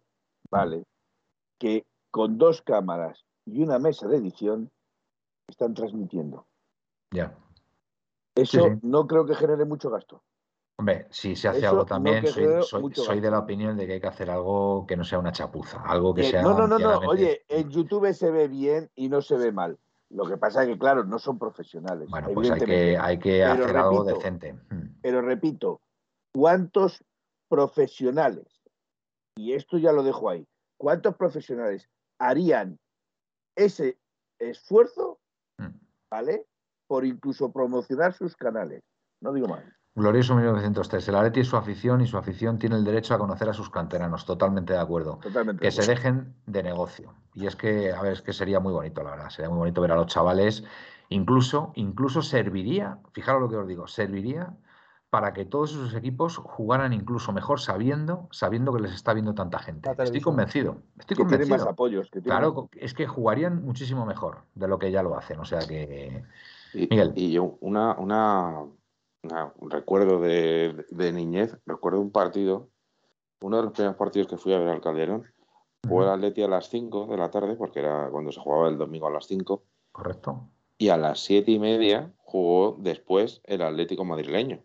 [0.50, 0.82] ¿vale?
[1.60, 4.68] Que con dos cámaras y una mesa de edición
[5.48, 6.48] están transmitiendo.
[7.12, 7.36] Ya.
[8.34, 8.78] Eso Sí, sí.
[8.82, 10.24] no creo que genere mucho gasto.
[10.76, 14.08] Hombre, si se hace Eso algo también, soy, de la opinión de que hay que
[14.08, 16.42] hacer algo que no sea una chapuza, algo que Eh, sea.
[16.42, 16.98] no, no, no, no.
[17.08, 19.78] Oye, en YouTube se ve bien y no se ve mal.
[20.10, 22.08] Lo que pasa es que, claro, no son profesionales.
[22.10, 24.52] Bueno, pues hay que, hay que hacer algo decente.
[24.70, 25.00] Mm.
[25.00, 25.80] Pero repito,
[26.32, 27.04] ¿cuántos
[27.48, 28.46] profesionales,
[29.36, 30.46] y esto ya lo dejo ahí,
[30.76, 32.78] cuántos profesionales harían
[33.56, 33.96] ese
[34.40, 35.18] esfuerzo,
[35.58, 35.68] Mm.
[36.10, 36.46] ¿vale?
[36.88, 38.82] Por incluso promocionar sus canales.
[39.20, 39.62] No digo más.
[39.96, 41.08] Glorioso 1903.
[41.08, 43.70] El Atleti es su afición y su afición tiene el derecho a conocer a sus
[43.70, 44.26] canteranos.
[44.26, 45.20] Totalmente de acuerdo.
[45.22, 45.60] Totalmente.
[45.60, 47.14] Que de se dejen de negocio.
[47.34, 49.30] Y es que, a ver, es que sería muy bonito, la verdad.
[49.30, 50.64] Sería muy bonito ver a los chavales.
[51.10, 54.54] Incluso, incluso serviría, fijaros lo que os digo, serviría
[55.10, 59.60] para que todos esos equipos jugaran incluso mejor sabiendo, sabiendo que les está viendo tanta
[59.60, 59.88] gente.
[59.96, 60.78] Estoy convencido.
[60.98, 61.70] Estoy que tiene más convencido.
[61.70, 62.10] apoyos.
[62.10, 65.38] Que Claro, es que jugarían muchísimo mejor de lo que ya lo hacen.
[65.38, 66.24] O sea que.
[66.72, 67.12] Y, Miguel.
[67.14, 68.64] y yo, una, una,
[69.24, 72.68] una- un recuerdo de, de niñez, recuerdo un partido,
[73.40, 75.24] uno de los primeros partidos que fui a ver al Calderón,
[75.86, 78.78] jugó el Atleti a las 5 de la tarde, porque era cuando se jugaba el
[78.78, 80.48] domingo a las 5, Correcto.
[80.78, 84.62] y a las 7 y media jugó después el Atlético madrileño.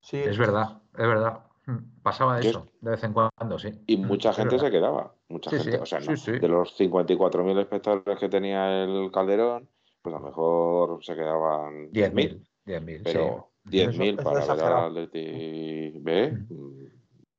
[0.00, 1.44] Sí, Es verdad, es verdad.
[1.66, 3.70] Mm, Pasaba Yo- eso de vez en cuando, sí.
[3.86, 4.66] Y mucha es gente verdad.
[4.66, 5.14] se quedaba.
[5.28, 6.32] Mucha Sí, gente, sí, o sea, no, sí.
[6.32, 9.68] de los 54.000 espectadores que tenía el Calderón,
[10.02, 12.44] pues a lo mejor se quedaban 10.000.
[12.66, 12.82] 10.000.
[12.82, 13.53] 10.000, Pero sí.
[13.64, 14.84] 10.000 Eso- eso para es ver al.
[14.86, 16.38] Atleti B,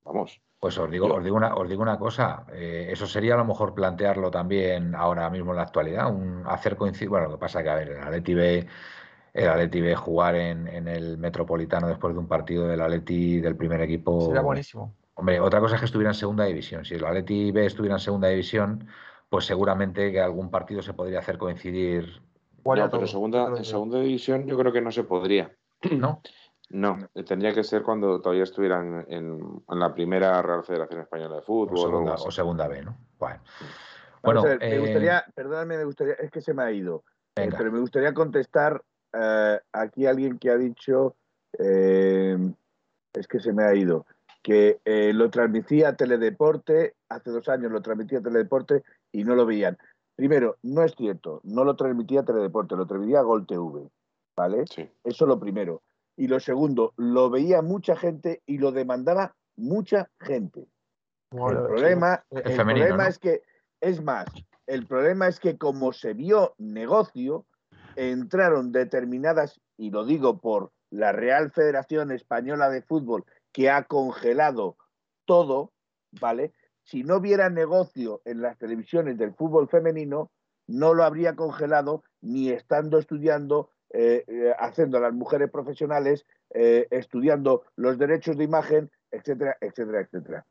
[0.04, 0.42] vamos.
[0.60, 3.46] Pues os digo, os digo una, os digo una cosa, eh, eso sería a lo
[3.46, 7.62] mejor plantearlo también ahora mismo en la actualidad, un, hacer coincidir, bueno, lo que pasa
[7.62, 8.68] que, a ver, el Atleti B,
[9.34, 13.56] el Atleti B jugar en, en el Metropolitano después de un partido del Atleti del
[13.56, 14.96] primer equipo, sería buenísimo.
[15.14, 18.00] hombre, otra cosa es que estuviera en segunda división, si el Atleti B estuviera en
[18.00, 18.88] segunda división,
[19.30, 22.22] pues seguramente que algún partido se podría hacer coincidir,
[22.64, 25.56] No, pero segunda, en segunda división yo creo que no se podría.
[25.98, 26.22] ¿no?
[26.70, 26.98] No,
[27.28, 31.78] tendría que ser cuando todavía estuvieran en, en la primera Real Federación Española de Fútbol
[31.78, 32.98] o segunda, o segunda B, ¿no?
[33.20, 33.42] Bueno,
[34.24, 37.04] Bueno, me eh, gustaría, perdóname, me gustaría, es que se me ha ido,
[37.36, 37.58] eh, venga.
[37.58, 38.82] pero me gustaría contestar
[39.14, 41.16] eh, aquí a alguien que ha dicho,
[41.58, 42.38] eh,
[43.14, 44.06] es que se me ha ido,
[44.42, 49.78] que eh, lo transmitía Teledeporte, hace dos años lo transmitía Teledeporte y no lo veían.
[50.16, 53.90] Primero, no es cierto, no lo transmitía Teledeporte, lo transmitía Gol TV,
[54.36, 54.66] ¿vale?
[54.68, 54.90] Sí.
[55.04, 55.82] Eso lo primero.
[56.18, 60.68] Y lo segundo, lo veía mucha gente y lo demandaba mucha gente.
[61.32, 63.10] el problema, El el femenino, problema ¿no?
[63.10, 63.42] es que,
[63.82, 64.26] es más,
[64.68, 67.46] el problema es que como se vio negocio,
[67.96, 74.78] entraron determinadas, y lo digo por la Real Federación Española de Fútbol, que ha congelado
[75.26, 75.72] todo,
[76.20, 76.54] ¿vale?
[76.84, 80.32] Si no hubiera negocio en las televisiones del fútbol femenino,
[80.68, 86.86] no lo habría congelado ni estando estudiando, eh, eh, haciendo a las mujeres profesionales, eh,
[86.92, 90.46] estudiando los derechos de imagen, etcétera, etcétera, etcétera.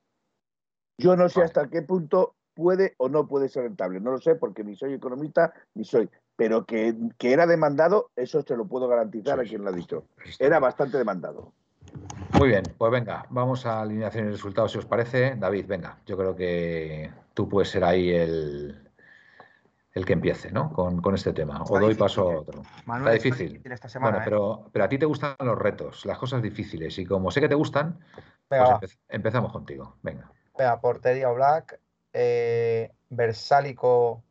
[0.96, 1.46] Yo no sé Vale.
[1.46, 4.00] hasta qué punto puede o no puede ser rentable.
[4.00, 6.08] No lo sé porque ni soy economista ni soy.
[6.36, 9.72] Pero que, que era demandado, eso se lo puedo garantizar Sí, a quien lo ha
[9.72, 10.06] dicho.
[10.38, 11.52] Era bastante demandado.
[12.38, 15.36] Muy bien, pues venga, vamos a alineación y resultados si os parece.
[15.36, 18.84] David, venga, yo creo que tú puedes ser ahí el,
[19.94, 20.72] el que empiece, ¿no?
[20.72, 21.60] Con, con este tema.
[21.62, 22.36] Está o doy difícil, paso a ¿eh?
[22.36, 22.62] otro.
[22.84, 23.62] Manuel, está difícil.
[23.72, 24.24] esta semana, Bueno, ¿eh?
[24.24, 26.98] pero, pero a ti te gustan los retos, las cosas difíciles.
[26.98, 28.00] Y como sé que te gustan,
[28.50, 29.96] Venga, pues empe- empezamos contigo.
[30.02, 30.30] Venga.
[30.58, 31.80] Venga, portería Black,
[32.12, 34.22] eh, Versálico,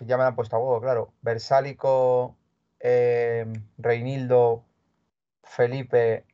[0.00, 1.12] ya me la han puesto a huevo, claro.
[1.22, 2.36] Versálico,
[2.78, 3.46] eh,
[3.78, 4.64] Reinildo,
[5.42, 6.24] Felipe,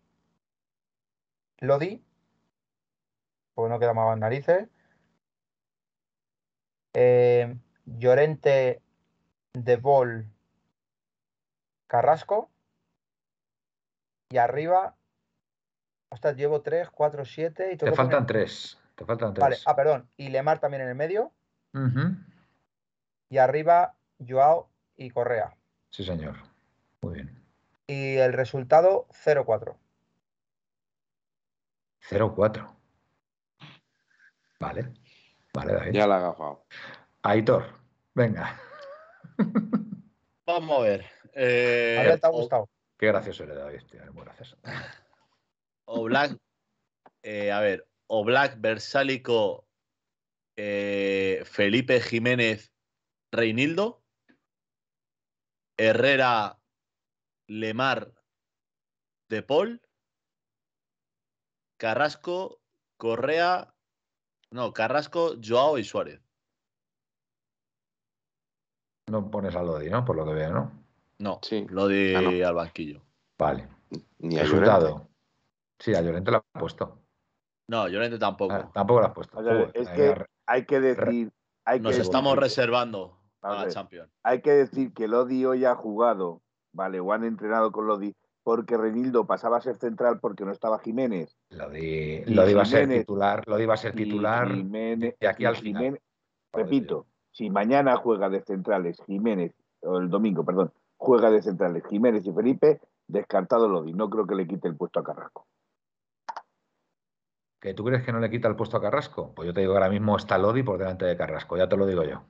[1.58, 2.02] Lodi,
[3.54, 4.68] pues no queda más narices.
[6.94, 8.80] Eh, Llorente,
[9.52, 10.26] De Bol,
[11.86, 12.50] Carrasco.
[14.30, 14.96] Y arriba,
[16.08, 18.78] ostras, llevo 3, 4, 7 y Te faltan poner- tres.
[18.94, 19.64] Te faltan Vale, tres.
[19.66, 20.08] ah, perdón.
[20.16, 21.32] Y Lemar también en el medio.
[21.74, 22.14] Ujú.
[23.28, 23.94] Y arriba,
[24.26, 25.54] Joao y Correa.
[25.90, 26.36] Sí, señor.
[27.02, 27.42] Muy bien.
[27.86, 29.76] Y el resultado, 0-4.
[32.00, 32.74] 0-4.
[34.60, 34.92] Vale.
[35.54, 35.92] Vale, David.
[35.92, 36.64] Ya la ha agafado.
[37.22, 37.64] Aitor,
[38.14, 38.60] venga.
[40.46, 41.04] Vamos a ver.
[41.34, 42.68] eh, A ver, ¿te ha gustado?
[42.98, 43.82] Qué gracioso eres, David.
[43.90, 44.56] tío, muy gracioso.
[45.84, 46.36] O Black,
[47.22, 49.66] eh, a ver, o Black, Versálico,
[50.56, 52.72] eh, Felipe Jiménez,
[53.32, 54.02] Reinildo,
[55.76, 56.58] Herrera,
[57.48, 58.12] Lemar,
[59.28, 59.80] De Paul,
[61.78, 62.60] Carrasco,
[62.96, 63.74] Correa,
[64.50, 66.20] no, Carrasco, Joao y Suárez.
[69.08, 70.04] No pones a Lodi, ¿no?
[70.04, 70.72] Por lo que veo, ¿no?
[71.18, 71.66] No, Sí.
[71.70, 72.48] lo de Ah, no.
[72.48, 73.00] al banquillo.
[73.38, 73.68] Vale.
[74.18, 74.60] Ni a Llorente.
[74.60, 75.08] Resultado.
[75.78, 76.98] Sí, a Llorente lo ha puesto.
[77.68, 78.54] No, Llorente tampoco.
[78.54, 79.38] Ah, tampoco lo has puesto.
[79.38, 81.32] O sea, Joder, es que hay que decir,
[81.64, 83.70] hay que Nos decir estamos reservando A a la.
[83.70, 84.10] Champions.
[84.22, 86.40] hay que decir que Lodi hoy ha jugado,
[86.72, 88.14] vale, o han entrenado con Lodi,
[88.44, 91.36] porque Renildo pasaba a ser central porque no estaba Jiménez.
[91.50, 93.02] Lodi, Y Lodi va a ser Jiménez.
[93.04, 93.42] titular.
[93.46, 95.82] Lodi va a ser Y titular Jiménez- de aquí y al final.
[95.82, 96.02] Jiménez-
[96.52, 102.26] repito, si mañana juega de centrales Jiménez, o el domingo, perdón, juega de centrales Jiménez
[102.26, 103.92] y Felipe, descartado Lodi.
[103.92, 105.46] No creo que le quite el puesto a Carrasco.
[107.60, 109.32] ¿Que tú crees que no le quita el puesto a Carrasco?
[109.34, 111.76] Pues yo te digo que ahora mismo está Lodi por delante de Carrasco, ya te
[111.76, 112.22] lo digo yo.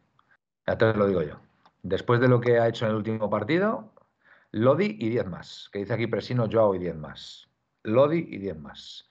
[0.66, 1.40] Ya te lo digo yo.
[1.82, 3.92] Después de lo que ha hecho en el último partido,
[4.52, 5.70] Lodi y 10 más.
[5.72, 7.48] Que dice aquí Presino, Joao y 10 más.
[7.82, 9.08] Lodi y 10 más.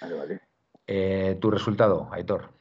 [0.00, 0.40] Vale, vale.
[0.86, 2.54] Eh, tu resultado, Aitor.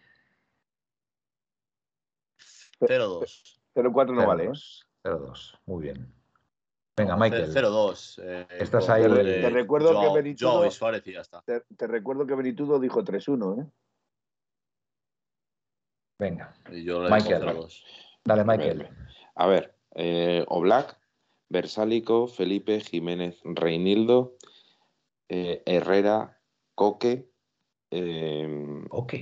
[2.87, 3.59] 0-2.
[3.75, 4.49] 0-4 no vale, ¿eh?
[4.49, 4.85] 0-2.
[5.03, 5.59] 0-2.
[5.65, 6.13] Muy bien.
[6.95, 7.51] Venga, Michael.
[7.51, 8.21] 0-2.
[8.23, 9.03] eh, Estás ahí.
[9.03, 11.41] Te- te recuerdo que y Suárez y ya está.
[11.41, 13.71] Te, te recuerdo que Benitudo dijo 3-1, ¿eh?
[16.19, 17.41] Venga, Y yo le Michael.
[17.41, 17.83] digo 0-2.
[18.23, 18.87] dale, Michael.
[19.35, 20.97] A ver, eh, Oblak,
[21.49, 24.37] Versálico, Felipe, Jiménez, Reinildo,
[25.29, 26.39] eh, Herrera,
[26.75, 27.29] Coque,
[27.91, 29.13] eh, Ok,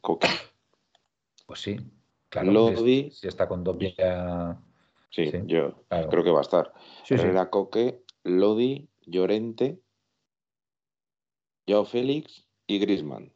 [0.00, 0.28] Coque,
[1.46, 1.76] pues sí.
[2.42, 3.10] Claro, Lodi.
[3.10, 4.58] si, si está con Doppia.
[5.10, 6.08] sí, Sí, yo claro.
[6.10, 6.72] creo que va a estar.
[7.04, 7.22] Sí, sí.
[7.22, 9.80] Herrera, Coque, Lodi, Llorente,
[11.68, 13.32] Joao Félix y Grisman.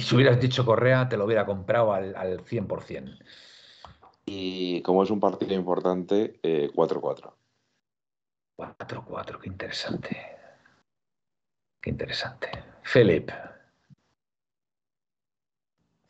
[0.00, 3.18] Si hubieras dicho Correa, te lo hubiera comprado al, al 100%.
[4.24, 7.34] Y como es un partido importante, eh, 4-4.
[8.56, 10.16] 4-4, qué interesante.
[11.80, 12.48] Qué interesante.
[12.92, 13.30] Philip,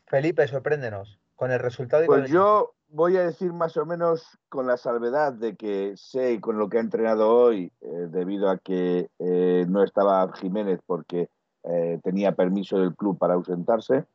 [0.07, 1.20] Felipe, sorpréndenos.
[1.41, 4.67] Con el resultado y con Pues el yo voy a decir más o menos con
[4.67, 9.09] la salvedad de que sé con lo que ha entrenado hoy, eh, debido a que
[9.17, 11.29] eh, no estaba Jiménez porque
[11.63, 14.05] eh, tenía permiso del club para ausentarse.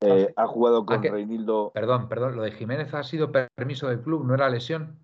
[0.00, 0.34] Eh, sí.
[0.36, 1.72] Ha jugado con Ah, que- Reinildo.
[1.74, 4.96] perdón, perdón, lo de Jiménez ha sido permiso del club, no era lesión.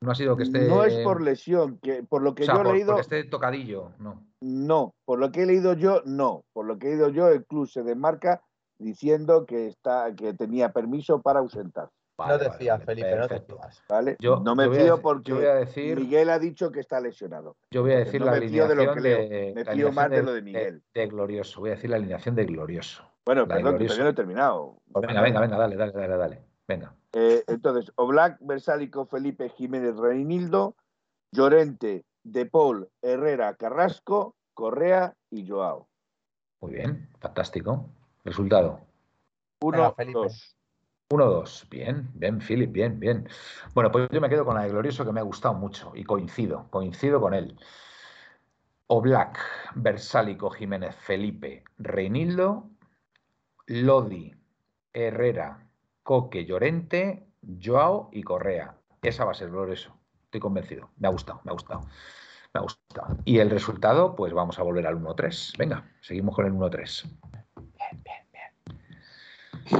[0.00, 0.66] No ha sido que esté.
[0.68, 3.00] No es por lesión, que por lo que o sea, yo he por- leído, porque
[3.02, 4.26] esté tocadillo, no.
[4.40, 4.94] no.
[5.04, 6.44] Por lo que he leído yo, no.
[6.54, 8.42] Por lo que he leído yo, el club se desmarca
[8.78, 11.90] diciendo que está que tenía permiso para ausentar.
[12.16, 13.82] No te fías, Felipe, no te fías.
[13.88, 14.16] ¿Vale?
[14.20, 16.78] Yo- no me yo a fío porque yo voy a decir- Miguel ha dicho que
[16.78, 17.56] está lesionado.
[17.72, 19.92] Yo voy a decir no la me fío de lo alineación que leo, me fío
[19.92, 20.82] más de alineación lo de Miguel.
[20.94, 21.60] de Glorioso.
[21.60, 23.02] Voy a decir la alineación de Glorioso.
[23.26, 24.76] Bueno, La perdón, que todavía no he terminado.
[24.92, 26.44] Pues venga, venga, venga, dale, dale, dale, dale.
[26.68, 26.94] Venga.
[27.12, 30.76] Eh, entonces, Oblak, Versálico, Felipe Jiménez Reinildo,
[31.32, 35.88] Llorente, De Paul, Herrera, Carrasco, Correa y Joao.
[36.60, 37.88] Muy bien, fantástico.
[38.24, 38.80] Resultado.
[39.60, 40.18] Uno, Venga, Felipe.
[40.18, 40.56] dos.
[41.10, 41.68] 1-2.
[41.68, 43.28] Bien, bien, Philip, bien, bien.
[43.74, 46.04] Bueno, pues yo me quedo con la de Glorioso que me ha gustado mucho y
[46.04, 47.56] coincido, coincido con él.
[48.86, 49.38] Oblak,
[49.74, 52.70] Versálico, Jiménez, Felipe, Reinildo,
[53.66, 54.34] Lodi,
[54.92, 55.68] Herrera,
[56.02, 57.26] Coque, Llorente,
[57.62, 58.76] Joao y Correa.
[59.02, 59.96] Esa va a ser Glorioso.
[60.24, 60.90] Estoy convencido.
[60.96, 61.80] Me ha gustado, me ha gustado.
[62.52, 63.18] Me ha gustado.
[63.24, 65.56] Y el resultado, pues vamos a volver al 1-3.
[65.58, 67.43] Venga, seguimos con el 1-3.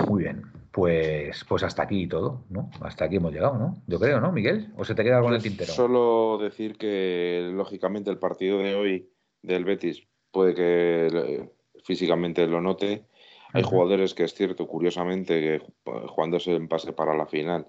[0.08, 0.42] Muy bien.
[0.72, 2.68] Pues, pues hasta aquí todo, ¿no?
[2.80, 3.76] Hasta aquí hemos llegado, ¿no?
[3.86, 4.72] Yo creo, ¿no, Miguel?
[4.76, 5.72] ¿O se te queda algo en el tintero?
[5.72, 9.08] Solo decir que, lógicamente, el partido de hoy
[9.42, 10.02] del Betis
[10.32, 11.48] puede que eh,
[11.84, 13.04] físicamente lo note.
[13.52, 15.62] Hay jugadores que es cierto, curiosamente, que
[16.08, 17.68] jugándose en pase para la final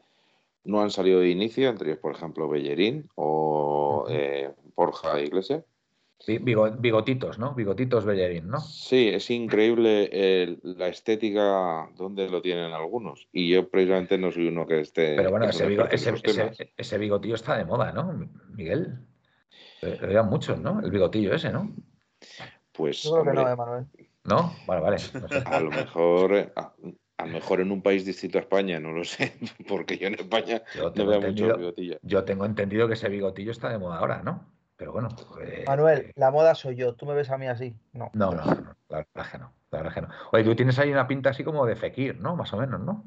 [0.63, 5.63] no han salido de inicio, entre ellos, por ejemplo, Bellerín o eh, Borja Iglesias.
[6.27, 7.53] Bi- bigo- Bigotitos, ¿no?
[7.53, 8.59] Bigotitos Bellerín, ¿no?
[8.59, 13.27] Sí, es increíble el- la estética donde lo tienen algunos.
[13.31, 15.15] Y yo precisamente no soy uno que esté.
[15.15, 16.13] Pero bueno, ese, bigo- ese,
[16.77, 18.99] ese- bigotillo está de moda, ¿no, Miguel?
[19.81, 20.79] Lo llevan muchos, ¿no?
[20.81, 21.75] El bigotillo ese, ¿no?
[22.71, 23.85] Pues, Yo creo que hombre, no, Emanuel.
[24.23, 24.51] ¿No?
[24.65, 24.97] Vale, vale.
[25.21, 25.43] no sé.
[25.45, 26.73] a lo mejor, eh, a,
[27.17, 29.33] a lo mejor en un país distinto a España, no lo sé,
[29.67, 31.99] porque yo en España Yo no veo mucho bigotillo.
[32.01, 34.54] yo tengo entendido que ese bigotillo está de moda ahora, ¿no?
[34.77, 35.09] Pero bueno.
[35.33, 36.95] pues, Manuel, la moda soy yo.
[36.95, 37.75] ¿Tú me ves a mí así?
[37.93, 38.11] No.
[38.13, 40.09] No, no, no, no, la verdad es que no, la verdad es que no.
[40.31, 42.35] Oye, tú tienes ahí una pinta así como de Fekir, ¿no?
[42.35, 43.05] Más o menos, ¿no?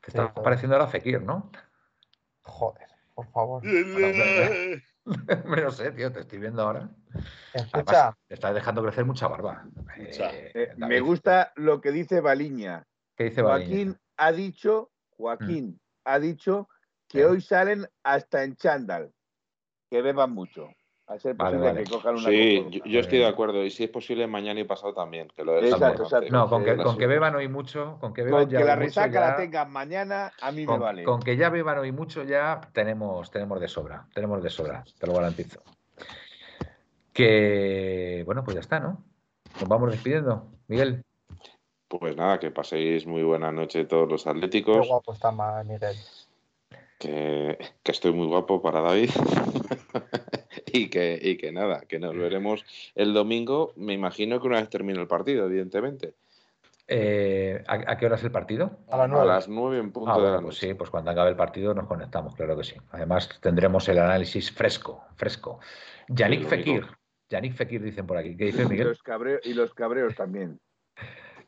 [0.00, 0.44] Te Sí, está todo.
[0.44, 1.50] pareciendo ahora Fekir, ¿no?
[2.42, 3.62] Joder, por favor.
[5.44, 6.90] Hombre, no sé, tío, te estoy viendo ahora.
[7.52, 9.64] Escucha, Además, te estás dejando crecer mucha barba.
[9.96, 10.30] Escucha.
[10.30, 12.86] Eh, Eh, me gusta lo que dice Baliña.
[13.16, 13.68] ¿Qué dice Baliña?
[13.68, 16.68] Joaquín ha dicho, Joaquín ha dicho
[17.08, 19.12] que hoy salen hasta en chándal,
[19.90, 20.68] que beban mucho.
[21.12, 21.84] A ser Vale, posible vale.
[21.84, 23.64] que cojan una Sí, yo, yo estoy de acuerdo.
[23.64, 25.26] Y si es posible, mañana y pasado también.
[25.34, 26.28] Que lo es Exacto, exacto.
[26.30, 28.72] No, con que, con que beban hoy mucho, con que beban Con ya que la
[28.74, 31.02] hoy mucho resaca ya- la tengan mañana, a mí con, me vale.
[31.02, 35.06] con que ya beban hoy mucho ya tenemos, tenemos de sobra, tenemos de sobra, te
[35.08, 35.60] lo garantizo.
[37.12, 39.02] Que bueno, pues ya está, ¿no?
[39.60, 41.02] Nos vamos despidiendo, Miguel.
[41.88, 44.86] Pues nada, que paséis muy buena noche todos los qué atléticos.
[44.86, 45.32] guapo está
[45.64, 45.96] Miguel.
[47.00, 49.10] Que, que estoy muy guapo para David.
[50.72, 52.64] y, que, y que nada, que nos veremos
[52.94, 53.72] el domingo.
[53.76, 56.14] Me imagino que una vez termine el partido, evidentemente.
[56.92, 58.78] Eh, ¿a, a qué hora es el partido?
[58.90, 59.26] A las A nueve.
[59.28, 61.86] las nueve en punto Ah, de la pues sí, pues cuando acabe el partido nos
[61.86, 62.74] conectamos, claro que sí.
[62.90, 65.60] Además tendremos el análisis fresco, fresco.
[66.08, 66.86] Yannick Fekir.
[67.28, 68.36] Yannick Fekir dicen por aquí.
[68.36, 68.88] ¿Qué dice Y Miguel?
[68.88, 69.00] los,
[69.44, 70.58] y los cabreos también.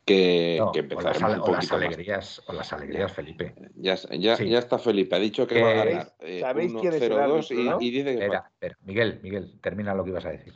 [0.05, 1.85] Que, No, que o las, empezaremos ale- un o las poquito más.
[1.85, 3.55] alegrías, o las alegrías, Felipe.
[3.75, 4.49] Ya, ya, Sí.
[4.49, 6.13] ya está Felipe, ha dicho que va a ganar.
[6.19, 7.81] ¿Sabéis- sabéis quién es el 1-0-2 y, árbitro, no?
[7.81, 8.77] y dice que, Espera, espera.
[8.81, 10.53] Miguel, Miguel, termina lo que ibas a decir.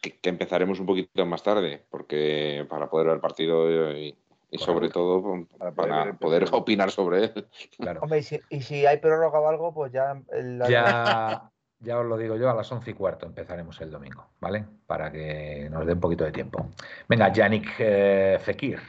[0.00, 4.16] que- que empezaremos un poquito más tarde, porque para poder ver el partido y,
[4.50, 7.48] y sobre todo pues, Para el poder opinar sobre él.
[7.78, 8.00] Claro.
[8.02, 10.20] Hombre, y si, y si hay prórroga o algo, pues ya.
[10.32, 13.90] el- la- Ya, ya os lo digo yo, a las once y cuarto empezaremos el
[13.90, 14.64] domingo, ¿vale?
[14.86, 16.68] Para que nos dé un poquito de tiempo.
[17.08, 18.80] Venga, Yannick eh, Fekir,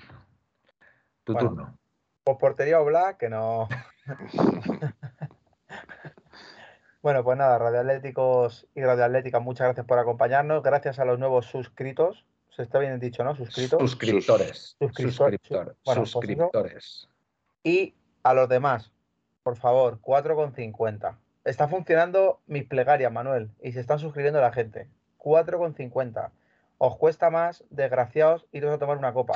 [1.23, 1.49] tu Bueno.
[1.49, 1.77] turno.
[2.23, 3.67] Pues portería o Black, que no.
[7.01, 10.61] bueno, pues nada, radioatléticos y radioatléticas, muchas gracias por acompañarnos.
[10.63, 12.25] Gracias a los nuevos suscritos.
[12.49, 13.35] Se está bien dicho, ¿no?
[13.35, 13.79] Suscritos.
[13.79, 14.75] Suscriptores.
[14.79, 15.75] Suscriptor- Suscriptores.
[15.83, 17.09] pues suscriptores.
[17.63, 18.91] Y a los demás,
[19.43, 21.15] por favor, 4,50.
[21.49, 24.87] Está funcionando mis plegarias, Manuel, y se están suscribiendo la gente.
[25.17, 26.29] 4,50.
[26.77, 29.33] Os cuesta más, desgraciados, iros a tomar una copa.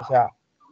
[0.00, 0.30] O sea,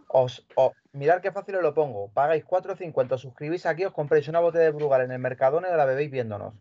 [0.09, 0.45] os,
[0.91, 2.09] mirad qué fácil os lo pongo.
[2.09, 5.77] Pagáis 4,50, os suscribís aquí, os compréis una botella de Brugal en el Mercadona y
[5.77, 6.55] la bebéis viéndonos.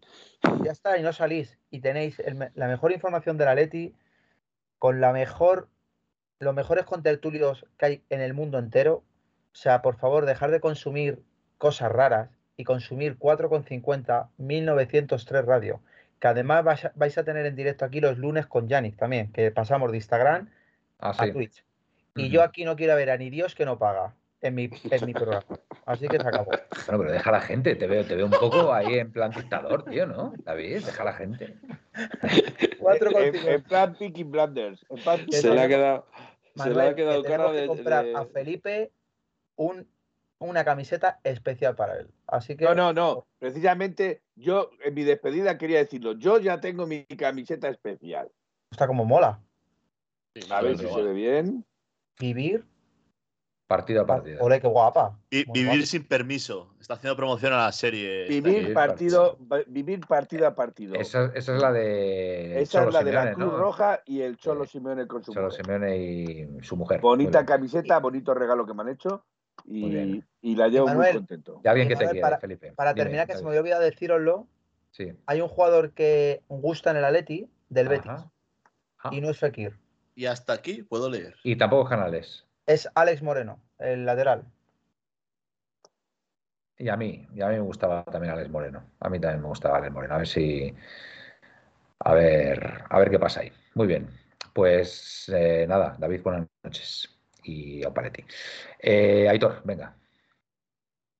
[0.61, 1.57] Ya está, y no salís.
[1.71, 2.21] Y tenéis
[2.53, 3.95] la mejor información de la Leti,
[4.77, 5.67] con la mejor,
[6.37, 8.97] los mejores contertulios que hay en el mundo entero.
[9.51, 11.23] O sea, por favor, dejar de consumir
[11.57, 15.81] cosas raras y consumir 4,50 1903 radio.
[16.19, 19.31] Que además vais a, vais a tener en directo aquí los lunes con Yannick también,
[19.31, 20.49] que pasamos de Instagram
[20.99, 21.31] Ah, a.
[21.31, 21.63] Twitch.
[22.15, 25.05] Y yo aquí no quiero ver a ni Dios que no paga en mi, en
[25.05, 25.43] mi programa.
[25.85, 26.51] Así que se acabó.
[26.87, 29.31] Bueno, pero deja a la gente, te veo, te veo un poco ahí en plan
[29.31, 30.33] dictador, tío, ¿no?
[30.45, 31.57] David, deja a la gente.
[32.79, 33.17] 4,50.
[33.43, 34.85] En, en plan Peaky Blinders.
[34.89, 36.07] En plan Que Se le ha quedado,
[36.55, 38.91] se le ha quedado que cara de, comprar de- a Felipe
[39.57, 39.87] un,
[40.39, 42.07] una camiseta especial para él.
[42.27, 43.27] Así que No, no, no.
[43.39, 46.13] Precisamente yo en mi despedida quería decirlo.
[46.13, 48.29] Yo ya tengo mi camiseta especial.
[48.71, 49.39] está como mola.
[50.49, 51.65] A ver si se ve bien.
[52.19, 52.65] Vivir
[53.67, 54.43] Partido a partido.
[54.43, 55.17] Ole, qué guapa.
[55.31, 55.85] Y vivir guapa.
[55.87, 56.75] sin permiso.
[56.79, 58.27] Está haciendo promoción a la serie.
[58.27, 60.93] Vivir partido, vivir partido a partido.
[60.93, 62.61] Esa, esa es la de.
[62.61, 63.57] Esa Cholo es la de la Cruz ¿no?
[63.57, 64.73] Roja y el Cholo Sí.
[64.73, 65.65] Simeone con su Cholo mujer.
[65.65, 67.01] Simeone y su mujer.
[67.01, 67.45] Bonita Muy bien.
[67.45, 69.25] camiseta, bonito regalo que me han hecho
[69.63, 71.61] y, la llevo muy contento.
[71.63, 72.73] Ya bien que Y te Manuel, quiere, para- Felipe.
[72.73, 74.47] Para Dime, terminar, que se me había olvidado deciroslo,
[74.91, 75.11] Sí.
[75.25, 78.31] hay un jugador que gusta en el Atleti del Betis Ajá.
[78.99, 79.77] Ah, y no es Fekir.
[80.15, 81.35] Y hasta aquí puedo leer.
[81.43, 82.45] Y tampoco canales.
[82.65, 84.45] Es Alex Moreno, el lateral.
[86.77, 88.83] Y a mí, y a mí me gustaba también Alex Moreno.
[88.99, 90.15] A mí también me gustaba Alex Moreno.
[90.15, 90.73] A ver si.
[91.99, 93.51] A ver, a ver qué pasa ahí.
[93.75, 94.09] Muy bien.
[94.53, 97.14] Pues eh, nada, David, buenas noches.
[97.47, 98.25] Y Opaletti.
[98.79, 99.95] Eh, Aitor, venga.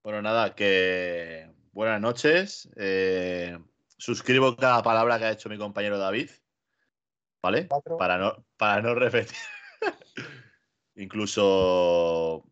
[0.04, 2.70] Bueno, nada, que buenas noches.
[2.76, 3.58] Eh,
[3.98, 6.32] suscribo cada palabra que ha hecho mi compañero David.
[7.44, 7.68] ¿Vale?
[7.68, 7.98] Cuatro.
[7.98, 9.38] Para no, para no repetir.
[10.96, 12.44] Incluso,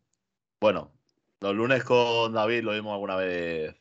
[0.60, 0.92] bueno,
[1.40, 3.74] los lunes con David lo vimos alguna vez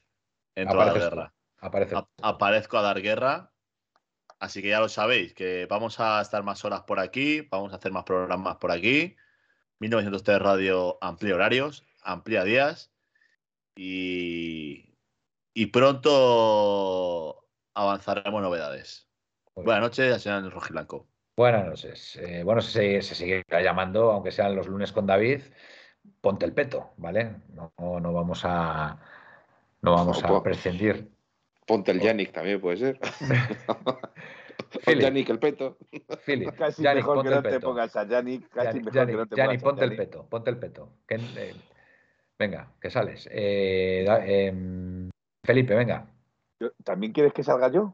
[0.55, 1.33] en toda la guerra.
[1.59, 1.95] Aparece.
[1.95, 3.51] A- aparezco a dar guerra.
[4.39, 7.75] Así que ya lo sabéis, que vamos a estar más horas por aquí, vamos a
[7.75, 9.15] hacer más programas por aquí.
[9.83, 12.89] 1903 Radio amplía horarios, amplía días
[13.75, 14.95] y,
[15.53, 19.09] y pronto avanzaremos novedades.
[19.55, 21.05] Buenas noches, señor Rojiblanco.
[21.35, 22.15] Buenas noches.
[22.15, 25.41] Eh, bueno, se, se seguirá llamando, aunque sean los lunes con David,
[26.21, 27.35] ponte el peto, ¿vale?
[27.53, 28.97] No, no, vamos a
[29.81, 31.11] no vamos a prescindir.
[31.67, 32.99] Ponte el Yannick también, puede ser.
[34.99, 35.77] Yannick el peto.
[36.25, 37.67] Philip, Casi Yannick, mejor que no te peto.
[37.67, 38.49] pongas a Yannick.
[38.49, 40.57] Casi Yannick, mejor Yannick, que no te Yannick, pongas a ponte el peto, ponte el
[40.57, 40.89] peto.
[41.07, 41.55] Que, eh,
[42.39, 43.27] venga, que sales.
[43.31, 45.09] Eh, em,
[45.45, 46.07] Felipe, venga.
[46.83, 47.93] ¿También quieres que salga yo?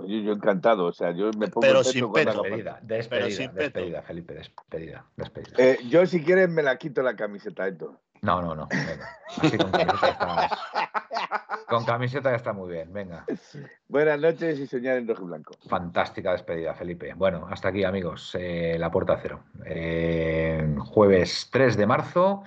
[0.00, 2.42] Yo, yo encantado, o sea, yo me pongo Pero el peto sin peto.
[2.42, 3.60] Despedida, despedida, sin peto.
[3.62, 5.54] despedida, Felipe, despedida, despedida.
[5.58, 8.00] Eh, yo si quieres me la quito la camiseta, Esto.
[8.22, 8.68] No, no, no.
[8.68, 9.08] Venga.
[9.40, 10.58] Así con camiseta estás-
[11.68, 13.26] Con camiseta ya está muy bien, venga.
[13.88, 15.54] Buenas noches y soñar en rojo y blanco.
[15.68, 17.12] Fantástica despedida, Felipe.
[17.14, 18.34] Bueno, hasta aquí, amigos.
[18.38, 19.44] eh, la puerta cero.
[19.66, 22.42] Eh, jueves 3 de marzo.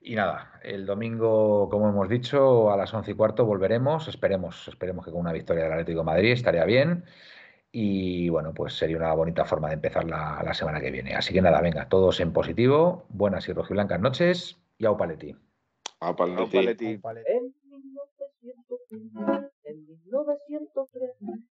[0.00, 4.08] Y nada, el domingo, como hemos dicho, a las 11 y cuarto volveremos.
[4.08, 7.04] Esperemos, esperemos que con una victoria del Atlético de Madrid estaría bien.
[7.70, 11.14] Y bueno, pues sería una bonita forma de empezar la, la semana que viene.
[11.14, 13.04] Así que nada, venga, todos en positivo.
[13.08, 14.56] Buenas y rojiblancas noches.
[14.78, 15.36] Y au paletti.
[15.36, 15.38] Paletti.
[16.00, 16.96] Au, Paletti.
[16.96, 17.22] Vale.
[17.26, 17.47] En 1903,
[19.18, 21.10] en 1903,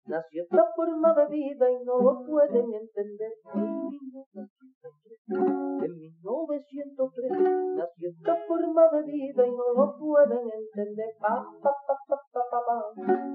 [0.07, 3.33] nació esta forma de vida y no lo pueden entender.
[3.55, 7.33] En 1903, en 1903,
[7.77, 11.15] nació esta forma de vida y no lo pueden entender.
[11.21, 12.79] Pa, pa, pa, pa, pa, pa, pa.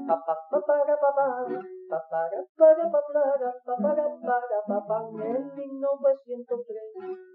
[0.07, 1.27] Pa, pa, pa, para, pa, pa.
[1.89, 4.97] Pa, para, para, pa, para, pa, para, para, pa, pa.
[5.25, 6.81] En 1903,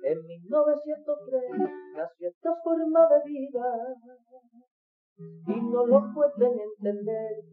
[0.05, 1.43] en 1903,
[1.97, 3.65] nació esta forma de vida
[5.19, 7.45] y no lo pueden entender.